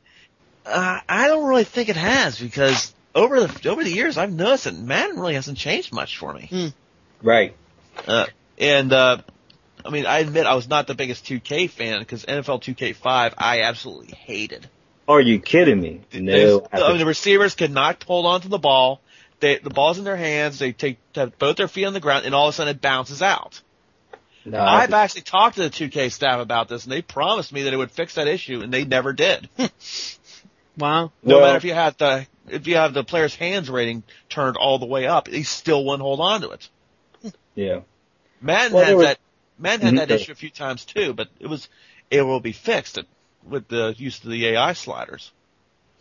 Uh, 0.63 0.99
I 1.10 1.28
don't 1.28 1.47
really 1.47 1.63
think 1.63 1.89
it 1.89 1.95
has 1.95 2.39
because 2.39 2.93
over 3.13 3.47
the 3.47 3.69
over 3.69 3.84
the 3.84 3.91
years 3.91 4.17
I've 4.17 4.34
noticed 4.34 4.63
that 4.65 4.76
Madden 4.76 5.19
really 5.19 5.36
hasn't 5.36 5.58
changed 5.58 5.93
much 5.93 6.17
for 6.17 6.34
me. 6.34 6.47
right. 7.21 7.56
Uh, 8.08 8.26
and 8.58 8.91
uh, 8.91 9.17
I 9.84 9.89
mean, 9.89 10.06
I 10.06 10.19
admit 10.19 10.45
I 10.45 10.56
was 10.56 10.67
not 10.67 10.88
the 10.88 10.95
biggest 10.95 11.26
2K 11.26 11.69
fan 11.69 11.99
because 11.99 12.26
NFL 12.26 12.62
2K5 12.63 13.34
I 13.38 13.62
absolutely 13.62 14.15
hated. 14.15 14.69
Are 15.08 15.22
you 15.22 15.39
kidding 15.39 15.80
me? 15.80 16.02
No. 16.13 16.32
There's- 16.32 16.84
I 16.84 16.89
mean, 16.89 16.98
the 16.98 17.06
receivers 17.06 17.56
could 17.56 17.72
not 17.72 18.04
hold 18.04 18.26
on 18.26 18.41
to 18.41 18.48
the 18.48 18.58
ball. 18.58 19.02
They, 19.39 19.58
the 19.58 19.70
ball's 19.70 19.98
in 19.98 20.04
their 20.04 20.15
hands. 20.15 20.58
They 20.60 20.72
take 20.72 20.98
have 21.13 21.38
both 21.38 21.58
their 21.58 21.68
feet 21.68 21.86
on 21.86 21.94
the 21.94 22.00
ground, 22.00 22.26
and 22.26 22.34
all 22.34 22.48
of 22.48 22.54
a 22.54 22.56
sudden 22.56 22.76
it 22.76 22.82
bounces 22.82 23.22
out. 23.22 23.62
no, 24.46 24.60
I've 24.60 24.94
actually 24.94 25.22
talked 25.22 25.58
to 25.58 25.63
the 25.63 25.70
2K 25.70 26.12
staff 26.12 26.39
about 26.39 26.70
this, 26.70 26.84
and 26.86 26.91
they 26.91 27.02
promised 27.02 27.52
me 27.54 27.63
that 27.63 27.74
it 27.74 27.78
would 27.78 27.91
fix 27.91 28.15
that 28.15 28.28
issue, 28.28 28.62
and 28.62 28.74
they 28.74 28.86
never 28.86 29.13
did. 29.13 29.50
Wow. 30.78 31.12
No 31.24 31.38
Well- 31.38 31.46
matter 31.46 31.58
if 31.58 31.63
you 31.63 31.74
had 31.74 31.98
the 31.98 32.28
if 32.50 32.68
you 32.68 32.76
have 32.76 32.94
the 32.94 33.04
player's 33.04 33.34
hands 33.34 33.70
rating 33.70 34.04
turned 34.30 34.56
all 34.58 34.78
the 34.78 34.86
way 34.86 35.08
up, 35.08 35.28
he 35.28 35.44
still 35.44 35.84
wouldn't 35.84 36.02
hold 36.04 36.20
on 36.20 36.41
to 36.41 36.50
it. 36.52 36.70
yeah. 37.56 37.80
Madden 38.41 38.74
Well, 38.74 38.84
had 38.84 38.89
there 38.89 38.98
was- 38.98 39.06
that 39.08 39.20
Madden 39.58 39.86
had 39.86 39.94
Mhm. 39.96 39.98
that 40.10 40.12
issue 40.12 40.32
a 40.34 40.36
few 40.36 40.50
times 40.50 40.84
too, 40.86 41.13
but 41.13 41.30
it 41.39 41.48
was 41.48 41.70
it 42.12 42.22
will 42.24 42.41
be 42.41 42.52
fixed 42.52 42.98
with 43.47 43.67
the 43.67 43.93
use 43.97 44.23
of 44.23 44.29
the 44.29 44.47
AI 44.47 44.73
sliders. 44.73 45.31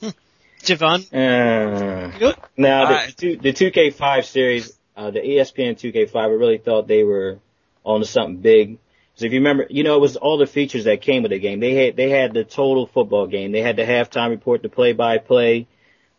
Javon? 0.63 1.01
Uh, 1.13 2.35
now 2.57 2.87
the, 2.87 2.95
I- 2.95 3.11
two, 3.17 3.37
the 3.37 3.53
2K5 3.53 4.25
series, 4.25 4.79
uh, 4.97 5.11
the 5.11 5.21
ESPN 5.21 5.73
2K5, 5.79 6.17
I 6.17 6.27
really 6.27 6.59
thought 6.59 6.87
they 6.89 7.05
were 7.05 7.39
onto 7.85 8.07
something 8.07 8.39
big. 8.39 8.79
So 9.17 9.27
if 9.27 9.33
you 9.33 9.39
remember, 9.39 9.67
you 9.71 9.85
know, 9.85 9.97
it 9.97 10.01
was 10.01 10.17
all 10.17 10.39
the 10.39 10.47
features 10.47 10.85
that 10.85 11.01
came 11.01 11.23
with 11.23 11.31
the 11.31 11.39
game. 11.39 11.61
They 11.61 11.75
had 11.75 11.97
they 11.97 12.11
had 12.11 12.35
the 12.35 12.43
total 12.43 12.87
football 12.87 13.29
game. 13.29 13.53
They 13.53 13.63
had 13.63 13.77
the 13.77 13.85
halftime 13.85 14.31
report, 14.31 14.63
the 14.63 14.69
play-by-play, 14.69 15.69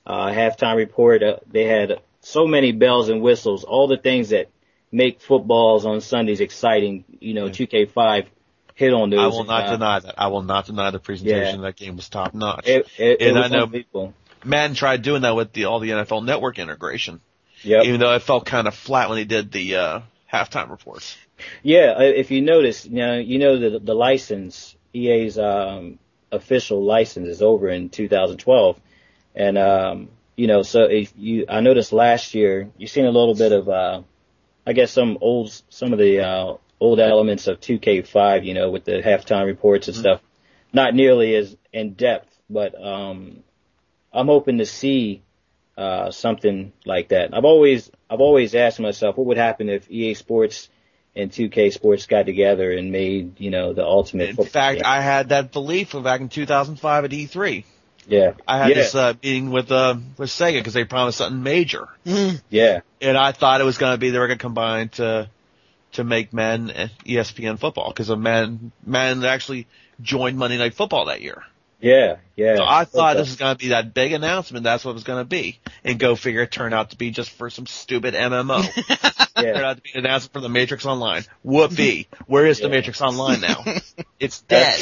uh, 0.05 0.27
halftime 0.27 0.77
report. 0.77 1.21
Uh, 1.21 1.37
they 1.51 1.65
had 1.65 1.99
so 2.21 2.47
many 2.47 2.71
bells 2.71 3.09
and 3.09 3.21
whistles, 3.21 3.65
all 3.65 3.87
the 3.87 3.97
things 3.97 4.29
that 4.29 4.47
make 4.93 5.19
footballs 5.19 5.85
on 5.85 5.99
Sundays 5.99 6.39
exciting. 6.39 7.03
You 7.19 7.33
know, 7.33 7.49
2K5 7.49 8.27
hit 8.75 8.93
on 8.93 9.09
those. 9.09 9.19
I 9.19 9.27
will 9.27 9.45
not 9.45 9.69
deny 9.71 9.99
that. 9.99 10.15
I 10.17 10.27
will 10.27 10.43
not 10.43 10.65
deny 10.67 10.91
the 10.91 10.99
presentation 10.99 11.61
Yeah. 11.61 11.65
that 11.67 11.75
game 11.75 11.95
was 11.95 12.07
top 12.09 12.33
notch. 12.33 12.67
It, 12.67 12.87
it, 12.97 13.21
it 13.21 13.27
And 13.29 13.39
I 13.39 13.47
know-. 13.47 14.13
Madden 14.43 14.75
tried 14.75 15.01
doing 15.01 15.23
that 15.23 15.35
with 15.35 15.53
the 15.53 15.65
all 15.65 15.79
the 15.79 15.89
NFL 15.89 16.23
Network 16.23 16.59
integration, 16.59 17.19
Yep. 17.63 17.85
even 17.85 17.99
though 17.99 18.13
it 18.13 18.21
felt 18.21 18.45
kind 18.45 18.67
of 18.67 18.75
flat 18.75 19.09
when 19.09 19.17
he 19.17 19.25
did 19.25 19.51
the 19.51 19.75
uh, 19.77 19.99
halftime 20.31 20.69
reports. 20.69 21.17
Yeah, 21.63 21.99
if 21.99 22.29
you 22.29 22.41
notice, 22.41 22.85
you 22.85 22.97
know, 22.97 23.17
you 23.17 23.39
know 23.39 23.57
the 23.57 23.79
the 23.79 23.95
license, 23.95 24.75
EA's 24.93 25.39
um, 25.39 25.97
official 26.31 26.83
license 26.83 27.27
is 27.27 27.41
over 27.41 27.69
in 27.69 27.89
2012, 27.89 28.79
and 29.35 29.57
um, 29.57 30.09
you 30.35 30.47
know, 30.47 30.61
so 30.61 30.83
if 30.83 31.11
you, 31.17 31.45
I 31.49 31.61
noticed 31.61 31.91
last 31.91 32.35
year, 32.35 32.69
you've 32.77 32.91
seen 32.91 33.05
a 33.05 33.11
little 33.11 33.35
bit 33.35 33.51
of, 33.51 33.67
uh, 33.69 34.01
I 34.67 34.73
guess 34.73 34.91
some 34.91 35.17
old, 35.21 35.51
some 35.69 35.91
of 35.93 35.99
the 35.99 36.19
uh, 36.19 36.53
old 36.79 36.99
elements 36.99 37.47
of 37.47 37.59
2K5, 37.59 38.45
you 38.45 38.53
know, 38.53 38.69
with 38.69 38.85
the 38.85 39.01
halftime 39.01 39.45
reports 39.45 39.87
and 39.87 39.95
stuff, 39.95 40.21
not 40.73 40.93
nearly 40.93 41.35
as 41.35 41.55
in 41.71 41.93
depth, 41.93 42.35
but 42.49 42.75
um, 42.81 43.43
I'm 44.13 44.27
hoping 44.27 44.57
to 44.59 44.65
see 44.65 45.23
uh, 45.77 46.11
something 46.11 46.73
like 46.85 47.09
that. 47.09 47.35
I've 47.35 47.45
always, 47.45 47.89
I've 48.09 48.21
always 48.21 48.55
asked 48.55 48.79
myself, 48.79 49.17
what 49.17 49.27
would 49.27 49.37
happen 49.37 49.69
if 49.69 49.89
EA 49.89 50.13
Sports 50.13 50.69
and 51.15 51.31
2K 51.31 51.71
Sports 51.71 52.05
got 52.07 52.25
together 52.25 52.71
and 52.71 52.91
made, 52.91 53.39
you 53.39 53.49
know, 53.49 53.73
the 53.73 53.85
ultimate. 53.85 54.37
In 54.37 54.45
fact, 54.45 54.77
game. 54.77 54.85
I 54.85 55.01
had 55.01 55.29
that 55.29 55.51
belief 55.51 55.93
back 55.93 56.21
in 56.21 56.29
2005 56.29 57.05
at 57.05 57.11
E3. 57.11 57.63
yeah, 58.07 58.33
I 58.47 58.57
had 58.57 58.69
yeah, 58.69 58.75
this 58.75 58.95
uh, 58.95 59.13
meeting 59.23 59.49
with 59.49 59.71
uh, 59.71 59.95
with 60.17 60.29
Sega 60.29 60.59
because 60.59 60.73
they 60.73 60.83
promised 60.83 61.19
something 61.19 61.41
major, 61.41 61.87
yeah, 62.49 62.81
and 63.01 63.17
I 63.17 63.31
thought 63.31 63.61
it 63.61 63.63
was 63.63 63.77
going 63.77 63.93
to 63.93 63.97
be 63.97 64.09
they 64.09 64.19
were 64.19 64.27
going 64.27 64.37
to 64.37 64.43
combine 64.43 64.89
to 64.89 65.29
to 65.95 66.03
make 66.03 66.31
Men 66.33 66.69
ESPN 67.05 67.59
football 67.59 67.89
because 67.89 68.09
of 68.09 68.19
Men 68.19 68.71
Men 68.85 69.23
actually 69.25 69.67
joined 70.01 70.37
Monday 70.37 70.57
Night 70.57 70.73
Football 70.73 71.05
that 71.05 71.21
year. 71.21 71.43
yeah, 71.81 72.17
yeah. 72.35 72.55
So 72.57 72.63
I 72.65 72.85
thought 72.85 73.11
Okay. 73.15 73.19
this 73.21 73.29
was 73.29 73.37
going 73.37 73.55
to 73.55 73.59
be 73.63 73.69
that 73.69 73.93
big 73.93 74.13
announcement. 74.13 74.63
That's 74.63 74.83
what 74.85 74.91
it 74.91 74.95
was 74.95 75.03
going 75.03 75.19
to 75.21 75.27
be, 75.29 75.59
and 75.83 75.99
go 75.99 76.15
figure, 76.15 76.41
it 76.41 76.51
turned 76.51 76.73
out 76.73 76.89
to 76.91 76.97
be 76.97 77.11
just 77.11 77.29
for 77.31 77.49
some 77.49 77.65
stupid 77.67 78.13
MMO. 78.13 78.63
turned 79.35 79.47
yeah, 79.57 79.65
out 79.69 79.77
to 79.77 79.81
be 79.83 79.91
an 79.93 79.99
announcement 80.05 80.33
for 80.33 80.39
the 80.39 80.49
Matrix 80.49 80.85
Online. 80.85 81.23
Whoopee! 81.43 82.07
Where 82.27 82.45
is 82.45 82.59
the 82.59 82.69
Matrix 82.69 83.01
Online 83.01 83.41
now? 83.41 83.63
It's 84.19 84.41
dead. 84.41 84.79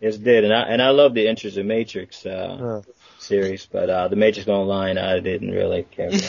It's 0.00 0.16
dead, 0.18 0.44
and 0.44 0.52
I 0.52 0.62
and 0.62 0.80
I 0.82 0.90
love 0.90 1.14
the 1.14 1.28
interest 1.28 1.56
in 1.56 1.66
Matrix. 1.66 2.24
Uh, 2.26 2.82
Uh, 2.86 2.92
series, 3.22 3.66
but 3.70 3.88
uh, 3.88 4.08
the 4.08 4.16
Matrix 4.16 4.48
Online 4.48 4.98
I 4.98 5.20
didn't 5.20 5.50
really 5.50 5.84
care. 5.84 6.10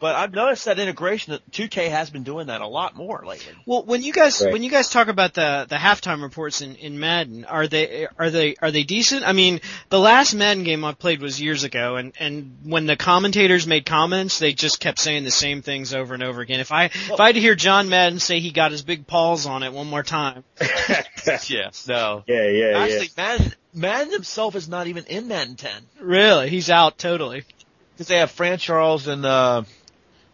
But 0.00 0.16
I've 0.16 0.34
noticed 0.34 0.66
that 0.66 0.78
integration 0.78 1.32
that 1.32 1.50
2K 1.50 1.88
has 1.88 2.10
been 2.10 2.24
doing 2.24 2.48
that 2.48 2.60
a 2.60 2.66
lot 2.66 2.94
more 2.94 3.24
lately. 3.24 3.54
Well, 3.64 3.84
when 3.84 4.02
you 4.02 4.12
guys 4.12 4.42
Right. 4.44 4.52
when 4.52 4.62
you 4.62 4.70
guys 4.70 4.90
talk 4.90 5.08
about 5.08 5.32
the 5.32 5.64
the 5.66 5.76
halftime 5.76 6.22
reports 6.22 6.60
in 6.60 6.76
in 6.76 7.00
Madden, 7.00 7.46
are 7.46 7.66
they 7.66 8.06
are 8.18 8.28
they 8.28 8.54
are 8.60 8.70
they 8.70 8.82
decent? 8.82 9.24
I 9.26 9.32
mean, 9.32 9.60
the 9.88 9.98
last 9.98 10.34
Madden 10.34 10.62
game 10.62 10.84
I 10.84 10.92
played 10.92 11.22
was 11.22 11.40
years 11.40 11.64
ago, 11.64 11.96
and 11.96 12.12
and 12.20 12.58
when 12.64 12.84
the 12.84 12.96
commentators 12.96 13.66
made 13.66 13.86
comments, 13.86 14.38
they 14.40 14.52
just 14.52 14.78
kept 14.78 14.98
saying 14.98 15.24
the 15.24 15.30
same 15.30 15.62
things 15.62 15.94
over 15.94 16.12
and 16.12 16.22
over 16.22 16.42
again. 16.42 16.60
If 16.60 16.70
I 16.70 16.84
if 16.86 17.18
I 17.18 17.26
had 17.26 17.36
to 17.36 17.40
hear 17.40 17.54
John 17.54 17.88
Madden 17.88 18.18
say 18.18 18.40
he 18.40 18.50
got 18.50 18.72
his 18.72 18.82
big 18.82 19.06
paws 19.06 19.46
on 19.46 19.62
it 19.62 19.72
one 19.72 19.86
more 19.86 20.02
time, 20.02 20.44
Yes. 21.48 21.86
No. 21.88 22.24
yeah, 22.26 22.48
yeah, 22.48 22.78
Actually, 22.78 23.10
Madden, 23.16 23.54
Madden 23.74 24.12
himself 24.12 24.54
is 24.54 24.68
not 24.68 24.86
even 24.86 25.04
in 25.04 25.28
Madden 25.28 25.56
10 25.56 25.72
really, 26.00 26.48
he's 26.48 26.70
out 26.70 26.98
totally. 26.98 27.44
because 27.92 28.08
they 28.08 28.18
have 28.18 28.30
Fran 28.30 28.58
Charles 28.58 29.06
and 29.08 29.24
uh, 29.26 29.62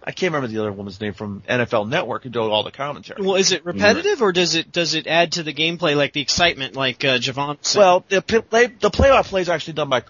I 0.03 0.13
can't 0.13 0.33
remember 0.33 0.49
the 0.49 0.61
other 0.61 0.73
woman's 0.73 1.01
name 1.01 1.13
from 1.13 1.43
NFL 1.49 1.89
Network 1.89 2.23
who 2.23 2.31
do 2.31 2.41
all 2.41 2.63
the 2.63 2.71
commentary. 2.71 3.23
Well, 3.23 3.37
is 3.37 3.53
it 3.53 3.65
repetitive 3.65 4.23
or 4.23 4.33
does 4.33 4.55
it 4.55 4.73
does 4.73 4.95
it 4.95 5.07
add 5.07 5.33
to 5.33 5.43
the 5.43 5.53
gameplay 5.53 5.95
like 5.95 6.13
the 6.13 6.23
excitement, 6.23 6.75
like 6.75 7.05
uh, 7.05 7.19
Javon? 7.19 7.59
said? 7.61 7.79
Well, 7.79 8.05
the 8.09 8.23
play, 8.23 8.67
the 8.67 8.91
play-by 8.91 9.23
play 9.23 9.43
is 9.43 9.49
actually 9.49 9.75
done 9.75 9.91
by 9.91 10.05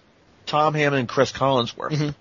Tom 0.45 0.73
Hammond 0.73 0.99
and 1.01 1.09
Chris 1.09 1.31
Collinsworth. 1.31 1.91
Mhm. 1.91 2.15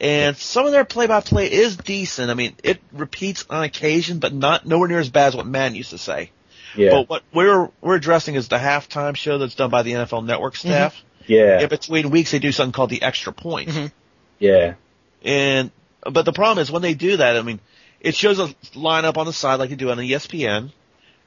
And 0.00 0.36
some 0.36 0.66
of 0.66 0.72
their 0.72 0.84
play-by-play 0.84 1.50
is 1.50 1.76
decent. 1.76 2.30
I 2.30 2.34
mean, 2.34 2.54
it 2.62 2.80
repeats 2.92 3.46
on 3.48 3.62
occasion, 3.62 4.18
but 4.18 4.34
not 4.34 4.66
nowhere 4.66 4.88
near 4.88 4.98
as 4.98 5.08
bad 5.08 5.28
as 5.28 5.36
what 5.36 5.46
Madden 5.46 5.74
used 5.74 5.90
to 5.90 5.98
say. 5.98 6.30
Yeah, 6.76 6.90
But 6.90 7.08
what 7.08 7.22
we're 7.32 7.70
we're 7.80 7.96
addressing 7.96 8.34
is 8.34 8.48
the 8.48 8.58
halftime 8.58 9.16
show 9.16 9.38
that's 9.38 9.54
done 9.54 9.70
by 9.70 9.82
the 9.82 9.92
NFL 9.92 10.24
Network 10.24 10.56
staff. 10.56 10.94
yeah, 11.26 11.60
In 11.62 11.68
between 11.68 12.10
weeks, 12.10 12.30
they 12.30 12.38
do 12.38 12.52
something 12.52 12.72
called 12.72 12.90
the 12.90 13.02
extra 13.02 13.32
point. 13.32 13.68
Mhm. 13.70 13.92
yeah, 14.38 14.74
And 15.24 15.70
but 16.10 16.24
the 16.24 16.32
problem 16.32 16.62
is 16.62 16.70
when 16.70 16.82
they 16.82 16.94
do 16.94 17.16
that, 17.16 17.36
I 17.36 17.42
mean, 17.42 17.58
it 18.00 18.14
shows 18.14 18.38
a 18.38 18.48
lineup 18.74 19.16
on 19.16 19.26
the 19.26 19.32
side 19.32 19.56
like 19.56 19.70
they 19.70 19.76
do 19.76 19.90
on 19.90 19.98
ESPN. 19.98 20.70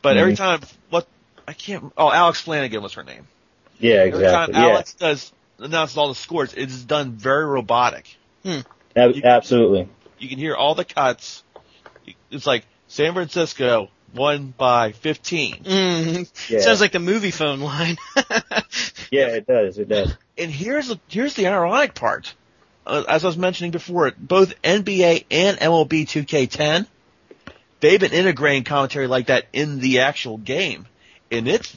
But 0.02 0.16
every 0.18 0.34
Mhm. 0.34 0.38
time, 0.38 0.62
what 0.90 1.08
I 1.48 1.54
can't. 1.54 1.92
Oh, 1.98 2.12
Alex 2.12 2.40
Flanagan 2.42 2.82
was 2.82 2.94
her 2.94 3.04
name. 3.04 3.28
yeah, 3.80 3.96
Every 3.96 4.12
time 4.12 4.22
exactly. 4.24 4.54
Yeah, 4.56 4.68
Alex 4.70 4.94
does 4.94 5.32
announces 5.60 5.98
all 5.98 6.08
the 6.08 6.16
scores, 6.16 6.54
it 6.54 6.70
is 6.70 6.86
done 6.86 7.14
very 7.18 7.44
robotic. 7.46 8.16
Ab- 8.46 9.22
absolutely. 9.26 9.90
You 10.20 10.30
can 10.30 10.38
hear 10.38 10.56
all 10.56 10.76
the 10.76 10.86
cuts. 10.86 11.44
It's 12.32 12.46
like 12.48 12.66
San 12.88 13.14
Francisco 13.14 13.90
won 14.13 14.54
by 14.58 14.91
15. 14.91 15.63
Mm, 15.63 16.50
Yeah, 16.50 16.60
sounds 16.60 16.82
like 16.82 16.91
the 16.91 17.00
movie 17.00 17.32
phone 17.32 17.60
line. 17.60 17.98
yeah, 19.12 19.28
it 19.28 19.48
does, 19.48 19.78
it 19.78 19.88
does. 19.89 20.15
And 20.38 20.52
here's 20.52 20.88
the, 20.88 21.00
here's 21.08 21.34
the 21.36 21.48
ironic 21.48 21.93
part. 21.95 22.34
Uh, 22.86 23.04
as 23.08 23.24
I 23.24 23.28
was 23.28 23.38
mentioning 23.38 23.72
before, 23.72 24.12
both 24.17 24.60
NBA 24.62 25.26
and 25.30 25.58
MLB 25.58 26.04
2K10, 26.06 26.88
they've 27.80 28.00
been 28.00 28.13
integrating 28.13 28.63
commentary 28.63 29.08
like 29.08 29.28
that 29.28 29.45
in 29.54 29.80
the 29.80 30.00
actual 30.00 30.38
game. 30.38 30.88
And 31.32 31.48
it's, 31.48 31.76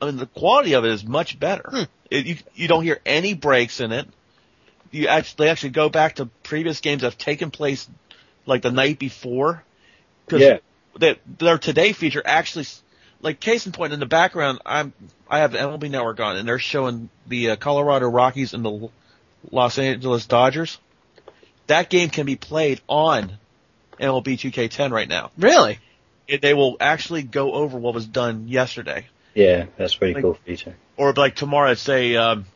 I 0.00 0.06
mean, 0.06 0.16
the 0.16 0.26
quality 0.26 0.74
of 0.74 0.84
it 0.84 0.90
is 0.92 1.04
much 1.04 1.38
better. 1.38 1.68
Hmm. 1.70 1.82
It, 2.10 2.26
you, 2.26 2.36
you 2.54 2.68
don't 2.68 2.84
hear 2.84 3.00
any 3.04 3.34
breaks 3.34 3.80
in 3.80 3.92
it. 3.92 4.06
You 4.92 5.08
actually, 5.08 5.44
they 5.46 5.50
actually 5.50 5.70
go 5.70 5.88
back 5.88 6.16
to 6.16 6.26
previous 6.42 6.80
games 6.80 7.02
that 7.02 7.08
have 7.08 7.18
taken 7.18 7.50
place 7.50 7.88
like 8.46 8.62
the 8.62 8.70
night 8.70 8.98
before. 8.98 9.62
Cause 10.28 10.40
Yeah. 10.40 10.58
That 10.98 11.18
their 11.38 11.58
today 11.58 11.92
feature 11.92 12.22
actually, 12.24 12.66
like 13.20 13.40
case 13.40 13.66
in 13.66 13.72
point 13.72 13.92
in 13.92 14.00
the 14.00 14.06
background, 14.06 14.60
I'm, 14.66 14.92
I 15.28 15.40
have 15.40 15.52
the 15.52 15.58
MLB 15.58 15.90
network 15.90 16.20
on 16.20 16.36
and 16.36 16.48
they're 16.48 16.58
showing 16.58 17.08
the 17.26 17.50
uh, 17.50 17.56
Colorado 17.56 18.08
Rockies 18.08 18.54
and 18.54 18.64
the 18.64 18.88
Los 19.50 19.78
Angeles 19.78 20.26
Dodgers. 20.26 20.78
That 21.66 21.90
game 21.90 22.10
can 22.10 22.26
be 22.26 22.36
played 22.36 22.80
on 22.88 23.32
MLB 24.00 24.34
2K10 24.38 24.90
right 24.92 25.08
now. 25.08 25.30
really? 25.38 25.78
It, 26.28 26.42
they 26.42 26.54
will 26.54 26.76
actually 26.80 27.22
go 27.22 27.52
over 27.52 27.78
what 27.78 27.94
was 27.94 28.04
done 28.06 28.48
yesterday. 28.48 29.06
Yeah, 29.34 29.66
that's 29.76 29.94
a 29.94 29.98
pretty 29.98 30.14
Like- 30.14 30.22
cool 30.24 30.34
feature. 30.44 30.74
Or 30.96 31.12
like 31.12 31.36
tomorrow, 31.36 31.74
say, 31.74 32.16
um, 32.16 32.46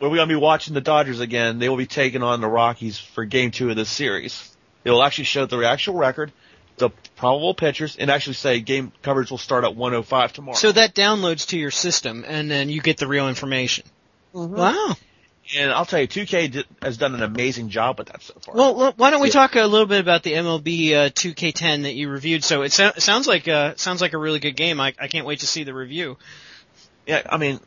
we're 0.00 0.08
going 0.10 0.20
to 0.20 0.26
be 0.26 0.34
watching 0.40 0.74
the 0.74 0.80
Dodgers 0.80 1.20
again. 1.20 1.58
They 1.58 1.68
will 1.68 1.76
be 1.78 1.86
taking 1.86 2.22
on 2.22 2.40
the 2.40 2.46
Rockies 2.46 2.98
for 2.98 3.24
game 3.24 3.50
two 3.50 3.70
of 3.70 3.76
this 3.76 3.88
series. 3.88 4.54
It 4.84 4.90
will 4.90 5.02
actually 5.02 5.24
show 5.24 5.46
the 5.46 5.58
actual 5.66 5.94
record, 5.94 6.30
the 6.78 6.90
probable 7.16 7.54
pitchers, 7.54 7.96
and 7.96 8.10
actually 8.10 8.34
say 8.34 8.60
game 8.60 8.92
coverage 9.02 9.30
will 9.30 9.38
start 9.38 9.64
at 9.64 9.74
105 9.74 10.32
tomorrow. 10.32 10.56
So 10.56 10.72
that 10.72 10.94
downloads 10.94 11.48
to 11.48 11.58
your 11.58 11.70
system, 11.70 12.24
and 12.26 12.50
then 12.50 12.68
you 12.68 12.80
get 12.82 12.98
the 12.98 13.06
real 13.06 13.28
information. 13.28 13.84
Wow. 14.32 14.94
and 15.56 15.70
I'll 15.72 15.86
tell 15.86 16.00
you, 16.00 16.08
2K 16.08 16.50
did, 16.50 16.66
has 16.82 16.98
done 16.98 17.14
an 17.14 17.22
amazing 17.22 17.70
job 17.70 17.98
with 17.98 18.08
that 18.08 18.22
so 18.22 18.34
far. 18.40 18.54
Well, 18.54 18.82
l- 18.86 18.94
why 18.96 19.10
don't 19.10 19.20
we 19.22 19.28
Yeah. 19.28 19.32
talk 19.34 19.54
a 19.54 19.64
little 19.64 19.86
bit 19.86 20.00
about 20.00 20.22
the 20.22 20.32
MLB 20.34 20.92
uh, 20.92 21.08
2K10 21.10 21.84
that 21.84 21.94
you 21.94 22.08
reviewed? 22.10 22.44
So 22.44 22.62
it 22.62 22.72
so- 22.72 22.92
sounds 22.98 23.26
like 23.26 23.48
uh, 23.48 23.74
sounds 23.76 24.00
like 24.02 24.12
a 24.12 24.18
really 24.18 24.40
good 24.40 24.56
game. 24.56 24.78
I, 24.80 24.92
I 25.00 25.08
can't 25.08 25.24
wait 25.26 25.40
to 25.40 25.46
see 25.46 25.64
the 25.64 25.72
review. 25.72 26.18
yeah, 27.06 27.22
I 27.30 27.38
mean, 27.38 27.60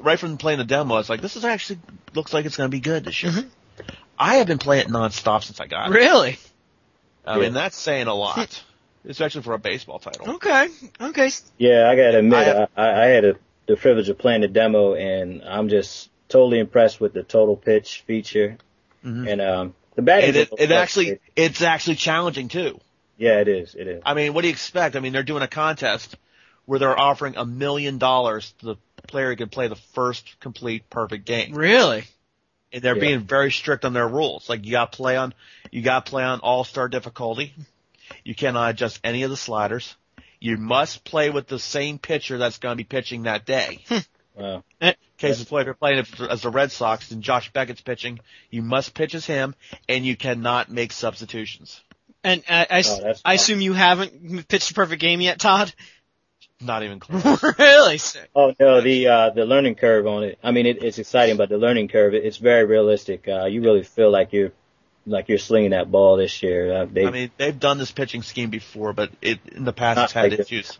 right 0.00 0.18
from 0.18 0.38
playing 0.38 0.58
the 0.58 0.64
demo, 0.64 0.96
it's 0.96 1.08
like, 1.08 1.20
this 1.20 1.36
is 1.36 1.44
actually, 1.44 1.78
looks 2.14 2.32
like 2.32 2.46
it's 2.46 2.56
going 2.56 2.68
to 2.70 2.74
be 2.76 2.80
good 2.80 3.04
this 3.04 3.22
year. 3.22 3.30
Mhm. 3.32 3.48
I 4.18 4.36
have 4.36 4.48
been 4.48 4.58
playing 4.58 4.86
it 4.86 4.90
nonstop 4.90 5.44
since 5.44 5.60
I 5.60 5.66
got 5.68 5.90
it. 5.90 5.94
Really? 5.94 6.38
I 7.28 7.36
Yeah. 7.36 7.42
mean, 7.42 7.52
that's 7.54 7.76
saying 7.76 8.06
a 8.06 8.14
lot. 8.14 8.62
Especially 9.06 9.42
for 9.42 9.54
a 9.54 9.58
baseball 9.58 9.98
title. 9.98 10.30
Okay. 10.36 10.68
Okay. 11.00 11.30
Yeah, 11.56 11.88
I 11.88 11.96
gotta 11.96 12.18
admit, 12.18 12.34
I 12.38 12.40
I, 12.40 12.44
have- 12.44 12.68
I, 12.76 13.02
I 13.02 13.06
had 13.06 13.24
a, 13.24 13.34
the 13.66 13.76
privilege 13.76 14.08
of 14.08 14.18
playing 14.18 14.40
the 14.42 14.48
demo, 14.48 14.94
and 14.94 15.42
I'm 15.44 15.68
just 15.68 16.10
totally 16.28 16.58
impressed 16.58 17.00
with 17.00 17.12
the 17.14 17.22
total 17.22 17.56
pitch 17.56 18.02
feature, 18.06 18.58
Mhm. 19.04 19.30
and 19.32 19.40
um, 19.40 19.74
the 19.94 20.02
batting. 20.02 20.28
And 20.30 20.36
it, 20.36 20.48
it 20.58 20.70
actually, 20.72 21.20
it's 21.36 21.62
actually 21.62 21.96
challenging 21.96 22.48
too. 22.48 22.80
yeah, 23.16 23.40
it 23.40 23.48
is, 23.48 23.74
it 23.74 23.86
is. 23.86 24.02
I 24.04 24.14
mean, 24.14 24.34
what 24.34 24.42
do 24.42 24.48
you 24.48 24.52
expect? 24.52 24.96
I 24.96 25.00
mean, 25.00 25.12
they're 25.12 25.22
doing 25.22 25.42
a 25.42 25.48
contest 25.48 26.16
where 26.66 26.78
they're 26.78 26.98
offering 26.98 27.36
a 27.36 27.44
million 27.46 27.98
dollars 27.98 28.52
to 28.58 28.66
the 28.66 28.76
player 29.06 29.30
who 29.30 29.36
can 29.36 29.48
play 29.48 29.68
the 29.68 29.76
first 29.94 30.38
complete 30.40 30.90
perfect 30.90 31.24
game. 31.24 31.54
Really? 31.54 32.04
And 32.72 32.82
they're 32.82 32.94
Yeah. 32.96 33.00
being 33.00 33.20
very 33.20 33.50
strict 33.50 33.84
on 33.84 33.92
their 33.92 34.08
rules. 34.08 34.48
Like 34.48 34.64
you 34.64 34.72
got 34.72 34.92
to 34.92 34.96
play 34.96 35.16
on, 35.16 35.32
you 35.70 35.82
got 35.82 36.04
to 36.06 36.10
play 36.10 36.22
on 36.24 36.40
all-star 36.40 36.88
difficulty. 36.88 37.54
You 38.24 38.34
cannot 38.34 38.70
adjust 38.70 39.00
any 39.04 39.22
of 39.22 39.30
the 39.30 39.36
sliders. 39.36 39.94
You 40.40 40.56
must 40.56 41.04
play 41.04 41.30
with 41.30 41.46
the 41.48 41.58
same 41.58 41.98
pitcher 41.98 42.38
that's 42.38 42.58
going 42.58 42.72
to 42.72 42.76
be 42.76 42.84
pitching 42.84 43.22
that 43.24 43.44
day. 43.44 43.80
Hmm. 43.88 43.98
Wow. 44.34 44.64
Case 45.18 45.40
in 45.40 45.46
point, 45.46 45.62
if 45.62 45.66
you're 45.66 45.74
playing 45.74 46.06
as 46.30 46.42
the 46.42 46.50
Red 46.50 46.70
Sox 46.70 47.10
and 47.10 47.22
Josh 47.24 47.52
Beckett's 47.52 47.80
pitching, 47.80 48.20
you 48.50 48.62
must 48.62 48.94
pitch 48.94 49.16
as 49.16 49.26
him, 49.26 49.56
and 49.88 50.06
you 50.06 50.16
cannot 50.16 50.70
make 50.70 50.92
substitutions. 50.92 51.80
And 52.22 52.44
I, 52.48 52.66
s- 52.70 53.00
Oh, 53.02 53.14
I 53.24 53.34
assume 53.34 53.60
you 53.60 53.72
haven't 53.72 54.46
pitched 54.46 54.70
a 54.70 54.74
perfect 54.74 55.00
game 55.00 55.20
yet, 55.20 55.40
Todd. 55.40 55.72
Not 56.60 56.82
even 56.82 56.98
close. 57.00 57.42
really? 57.58 57.98
Sick. 57.98 58.28
Oh 58.34 58.52
no, 58.58 58.80
the 58.80 59.06
uh, 59.08 59.30
the 59.30 59.44
learning 59.44 59.76
curve 59.76 60.06
on 60.06 60.24
it. 60.24 60.38
I 60.42 60.50
mean, 60.50 60.66
it, 60.66 60.82
it's 60.82 60.98
exciting, 60.98 61.36
but 61.36 61.48
the 61.48 61.58
learning 61.58 61.88
curve, 61.88 62.14
it, 62.14 62.24
it's 62.24 62.36
very 62.38 62.64
realistic. 62.64 63.28
Uh, 63.28 63.44
you 63.46 63.62
really 63.62 63.84
feel 63.84 64.10
like 64.10 64.32
you're 64.32 64.50
like 65.06 65.28
you're 65.28 65.38
slinging 65.38 65.70
that 65.70 65.90
ball 65.90 66.16
this 66.16 66.42
year. 66.42 66.72
Uh, 66.82 66.84
they, 66.90 67.06
I 67.06 67.10
mean, 67.10 67.30
they've 67.36 67.58
done 67.58 67.78
this 67.78 67.92
pitching 67.92 68.22
scheme 68.22 68.50
before, 68.50 68.92
but 68.92 69.10
it 69.22 69.38
in 69.52 69.64
the 69.64 69.72
past 69.72 70.00
it's 70.00 70.12
had 70.12 70.30
like 70.32 70.40
issues. 70.40 70.78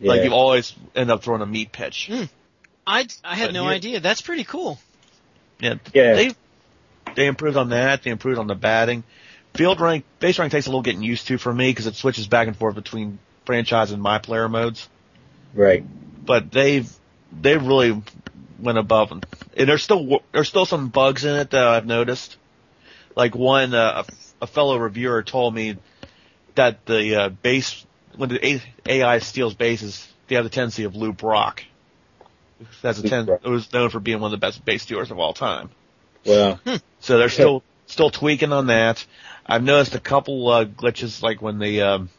yeah. 0.00 0.08
Like 0.10 0.24
you 0.24 0.32
always 0.32 0.74
end 0.96 1.10
up 1.12 1.22
throwing 1.22 1.42
a 1.42 1.46
meat 1.46 1.70
pitch. 1.70 2.08
Mm. 2.10 2.28
I 2.86 3.06
I 3.22 3.36
had 3.36 3.46
But 3.48 3.54
no 3.54 3.62
here- 3.64 3.72
idea. 3.72 4.00
That's 4.00 4.20
pretty 4.20 4.44
cool. 4.44 4.78
Yeah, 5.60 5.74
Yeah. 5.94 6.14
they 6.14 6.30
they 7.14 7.26
improved 7.28 7.56
on 7.56 7.68
that. 7.68 8.02
They 8.02 8.10
improved 8.10 8.40
on 8.40 8.48
the 8.48 8.56
batting. 8.56 9.04
Field 9.54 9.80
rank, 9.80 10.04
base 10.18 10.40
rank 10.40 10.50
takes 10.50 10.66
a 10.66 10.70
little 10.70 10.82
getting 10.82 11.02
used 11.04 11.28
to 11.28 11.38
for 11.38 11.54
me 11.54 11.70
because 11.70 11.86
it 11.86 11.94
switches 11.94 12.26
back 12.26 12.48
and 12.48 12.56
forth 12.56 12.74
between 12.74 13.20
franchise 13.46 13.92
and 13.92 14.02
my 14.02 14.18
player 14.18 14.48
modes. 14.48 14.88
Right. 15.54 15.84
But 16.24 16.50
they've 16.50 16.90
they 17.40 17.56
really 17.56 18.02
went 18.58 18.78
above 18.78 19.12
and, 19.12 19.26
and 19.56 19.68
there's 19.68 19.82
still 19.82 20.20
there's 20.32 20.48
still 20.48 20.66
some 20.66 20.88
bugs 20.88 21.24
in 21.24 21.34
it 21.36 21.50
that 21.50 21.66
I've 21.66 21.86
noticed. 21.86 22.36
Like 23.16 23.34
one 23.34 23.74
uh, 23.74 24.04
a, 24.40 24.44
a 24.44 24.46
fellow 24.46 24.76
reviewer 24.78 25.22
told 25.22 25.54
me 25.54 25.76
that 26.54 26.86
the 26.86 27.16
uh, 27.16 27.28
base 27.28 27.84
when 28.16 28.28
the 28.28 28.60
AI 28.86 29.18
steals 29.18 29.54
bases, 29.54 30.06
they 30.28 30.36
have 30.36 30.44
the 30.44 30.50
tendency 30.50 30.84
of 30.84 30.94
Lou 30.94 31.12
Brock. 31.12 31.64
That's 32.82 32.98
a 32.98 33.08
ten. 33.08 33.28
It 33.28 33.48
was 33.48 33.72
known 33.72 33.90
for 33.90 34.00
being 34.00 34.20
one 34.20 34.32
of 34.32 34.40
the 34.40 34.44
best 34.44 34.64
base 34.64 34.82
stealers 34.82 35.10
of 35.10 35.18
all 35.18 35.34
time. 35.34 35.70
Well, 36.24 36.60
So 37.00 37.18
they're 37.18 37.28
still 37.28 37.62
still 37.86 38.10
tweaking 38.10 38.52
on 38.52 38.68
that. 38.68 39.04
I've 39.46 39.62
noticed 39.62 39.94
a 39.94 40.00
couple 40.00 40.48
uh, 40.48 40.64
glitches, 40.64 41.22
like 41.22 41.42
when 41.42 41.58
the 41.58 41.82
um, 41.82 42.10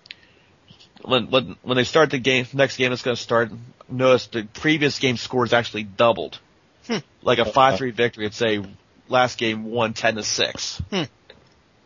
when 1.04 1.30
when 1.30 1.56
when 1.64 1.78
they 1.78 1.84
start 1.84 2.10
the 2.10 2.20
game, 2.20 2.46
next 2.54 2.78
game 2.78 2.90
that's 2.92 3.02
going 3.04 3.16
to 3.18 3.22
start. 3.22 3.52
Notice 3.90 4.28
the 4.28 4.44
previous 4.54 4.98
game 5.00 5.18
score 5.18 5.46
is 5.46 5.54
actually 5.54 5.84
doubled, 5.84 6.40
Hmm. 6.88 6.98
like 7.22 7.40
a 7.40 7.46
five 7.46 7.78
three 7.78 7.92
victory. 7.92 8.26
It'd 8.26 8.34
say 8.36 8.64
last 9.08 9.38
game 9.38 9.66
won 9.66 9.94
ten 9.94 10.16
to 10.16 10.24
six. 10.24 10.82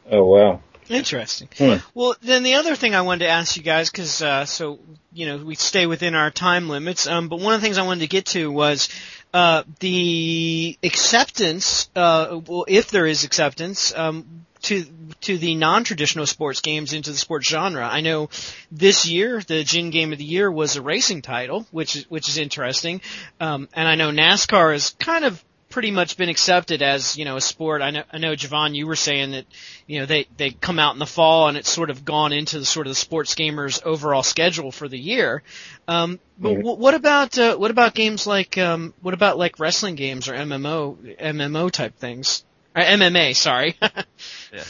oh 0.10 0.26
wow. 0.26 0.62
Interesting. 0.88 1.50
Hmm. 1.56 1.76
Well, 1.94 2.16
then 2.24 2.42
the 2.42 2.56
other 2.56 2.76
thing 2.76 2.96
I 2.96 3.02
wanted 3.02 3.26
to 3.26 3.30
ask 3.32 3.56
you 3.56 3.62
guys, 3.62 3.92
because 3.92 4.24
uh, 4.24 4.46
so 4.46 4.80
you 5.14 5.28
know 5.28 5.38
we 5.38 5.54
stay 5.54 5.86
within 5.86 6.16
our 6.16 6.32
time 6.32 6.68
limits. 6.68 7.06
Um, 7.06 7.28
but 7.30 7.40
one 7.40 7.54
of 7.54 7.62
the 7.62 7.66
things 7.66 7.78
I 7.78 7.84
wanted 7.86 8.00
to 8.02 8.08
get 8.08 8.26
to 8.28 8.52
was 8.52 8.90
uh, 9.32 9.64
the 9.82 10.80
acceptance, 10.82 11.90
uh, 11.96 12.40
well, 12.48 12.66
if 12.68 12.90
there 12.90 13.06
is 13.06 13.24
acceptance, 13.24 13.94
um, 13.96 14.46
to 14.64 14.86
to 15.22 15.38
the 15.38 15.56
non-traditional 15.56 16.26
sports 16.26 16.62
games 16.62 16.94
into 16.94 17.12
the 17.12 17.18
sports 17.18 17.48
genre. 17.48 17.88
I 17.88 18.02
know 18.02 18.30
this 18.72 19.08
year 19.08 19.42
the 19.42 19.64
Gin 19.64 19.90
Game 19.90 20.12
of 20.12 20.18
the 20.18 20.26
Year 20.26 20.52
was 20.52 20.76
a 20.76 20.82
racing 20.82 21.22
title, 21.22 21.66
which 21.72 21.96
is 21.96 22.10
which 22.10 22.30
is 22.30 22.38
interesting, 22.38 23.02
um, 23.40 23.70
and 23.74 23.88
I 23.88 23.96
know 23.96 24.12
NASCAR 24.12 24.74
has 24.74 24.92
kind 25.00 25.26
of 25.26 25.44
pretty 25.70 25.92
much 25.92 26.18
been 26.18 26.30
accepted 26.30 26.82
as 26.82 27.18
you 27.18 27.26
know 27.26 27.38
a 27.38 27.42
sport. 27.42 27.82
I 27.82 27.92
know 27.92 28.04
I 28.12 28.18
know 28.18 28.34
Javon, 28.34 28.76
you 28.76 28.88
were 28.88 28.96
saying 28.96 29.32
that 29.32 29.46
you 29.88 30.00
know 30.00 30.06
they 30.06 30.28
they 30.38 30.52
come 30.52 30.80
out 30.80 30.94
in 30.94 31.00
the 31.00 31.06
fall 31.06 31.48
and 31.48 31.58
it's 31.58 31.70
sort 31.70 31.90
of 31.90 32.04
gone 32.04 32.34
into 32.34 32.60
the 32.60 32.66
sort 32.66 32.88
of 32.88 32.92
the 32.92 32.96
sports 32.96 33.36
gamers 33.36 33.82
overall 33.84 34.24
schedule 34.24 34.72
for 34.72 34.88
the 34.88 35.00
year. 35.00 35.44
Um, 35.88 36.20
but 36.38 36.56
w- 36.56 36.76
what 36.76 36.94
about 36.94 37.38
uh, 37.38 37.56
what 37.58 37.72
about 37.72 37.94
games 37.94 38.28
like 38.28 38.58
um, 38.58 38.94
what 39.02 39.14
about 39.14 39.38
like 39.38 39.60
wrestling 39.60 39.96
games 39.96 40.28
or 40.28 40.34
MMO 40.34 41.18
MMO 41.18 41.72
type 41.72 41.98
things? 41.98 42.44
Or 42.76 42.82
MMA, 42.82 43.36
sorry. 43.36 43.76
Yeah. 44.54 44.64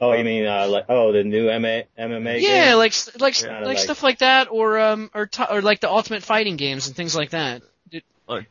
Oh, 0.00 0.12
you 0.12 0.22
mean 0.24 0.46
uh, 0.46 0.68
like 0.68 0.84
oh 0.88 1.10
the 1.12 1.24
new 1.24 1.46
MMA 1.46 1.84
MMA? 1.98 2.40
yeah, 2.40 2.70
game? 2.70 2.78
like 2.78 2.92
like 3.20 3.42
like 3.42 3.64
like- 3.66 3.78
stuff 3.78 4.02
like 4.02 4.18
that, 4.20 4.48
or 4.50 4.78
um 4.78 5.10
or 5.14 5.26
t- 5.26 5.42
or 5.50 5.60
like 5.60 5.80
the 5.80 5.90
Ultimate 5.90 6.22
Fighting 6.22 6.56
games 6.56 6.86
and 6.86 6.94
things 6.96 7.16
like 7.16 7.30
that. 7.30 7.62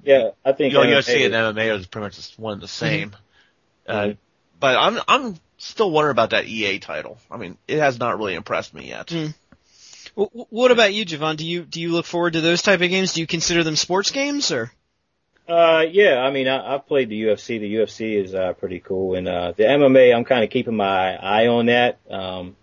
yeah, 0.04 0.30
I 0.44 0.52
think 0.52 0.74
You 0.74 0.80
know, 0.80 0.86
MMA 0.86 0.98
UFC 0.98 1.16
is- 1.20 1.26
and 1.26 1.34
MMA 1.34 1.70
are 1.84 1.88
pretty 1.88 2.04
much 2.06 2.16
just 2.18 2.38
one 2.40 2.54
and 2.54 2.62
the 2.62 2.68
same. 2.68 3.16
Uh, 3.88 3.94
Mhm. 3.94 4.18
but 4.60 4.76
I'm 4.78 5.00
I'm 5.08 5.40
still 5.58 5.90
wondering 5.92 6.12
about 6.12 6.32
that 6.32 6.46
EA 6.48 6.80
title. 6.80 7.18
I 7.32 7.38
mean, 7.38 7.58
it 7.68 7.80
has 7.80 7.98
not 8.00 8.18
really 8.18 8.36
impressed 8.36 8.74
me 8.74 8.90
yet. 8.90 9.08
Mm. 9.08 9.34
W- 10.16 10.30
w- 10.30 10.46
what 10.50 10.72
about 10.72 10.94
you, 10.94 11.06
Javon? 11.06 11.38
Do 11.38 11.46
you 11.46 11.62
do 11.64 11.80
you 11.80 11.92
look 11.94 12.06
forward 12.06 12.34
to 12.34 12.42
those 12.42 12.62
type 12.62 12.82
of 12.82 12.90
games? 12.90 13.14
Do 13.14 13.22
you 13.22 13.28
consider 13.28 13.64
them 13.64 13.76
sports 13.78 14.12
games 14.12 14.52
or? 14.52 14.72
Uh, 15.48 15.86
yeah, 15.90 16.20
I 16.20 16.32
mean, 16.32 16.48
I, 16.48 16.76
I've 16.76 16.88
played 16.88 17.10
the 17.10 17.22
UFC. 17.24 17.60
The 17.60 17.76
UFC 17.76 18.22
is 18.22 18.36
uh, 18.36 18.54
pretty 18.54 18.80
cool, 18.80 19.16
and 19.16 19.28
uh, 19.28 19.54
the 19.56 19.64
MMA, 19.64 20.14
I'm 20.14 20.26
kind 20.26 20.44
of 20.44 20.50
keeping 20.50 20.76
my 20.76 21.16
eye 21.16 21.48
on 21.48 21.68
that. 21.68 22.00
Um, 22.10 22.58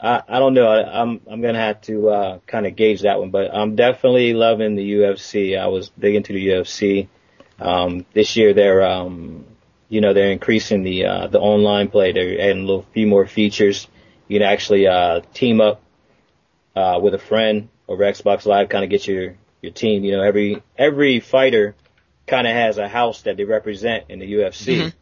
I, 0.00 0.22
I 0.26 0.38
don't 0.40 0.54
know. 0.54 0.66
I, 0.66 1.02
I'm 1.02 1.20
I'm 1.30 1.40
gonna 1.40 1.60
have 1.60 1.80
to 1.82 2.10
uh, 2.10 2.38
kind 2.48 2.66
of 2.66 2.74
gauge 2.74 3.02
that 3.02 3.20
one, 3.20 3.30
but 3.30 3.54
I'm 3.54 3.76
definitely 3.76 4.34
loving 4.34 4.74
the 4.74 4.92
UFC. 4.94 5.56
I 5.58 5.68
was 5.68 5.88
big 5.90 6.16
into 6.16 6.32
the 6.32 6.44
UFC. 6.44 7.08
Um, 7.60 8.04
this 8.12 8.36
year, 8.36 8.54
they're 8.54 8.82
um, 8.82 9.44
you 9.88 10.00
know, 10.00 10.12
they're 10.12 10.32
increasing 10.32 10.82
the 10.82 11.06
uh, 11.06 11.26
the 11.28 11.38
online 11.38 11.88
play. 11.88 12.10
They're 12.10 12.40
adding 12.40 12.64
a 12.64 12.66
little 12.66 12.86
few 12.92 13.06
more 13.06 13.26
features. 13.26 13.86
You 14.26 14.40
can 14.40 14.48
actually 14.48 14.88
uh, 14.88 15.20
team 15.32 15.60
up 15.60 15.80
uh, 16.74 16.98
with 17.00 17.14
a 17.14 17.18
friend 17.18 17.68
over 17.86 18.02
Xbox 18.02 18.46
Live, 18.46 18.68
kind 18.68 18.82
of 18.82 18.90
get 18.90 19.06
your 19.06 19.36
your 19.62 19.70
team. 19.70 20.02
You 20.02 20.16
know, 20.16 20.22
every 20.22 20.60
every 20.76 21.20
fighter 21.20 21.76
kind 22.26 22.46
of 22.46 22.52
has 22.54 22.78
a 22.78 22.88
house 22.88 23.22
that 23.22 23.36
they 23.36 23.44
represent 23.44 24.04
in 24.08 24.18
the 24.18 24.26
UFC, 24.34 24.78
Mhm. 24.80 24.92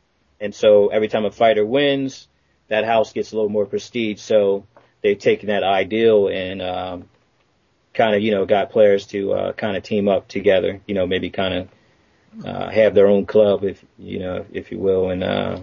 and 0.41 0.55
so 0.55 0.89
every 0.89 1.09
time 1.09 1.25
a 1.25 1.31
fighter 1.31 1.65
wins, 1.65 2.29
that 2.69 2.85
house 2.85 3.13
gets 3.13 3.33
a 3.33 3.37
little 3.37 3.51
more 3.51 3.67
prestige. 3.67 4.21
So 4.21 4.65
they've 5.03 5.19
taken 5.19 5.49
that 5.49 5.63
ideal 5.63 6.29
and 6.29 6.63
um, 6.63 7.09
kind 7.95 8.15
of 8.15 8.23
you 8.23 8.31
know 8.31 8.45
got 8.47 8.71
players 8.71 9.07
to 9.09 9.33
uh, 9.33 9.53
kind 9.53 9.77
of 9.77 9.83
team 9.83 10.09
up 10.09 10.29
together. 10.29 10.81
You 10.87 10.95
know, 10.95 11.07
maybe 11.07 11.31
kind 11.31 11.55
of 11.55 11.69
uh, 12.45 12.71
have 12.71 12.95
their 12.95 13.07
own 13.09 13.27
club, 13.27 13.65
if 13.65 13.85
you 13.99 14.19
know, 14.19 14.47
if 14.53 14.73
you 14.73 14.79
will, 14.79 15.11
and 15.11 15.23
uh, 15.23 15.61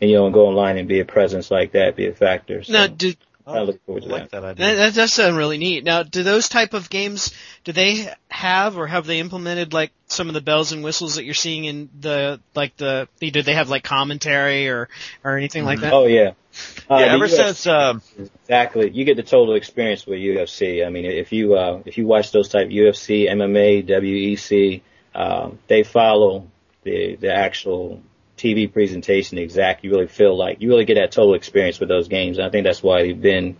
and 0.00 0.10
you 0.10 0.16
know, 0.16 0.30
go 0.30 0.46
online 0.46 0.76
and 0.78 0.88
be 0.88 1.00
a 1.00 1.04
presence 1.04 1.50
like 1.50 1.72
that, 1.72 1.96
be 1.96 2.06
a 2.06 2.12
factor. 2.12 2.62
So 2.64 2.72
Now, 2.72 2.86
do, 2.88 3.14
I 3.46 3.60
look 3.60 3.84
forward 3.84 4.02
to 4.02 4.08
I 4.08 4.12
like 4.12 4.30
that. 4.30 4.40
that 4.40 4.44
idea. 4.44 4.66
that, 4.66 4.74
that 4.74 4.94
does 4.94 5.12
sound 5.12 5.36
really 5.36 5.58
neat. 5.58 5.84
Now, 5.84 6.02
do 6.02 6.22
those 6.22 6.48
type 6.48 6.74
of 6.74 6.90
games 6.90 7.32
do 7.64 7.72
they 7.72 8.12
have 8.28 8.76
or 8.76 8.86
have 8.86 9.06
they 9.06 9.20
implemented 9.20 9.72
like 9.72 9.92
some 10.08 10.28
of 10.28 10.34
the 10.34 10.40
bells 10.40 10.72
and 10.72 10.82
whistles 10.82 11.14
that 11.14 11.24
you're 11.24 11.34
seeing 11.34 11.64
in 11.64 11.88
the 12.00 12.40
like 12.54 12.76
the 12.76 13.08
do 13.20 13.42
they 13.42 13.54
have 13.54 13.70
like 13.70 13.84
commentary 13.84 14.68
or 14.68 14.88
or 15.22 15.36
anything 15.36 15.64
like 15.64 15.80
that? 15.80 15.92
Oh 15.92 16.06
yeah. 16.06 16.32
Uh, 16.90 16.98
yeah, 16.98 17.14
ever 17.14 17.26
UFC 17.26 17.36
since 17.36 17.66
um, 17.66 18.02
Exactly. 18.18 18.90
You 18.90 19.04
get 19.04 19.16
the 19.16 19.22
total 19.22 19.54
experience 19.54 20.06
with 20.06 20.18
UFC. 20.18 20.84
I 20.84 20.90
mean, 20.90 21.04
if 21.04 21.32
you 21.32 21.54
uh, 21.54 21.82
if 21.84 21.98
you 21.98 22.06
watch 22.06 22.32
those 22.32 22.48
type 22.48 22.68
UFC, 22.68 23.28
MMA, 23.28 23.86
WEC, 23.86 24.80
um, 25.14 25.58
they 25.68 25.82
follow 25.82 26.48
the 26.82 27.16
the 27.16 27.32
actual 27.32 28.02
TV 28.36 28.72
presentation 28.72 29.38
exact. 29.38 29.84
You 29.84 29.90
really 29.90 30.06
feel 30.06 30.36
like 30.36 30.60
you 30.60 30.68
really 30.68 30.84
get 30.84 30.94
that 30.94 31.12
total 31.12 31.34
experience 31.34 31.80
with 31.80 31.88
those 31.88 32.08
games. 32.08 32.38
And 32.38 32.46
I 32.46 32.50
think 32.50 32.64
that's 32.64 32.82
why 32.82 33.02
they've 33.02 33.20
been 33.20 33.56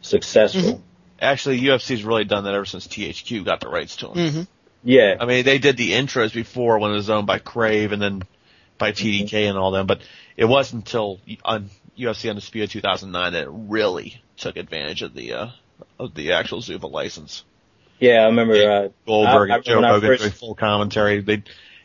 successful. 0.00 0.82
actually 1.20 1.60
UFC's 1.60 2.04
really 2.04 2.24
done 2.24 2.44
that 2.44 2.54
ever 2.54 2.64
since 2.64 2.86
THQ 2.86 3.44
got 3.44 3.60
the 3.60 3.68
rights 3.68 3.96
to 3.96 4.06
them. 4.08 4.16
Mm-hmm. 4.16 4.42
Yeah. 4.84 5.16
I 5.20 5.26
mean, 5.26 5.44
they 5.44 5.58
did 5.58 5.76
the 5.76 5.92
intros 5.92 6.32
before 6.32 6.78
when 6.78 6.90
it 6.92 6.94
was 6.94 7.10
owned 7.10 7.26
by 7.26 7.38
Crave 7.38 7.92
and 7.92 8.00
then 8.00 8.22
by 8.78 8.92
TDK 8.92 9.48
and 9.48 9.58
all 9.58 9.72
them, 9.72 9.86
but 9.86 10.00
it 10.36 10.44
wasn't 10.44 10.84
until 10.86 11.18
on 11.44 11.68
UFC 11.98 12.30
Undisputed 12.30 12.70
2009 12.70 13.32
that 13.32 13.42
it 13.42 13.48
really 13.50 14.22
took 14.36 14.56
advantage 14.56 15.02
of 15.02 15.14
the 15.14 15.32
uh, 15.32 15.48
of 15.98 16.14
the 16.14 16.32
actual 16.32 16.60
Zuffa 16.60 16.88
license. 16.90 17.44
Yeah. 17.98 18.22
I 18.22 18.26
remember. 18.26 18.54
Uh, 18.54 18.88
Goldberg 19.04 19.50
I- 19.50 19.54
I- 19.54 19.56
and 19.56 19.64
Joe 19.64 19.76
when 19.76 19.84
I 19.84 19.90
Rogan 19.90 20.08
first- 20.10 20.20
doing 20.22 20.32
full 20.32 20.54
commentary. 20.54 21.20
They 21.22 21.42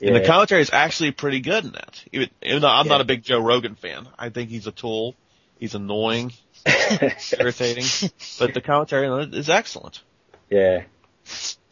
and 0.07 0.15
the 0.15 0.25
commentary 0.25 0.61
is 0.61 0.71
actually 0.71 1.11
pretty 1.11 1.39
good 1.39 1.65
in 1.65 1.71
that. 1.71 2.03
Even, 2.11 2.29
even 2.41 2.61
though 2.61 2.69
I'm 2.69 2.85
Yeah. 2.85 2.91
not 2.93 3.01
a 3.01 3.05
big 3.05 3.23
Joe 3.23 3.39
Rogan 3.39 3.75
fan, 3.75 4.07
I 4.17 4.29
think 4.29 4.49
he's 4.49 4.67
a 4.67 4.71
tool. 4.71 5.15
He's 5.59 5.75
annoying, 5.75 6.33
irritating, 7.39 7.85
but 8.39 8.53
the 8.53 8.61
commentary 8.61 9.07
on 9.07 9.21
it 9.21 9.33
is 9.33 9.49
excellent. 9.49 10.01
yeah. 10.49 10.83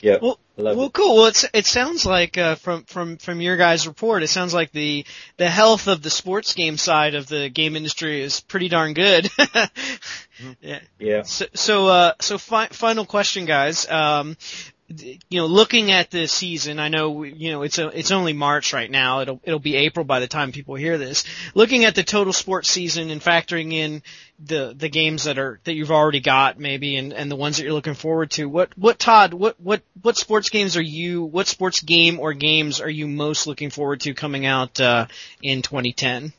Yep. 0.02 0.22
Well, 0.22 0.40
love 0.58 0.78
well, 0.78 0.86
it. 0.88 0.94
cool. 0.94 1.16
Well, 1.18 1.26
it's, 1.28 1.46
it 1.54 1.66
sounds 1.66 2.06
like 2.06 2.38
uh, 2.38 2.56
from 2.56 2.86
from 2.86 3.18
from 3.18 3.40
your 3.42 3.56
guys' 3.58 3.86
report, 3.86 4.24
it 4.24 4.30
sounds 4.30 4.54
like 4.54 4.72
the 4.72 5.06
the 5.38 5.50
health 5.50 5.88
of 5.88 6.02
the 6.02 6.10
sports 6.10 6.54
game 6.56 6.78
side 6.78 7.14
of 7.16 7.28
the 7.28 7.50
game 7.50 7.76
industry 7.76 8.22
is 8.22 8.40
pretty 8.40 8.68
darn 8.70 8.94
good. 8.94 9.30
yeah. 10.62 10.80
Yeah. 10.98 11.22
So 11.24 11.46
so 11.54 11.88
uh, 11.88 12.14
so 12.20 12.38
fi- 12.38 12.68
final 12.70 13.06
question, 13.06 13.46
guys. 13.46 13.88
Um, 13.92 14.36
th- 14.36 14.74
you 15.00 15.40
know, 15.40 15.46
looking 15.46 15.92
at 15.92 16.12
the 16.12 16.28
season, 16.28 16.80
I 16.80 16.90
know 16.90 17.24
you 17.24 17.52
know 17.52 17.62
it's 17.64 17.78
a, 17.78 17.88
it's 17.88 18.12
only 18.12 18.34
March 18.34 18.74
right 18.74 18.90
now. 18.90 19.22
It'll 19.22 19.40
it'll 19.44 19.60
be 19.60 19.76
April 19.76 20.04
by 20.06 20.20
the 20.20 20.28
time 20.28 20.52
people 20.52 20.76
hear 20.76 20.98
this. 20.98 21.24
Looking 21.54 21.86
at 21.86 21.96
the 21.96 22.04
total 22.04 22.34
sports 22.34 22.70
season 22.70 23.10
and 23.10 23.22
factoring 23.22 23.74
in 23.74 24.04
the 24.44 24.74
the 24.78 24.90
games 24.90 25.26
that 25.26 25.38
are 25.38 25.60
that 25.64 25.74
you've 25.74 25.92
already 25.92 26.20
got 26.20 26.60
maybe 26.60 26.96
and 26.98 27.14
and 27.14 27.30
the 27.32 27.36
ones 27.36 27.58
that 27.58 27.64
you're 27.64 27.74
looking 27.74 27.94
forward 27.94 28.32
to. 28.32 28.46
What 28.46 28.78
what 28.78 29.00
Todd? 29.00 29.34
What 29.34 29.60
what 29.62 29.82
what 30.02 30.18
sports 30.18 30.50
games 30.50 30.76
are 30.78 30.82
you? 30.82 31.24
What 31.24 31.48
sports 31.48 31.82
game 31.82 32.20
or 32.20 32.34
games 32.34 32.82
are 32.82 32.90
you 32.90 33.08
most 33.08 33.48
looking 33.48 33.70
forward 33.70 34.02
to 34.02 34.14
coming 34.14 34.46
out 34.46 34.80
uh, 34.82 35.08
in 35.42 35.62
2010? 35.62 36.34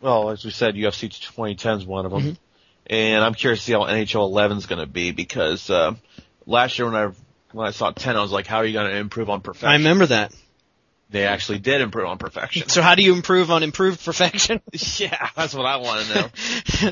Well, 0.00 0.30
as 0.30 0.44
we 0.44 0.50
said, 0.50 0.74
UFC 0.74 1.02
2010 1.02 1.78
is 1.78 1.86
one 1.86 2.04
of 2.06 2.10
them, 2.10 2.22
Mhm. 2.22 2.36
and 2.88 3.24
I'm 3.24 3.34
curious 3.34 3.60
to 3.60 3.64
see 3.66 3.72
how 3.72 3.84
NHL 3.84 4.24
11 4.26 4.58
is 4.58 4.66
going 4.66 4.80
to 4.80 4.86
be 4.92 5.12
because 5.12 5.70
uh, 5.70 5.94
last 6.44 6.76
year 6.76 6.90
when 6.90 6.96
I 6.96 7.12
when 7.52 7.66
I 7.66 7.70
saw 7.70 7.90
10, 7.90 8.16
I 8.16 8.22
was 8.22 8.32
like, 8.32 8.46
how 8.46 8.58
are 8.58 8.64
you 8.64 8.72
going 8.72 8.90
to 8.90 8.96
improve 8.96 9.30
on 9.30 9.40
perfection? 9.40 9.68
I 9.68 9.74
remember 9.74 10.06
that. 10.06 10.32
They 11.10 11.26
actually 11.26 11.58
did 11.58 11.82
improve 11.82 12.06
on 12.06 12.16
perfection. 12.16 12.68
So 12.70 12.80
how 12.80 12.94
do 12.94 13.02
you 13.02 13.12
improve 13.12 13.50
on 13.50 13.62
improved 13.62 14.02
perfection? 14.02 14.62
yeah, 14.96 15.28
that's 15.36 15.54
what 15.54 15.66
I 15.66 15.76
want 15.76 16.06
to 16.06 16.14
know. 16.14 16.30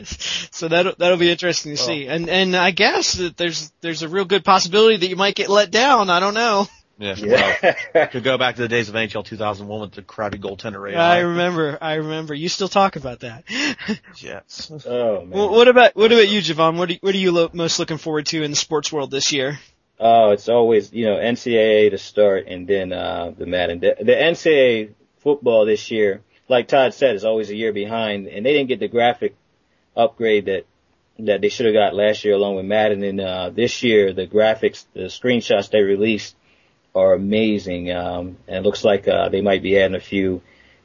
so 0.05 0.69
that'll 0.69 0.93
that'll 0.99 1.17
be 1.17 1.31
interesting 1.31 1.75
to 1.75 1.83
oh. 1.83 1.87
see. 1.87 2.07
And 2.07 2.29
and 2.29 2.55
I 2.55 2.71
guess 2.71 3.15
that 3.15 3.39
there's 3.39 3.73
there's 3.81 4.03
a 4.03 4.09
real 4.09 4.27
good 4.27 4.45
possibility 4.45 4.99
that 4.99 5.09
you 5.09 5.17
might 5.17 5.37
get 5.37 5.49
let 5.49 5.71
down. 5.71 6.11
I 6.11 6.21
don't 6.21 6.35
know. 6.35 6.69
Yeah, 7.01 7.15
well, 7.19 7.75
Yeah. 7.95 8.07
could 8.07 8.23
go 8.23 8.37
back 8.37 8.57
to 8.57 8.63
the 8.63 8.69
days 8.69 8.91
of 8.91 8.95
NHL 8.95 9.25
2001 9.25 9.81
with 9.81 9.93
the 9.93 10.03
crappy 10.03 10.37
goaltender 10.37 10.83
Ray. 10.83 10.95
I 10.95 11.21
remember. 11.21 11.79
I 11.81 11.95
remember. 11.95 12.35
You 12.35 12.51
still 12.51 12.69
talk 12.69 12.97
about 12.97 13.21
that. 13.21 13.45
Yes. 14.19 14.71
oh 14.87 15.21
man. 15.21 15.31
well, 15.31 15.51
what 15.51 15.67
about 15.67 15.97
what 15.97 16.13
about 16.13 16.29
you, 16.29 16.41
Javon? 16.41 16.77
What 16.77 16.91
are, 16.91 16.95
what 17.01 17.15
are 17.15 17.19
you 17.19 17.33
lo- 17.33 17.51
most 17.55 17.79
looking 17.79 17.97
forward 17.97 18.27
to 18.27 18.43
in 18.43 18.51
the 18.51 18.57
sports 18.57 18.93
world 18.93 19.11
this 19.11 19.33
year? 19.33 19.59
Oh, 20.03 20.31
it's 20.31 20.49
always 20.49 20.93
you 20.95 21.05
know 21.05 21.17
NCAA 21.17 21.91
to 21.91 21.99
start, 21.99 22.47
and 22.47 22.67
then 22.67 22.91
uh, 22.93 23.35
the 23.37 23.45
Madden. 23.45 23.81
The, 23.81 23.97
the 23.99 24.13
NCAA 24.13 24.95
football 25.19 25.67
this 25.67 25.91
year, 25.91 26.23
like 26.49 26.69
Todd 26.69 26.95
said, 26.95 27.17
is 27.17 27.25
always 27.27 27.51
a 27.51 27.55
year 27.55 27.75
behind, 27.75 28.27
and 28.27 28.47
they 28.47 28.55
didn't 28.55 28.69
get 28.69 28.81
the 28.81 28.89
graphic 28.89 29.37
upgrade 29.95 30.47
that 30.47 30.65
that 31.19 31.43
they 31.43 31.51
should 31.51 31.67
have 31.67 31.75
got 31.75 31.95
last 31.95 32.25
year, 32.25 32.35
along 32.35 32.57
with 32.57 32.65
Madden. 32.65 33.05
And 33.05 33.21
uh, 33.21 33.51
this 33.51 33.83
year, 33.83 34.15
the 34.15 34.27
graphics, 34.27 34.87
the 34.95 35.01
screenshots 35.01 35.71
they 35.71 35.83
released 35.83 36.35
are 36.95 37.13
amazing, 37.13 37.93
um, 37.93 38.39
and 38.49 38.57
it 38.57 38.63
looks 38.63 38.85
like 38.85 39.07
uh, 39.07 39.29
they 39.29 39.43
might 39.43 39.63
be 39.63 39.79
adding 39.79 39.97
a 39.97 40.01
few 40.01 40.41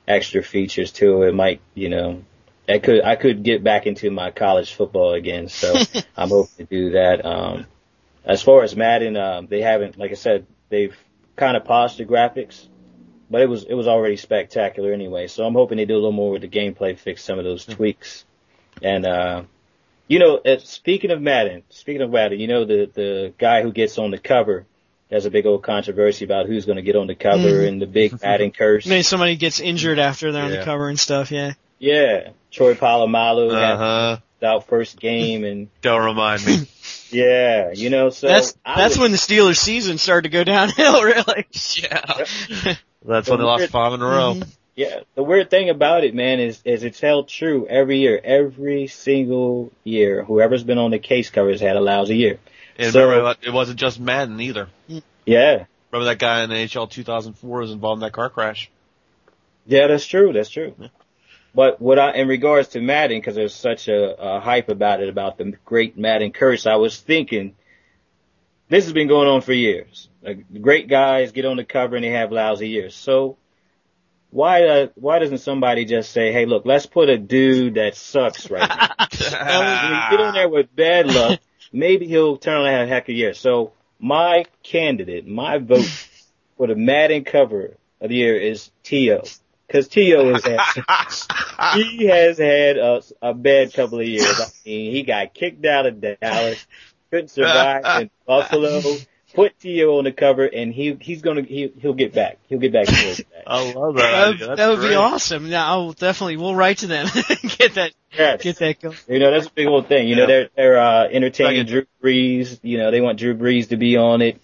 extra 0.06 0.44
features 0.44 0.92
to 0.94 1.24
it. 1.24 1.34
Might 1.34 1.62
you 1.74 1.88
know. 1.88 2.24
I 2.68 2.80
could 2.80 3.04
I 3.04 3.16
could 3.16 3.44
get 3.44 3.64
back 3.64 3.86
into 3.86 4.10
my 4.10 4.32
college 4.32 4.74
football 4.74 5.14
again, 5.14 5.48
so 5.48 5.76
I'm 6.18 6.30
hoping 6.30 6.66
to 6.66 6.76
do 6.76 6.90
that. 6.92 7.24
Um, 7.24 7.68
as 8.26 8.42
far 8.42 8.64
as 8.64 8.76
Madden, 8.76 9.16
um, 9.18 9.48
they 9.48 9.62
haven't, 9.62 9.98
like 9.98 10.12
I 10.12 10.16
said, 10.16 10.46
they've 10.70 10.96
kind 11.36 11.56
of 11.56 11.64
paused 11.66 11.98
the 11.98 12.06
graphics, 12.06 12.68
but 13.30 13.42
it 13.42 13.50
was 13.50 13.64
it 13.64 13.74
was 13.74 13.88
already 13.88 14.18
spectacular 14.18 14.92
anyway. 14.94 15.28
So 15.28 15.46
I'm 15.46 15.54
hoping 15.54 15.78
they 15.78 15.86
do 15.86 15.94
a 15.94 15.96
little 15.96 16.12
more 16.12 16.32
with 16.32 16.42
the 16.42 16.48
gameplay, 16.48 16.98
fix 16.98 17.24
some 17.24 17.40
of 17.40 17.46
those 17.46 17.66
tweaks, 17.66 18.26
and 18.82 19.06
uh, 19.06 19.44
you 20.08 20.20
know, 20.20 20.38
uh, 20.38 20.58
speaking 20.60 21.12
of 21.12 21.22
Madden, 21.22 21.64
speaking 21.70 22.02
of 22.02 22.10
Madden, 22.12 22.40
you 22.40 22.48
know 22.48 22.66
the 22.66 22.90
the 22.94 23.34
guy 23.38 23.62
who 23.62 23.72
gets 23.72 23.98
on 23.98 24.12
the 24.12 24.20
cover 24.20 24.66
there's 25.10 25.26
a 25.26 25.32
big 25.32 25.46
old 25.46 25.62
controversy 25.64 26.26
about 26.26 26.48
who's 26.48 26.66
going 26.66 26.78
to 26.78 26.82
get 26.82 26.96
on 26.96 27.08
the 27.08 27.16
cover 27.16 27.48
Mhm. 27.48 27.68
and 27.68 27.82
the 27.82 27.86
big 27.86 28.20
Madden 28.24 28.52
curse. 28.52 28.86
Maybe 28.86 29.04
somebody 29.04 29.36
gets 29.36 29.60
injured 29.60 30.00
after 30.00 30.32
they're 30.32 30.44
on 30.44 30.52
the 30.52 30.64
cover 30.64 30.90
and 30.90 31.00
stuff. 31.00 31.32
Yeah. 31.32 31.54
Yeah, 31.78 32.30
Troy 32.52 32.74
Polamalu 32.74 33.52
Uh 33.54 33.78
huh. 33.78 34.18
Out 34.46 34.68
first 34.68 35.00
game, 35.00 35.44
and 35.44 35.68
Don't 35.82 36.06
remind 36.06 36.46
me. 36.46 36.68
yeah, 37.10 37.72
you 37.74 37.90
know, 37.90 38.10
so 38.10 38.28
that's 38.28 38.56
I 38.66 38.78
that's 38.78 38.96
would- 38.98 39.04
when 39.04 39.12
the 39.12 39.18
Steelers 39.18 39.58
season 39.58 39.98
started 39.98 40.30
to 40.30 40.34
go 40.38 40.44
downhill. 40.44 41.02
Really. 41.04 41.46
yeah. 41.76 42.26
That's 43.04 43.30
when 43.30 43.40
they 43.40 43.46
lost 43.46 43.70
five 43.70 43.94
in 43.94 44.02
a 44.02 44.06
row. 44.06 44.34
Mhm. 44.36 44.48
Yeah, 44.76 45.00
the 45.16 45.24
weird 45.24 45.50
thing 45.50 45.70
about 45.70 46.04
it, 46.04 46.14
man, 46.16 46.40
is 46.40 46.62
is 46.66 46.84
it's 46.84 47.00
held 47.00 47.28
true 47.30 47.66
every 47.68 48.00
year, 48.00 48.20
every 48.24 48.88
single 48.88 49.72
year. 49.84 50.24
Whoever's 50.24 50.64
been 50.64 50.78
on 50.78 50.92
the 50.92 51.00
case 51.00 51.30
covers 51.30 51.62
had 51.62 51.76
a 51.78 51.82
lousy 51.82 52.18
year. 52.18 52.40
And 52.78 52.92
So- 52.92 53.08
remember, 53.08 53.36
it 53.42 53.52
wasn't 53.54 53.80
just 53.80 54.00
Madden 54.00 54.40
either. 54.42 54.68
Yeah, 55.26 55.66
Remember 55.92 56.06
that 56.12 56.20
guy 56.20 56.44
in 56.44 56.50
the 56.50 56.56
NHL 56.58 56.90
2004 56.90 57.60
was 57.62 57.72
involved 57.72 58.00
in 58.02 58.06
that 58.06 58.12
car 58.12 58.30
crash? 58.30 58.70
yeah, 59.66 59.88
that's 59.88 60.06
true, 60.06 60.34
that's 60.34 60.50
true. 60.50 60.76
But 61.56 61.82
what 61.82 61.98
I, 61.98 62.16
in 62.16 62.28
regards 62.28 62.70
to 62.70 62.82
Madden, 62.82 63.18
because 63.18 63.36
there's 63.36 63.56
such 63.56 63.88
a, 63.88 64.16
a 64.22 64.40
hype 64.42 64.68
about 64.68 65.02
it, 65.02 65.08
about 65.08 65.38
the 65.38 65.54
great 65.64 65.98
Madden 65.98 66.34
curse, 66.34 66.66
I 66.66 66.76
was 66.76 67.00
thinking, 67.00 67.56
this 68.68 68.84
has 68.84 68.92
been 68.92 69.08
going 69.08 69.30
on 69.30 69.40
for 69.40 69.54
years. 69.54 70.10
Like, 70.22 70.46
great 70.62 70.90
guys 70.90 71.32
get 71.32 71.46
on 71.46 71.56
the 71.56 71.64
cover 71.64 71.96
and 71.96 72.04
they 72.04 72.10
have 72.10 72.34
lousy 72.34 72.68
years. 72.68 72.94
So, 72.94 73.38
why, 74.32 74.64
uh, 74.64 74.88
why 74.96 75.20
doesn't 75.20 75.38
somebody 75.38 75.86
just 75.86 76.12
say, 76.12 76.34
hey, 76.34 76.46
look, 76.46 76.66
let's 76.66 76.88
put 76.88 77.08
a 77.08 77.18
dude 77.18 77.76
that 77.76 77.96
sucks 77.96 78.50
right 78.52 78.68
now. 78.68 79.06
Get 80.12 80.20
on 80.20 80.34
there 80.34 80.50
with 80.50 80.76
bad 80.76 81.08
luck, 81.08 81.40
maybe 81.72 82.06
he'll 82.06 82.36
turn 82.36 82.58
on 82.58 82.66
a 82.68 82.86
heck 82.86 83.04
of 83.04 83.10
a 83.10 83.14
year. 83.14 83.34
So 83.34 83.72
my 83.98 84.44
candidate, 84.62 85.26
my 85.26 85.60
vote 85.60 85.86
for 86.58 86.68
the 86.68 86.76
Madden 86.76 87.24
cover 87.24 87.78
of 88.02 88.10
the 88.10 88.16
year 88.16 88.38
is 88.38 88.72
T.O. 88.84 89.24
Cause 89.76 89.88
T.O. 89.90 90.34
has 90.34 90.46
had, 90.46 91.74
he 91.76 92.06
has 92.06 92.38
had 92.38 92.78
a, 92.78 93.02
a 93.22 93.34
bad 93.34 93.74
couple 93.74 94.00
of 94.00 94.08
years. 94.08 94.40
I 94.40 94.48
mean, 94.66 94.94
he 94.94 95.04
got 95.04 95.34
kicked 95.34 95.66
out 95.66 95.86
of 95.86 96.00
Dallas, 96.00 96.66
couldn't 97.12 97.30
survive 97.30 98.02
in 98.04 98.10
Buffalo. 98.26 98.82
Put 99.34 99.60
T.O. 99.60 99.98
on 99.98 100.06
the 100.06 100.14
cover 100.14 100.46
and 100.46 100.74
he, 100.74 100.98
he's 101.02 101.22
gonna, 101.22 101.42
he, 101.42 101.70
he'll 101.82 101.94
get 101.94 102.14
back. 102.14 102.38
He'll 102.48 102.60
get 102.60 102.72
back. 102.72 102.88
He'll 102.88 103.16
get 103.16 103.30
back. 103.30 103.44
I 103.46 103.74
love 103.74 103.96
that. 103.96 104.02
That, 104.02 104.28
idea. 104.30 104.48
That's 104.48 104.58
that 104.60 104.70
would 104.70 104.88
be 104.88 104.96
awesome. 104.96 105.50
Now, 105.50 105.68
I'll 105.68 105.92
definitely 105.92 106.38
we'll 106.38 106.56
write 106.56 106.78
to 106.78 106.88
them 106.88 107.08
get 107.58 107.74
that 107.74 107.92
Yes. 108.18 108.42
get 108.42 108.56
that 108.60 108.80
going. 108.80 108.96
You 109.10 109.20
know, 109.20 109.32
that's 109.32 109.48
a 109.48 109.52
big 109.52 109.68
old 109.68 109.90
thing. 109.90 110.08
You 110.08 110.16
know, 110.16 110.26
they're 110.26 110.50
they're 110.56 110.78
uh 110.78 111.04
entertaining 111.12 111.68
Second. 111.68 111.68
Drew 111.68 111.86
Brees. 112.02 112.60
You 112.64 112.78
know, 112.78 112.92
they 112.92 113.02
want 113.02 113.20
Drew 113.20 113.36
Brees 113.36 113.68
to 113.70 113.76
be 113.78 113.98
on 113.98 114.22
it. 114.22 114.42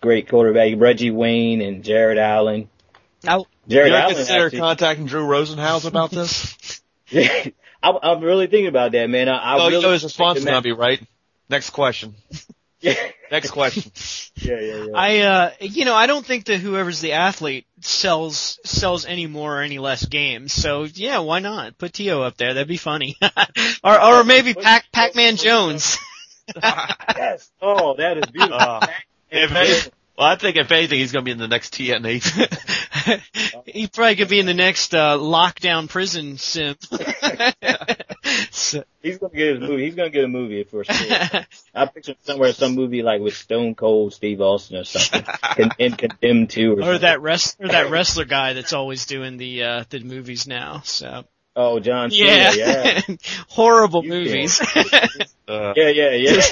Great 0.00 0.28
quarterback, 0.28 0.72
Reggie 0.76 1.12
Wayne 1.12 1.60
and 1.60 1.84
Jared 1.84 2.18
Allen. 2.18 2.68
I'll- 3.26 3.46
You 3.66 3.80
ever 3.80 3.94
Allen 3.94 4.14
consider 4.16 4.46
actually. 4.46 4.58
contacting 4.60 5.06
Drew 5.06 5.24
Rosenhaus 5.26 5.84
about 5.86 6.10
this? 6.12 6.80
I'm, 7.82 7.98
I'm 8.02 8.20
really 8.20 8.46
thinking 8.46 8.68
about 8.68 8.92
that, 8.92 9.10
man. 9.10 9.28
I, 9.28 9.36
I 9.36 9.56
really 9.56 9.76
you 9.76 9.82
know 9.82 9.92
his 9.92 10.04
response 10.04 10.38
is 10.38 10.44
gonna 10.44 10.62
be 10.62 10.72
right. 10.72 11.00
Next 11.48 11.70
question. 11.70 12.14
yeah, 12.80 12.94
Next 13.30 13.50
question. 13.50 13.90
yeah, 14.36 14.60
yeah. 14.60 14.84
yeah. 14.84 14.92
I 14.94 15.18
uh 15.18 15.50
you 15.60 15.84
know 15.84 15.94
I 15.94 16.06
don't 16.06 16.24
think 16.24 16.46
that 16.46 16.58
whoever's 16.58 17.00
the 17.00 17.12
athlete 17.12 17.66
sells 17.80 18.58
sells 18.64 19.04
any 19.04 19.26
more 19.26 19.58
or 19.58 19.62
any 19.62 19.78
less 19.78 20.04
games. 20.06 20.52
So 20.52 20.84
yeah, 20.84 21.18
why 21.18 21.40
not 21.40 21.76
put 21.76 21.92
T.O. 21.92 22.22
up 22.22 22.36
there? 22.36 22.54
That'd 22.54 22.68
be 22.68 22.76
funny. 22.76 23.16
or 23.84 24.00
or 24.00 24.24
maybe 24.24 24.54
Pac 24.54 24.90
Pac 24.92 25.14
Man 25.14 25.36
Jones. 25.36 25.98
yes. 26.62 27.50
Oh, 27.60 27.94
that 27.96 28.18
is 28.18 28.26
beautiful. 28.30 28.56
Uh, 28.58 28.86
if 29.30 29.52
any- 29.52 29.92
well, 30.18 30.26
I 30.28 30.36
think 30.36 30.56
if 30.56 30.70
anything, 30.70 30.98
he's 30.98 31.12
gonna 31.12 31.24
be 31.24 31.30
in 31.30 31.38
the 31.38 31.48
next 31.48 31.74
TNA. 31.74 32.22
he 33.66 33.86
probably 33.88 34.16
could 34.16 34.28
be 34.28 34.38
in 34.40 34.46
the 34.46 34.54
next 34.54 34.94
uh 34.94 35.16
lockdown 35.18 35.88
prison 35.88 36.38
sim. 36.38 36.76
so, 38.50 38.84
He's 39.02 39.18
gonna 39.18 39.32
get 39.34 39.56
his 39.56 39.60
movie. 39.68 39.84
He's 39.84 39.94
gonna 39.94 40.10
get 40.10 40.24
a 40.24 40.28
movie 40.28 40.64
for 40.64 40.84
sure. 40.84 41.16
I 41.74 41.86
picture 41.86 42.14
somewhere 42.22 42.52
some 42.52 42.74
movie 42.74 43.02
like 43.02 43.20
with 43.20 43.34
Stone 43.34 43.74
Cold 43.74 44.12
Steve 44.14 44.40
Austin 44.40 44.76
or 44.78 44.84
something, 44.84 45.22
Con- 45.24 45.70
in 45.78 45.92
Condemned 45.94 46.50
Two 46.50 46.72
or, 46.72 46.78
or 46.78 46.82
something. 46.82 47.00
that 47.02 47.20
wrestler 47.22 47.68
that 47.68 47.90
wrestler 47.90 48.24
guy 48.24 48.52
that's 48.52 48.72
always 48.72 49.06
doing 49.06 49.36
the 49.38 49.62
uh 49.64 49.84
the 49.90 50.00
movies 50.00 50.46
now. 50.46 50.82
So 50.84 51.24
Oh, 51.54 51.80
John 51.80 52.10
Cena. 52.10 52.26
yeah, 52.54 53.00
Yeah. 53.08 53.16
horrible 53.48 54.02
You 54.04 54.08
movies. 54.10 54.60
Uh, 55.46 55.74
Yeah, 55.76 55.88
yeah, 55.88 56.10
yeah. 56.12 56.42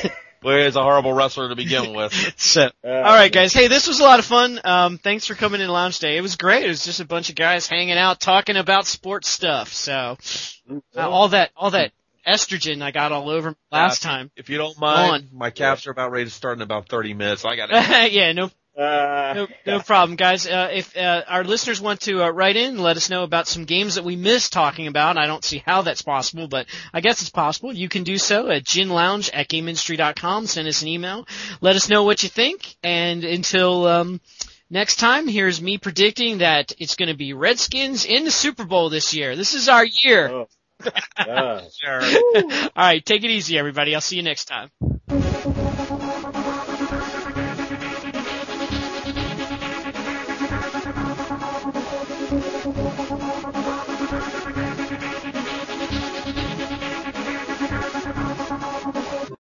Where 0.43 0.61
is 0.67 0.77
a 0.77 0.83
horrible 0.83 1.13
wrestler 1.13 1.49
to 1.49 1.57
begin 1.57 1.95
with? 1.97 2.13
so 2.37 2.71
Uh, 2.85 2.89
All 2.89 3.15
right, 3.15 3.33
guys. 3.33 3.53
Hey, 3.53 3.69
this 3.69 3.87
was 3.87 4.01
a 4.01 4.03
lot 4.03 4.19
of 4.19 4.25
fun. 4.25 4.61
Um, 4.65 4.99
thanks 4.99 5.27
for 5.27 5.35
coming 5.35 5.61
in 5.61 5.69
Lounge 5.69 5.99
Day. 5.99 6.17
It 6.17 6.21
was 6.23 6.37
great. 6.37 6.65
It 6.65 6.69
was 6.69 6.85
just 6.85 7.01
a 7.01 7.05
bunch 7.05 7.29
of 7.31 7.35
guys 7.37 7.67
hanging 7.67 7.97
out, 7.99 8.21
talking 8.21 8.57
about 8.57 8.87
sports 8.87 9.29
stuff. 9.29 9.73
So 9.73 10.17
uh, 10.97 11.09
all 11.09 11.29
that, 11.29 11.51
all 11.57 11.71
that 11.73 11.93
estrogen 12.27 12.83
I 12.83 12.91
got 12.91 13.13
all 13.13 13.31
over 13.31 13.51
me 13.51 13.57
last 13.73 14.03
time. 14.03 14.31
If 14.37 14.51
you 14.51 14.59
don't 14.59 14.79
mind, 14.79 15.29
On. 15.33 15.39
my 15.39 15.51
caps 15.51 15.87
are 15.87 15.91
about 15.91 16.11
ready 16.13 16.27
to 16.27 16.31
start 16.31 16.59
in 16.59 16.63
about 16.63 16.89
30 16.89 17.15
minutes. 17.15 17.45
I 17.45 17.57
gotta. 17.57 18.09
yeah, 18.11 18.33
no, 18.33 18.51
Uh, 18.81 19.35
no, 19.35 19.47
no 19.67 19.81
problem, 19.81 20.17
guys. 20.17 20.47
Uh, 20.47 20.71
if 20.73 20.97
uh, 20.97 21.23
our 21.29 21.45
listeners 21.45 21.83
want 21.83 22.01
to 22.01 22.23
uh, 22.23 22.31
write 22.31 22.57
in, 22.57 22.71
and 22.71 22.81
let 22.81 22.97
us 22.97 23.11
know 23.11 23.25
about 23.25 23.47
some 23.47 23.67
games 23.67 23.97
that 23.97 24.05
we 24.05 24.17
missed 24.17 24.55
talking 24.55 24.87
about. 24.87 25.19
I 25.19 25.27
don't 25.27 25.45
see 25.45 25.63
how 25.67 25.83
that's 25.83 26.01
possible, 26.01 26.49
but 26.49 26.67
I 26.95 27.03
guess 27.03 27.21
it's 27.21 27.31
possible. 27.31 27.75
You 27.75 27.91
can 27.91 28.05
do 28.05 28.17
so 28.17 28.49
at 28.49 28.65
ginlounge 28.65 29.29
at 29.35 29.49
gameindustry.com. 29.49 30.47
Send 30.47 30.67
us 30.67 30.81
an 30.81 30.89
email. 30.89 31.29
Let 31.61 31.77
us 31.77 31.91
know 31.91 32.05
what 32.05 32.23
you 32.23 32.31
think. 32.31 32.75
And 32.83 33.23
until 33.23 33.87
um, 33.87 34.21
next 34.71 34.97
time, 34.97 35.29
here's 35.29 35.61
me 35.61 35.77
predicting 35.77 36.39
that 36.39 36.73
it's 36.79 36.97
going 36.97 37.11
to 37.11 37.17
be 37.17 37.35
Redskins 37.35 38.07
in 38.07 38.25
the 38.25 38.31
Super 38.31 38.65
Bowl 38.65 38.89
this 38.89 39.13
year. 39.13 39.37
This 39.37 39.53
is 39.53 39.69
our 39.69 39.85
year. 39.85 40.31
Oh. 40.31 40.49
Sure. 41.79 42.01
All 42.35 42.71
right, 42.75 43.05
take 43.05 43.25
it 43.25 43.31
easy, 43.31 43.59
everybody. 43.59 43.95
I'll 43.95 44.01
see 44.01 44.17
you 44.17 44.23
next 44.23 44.47
time. 44.47 44.71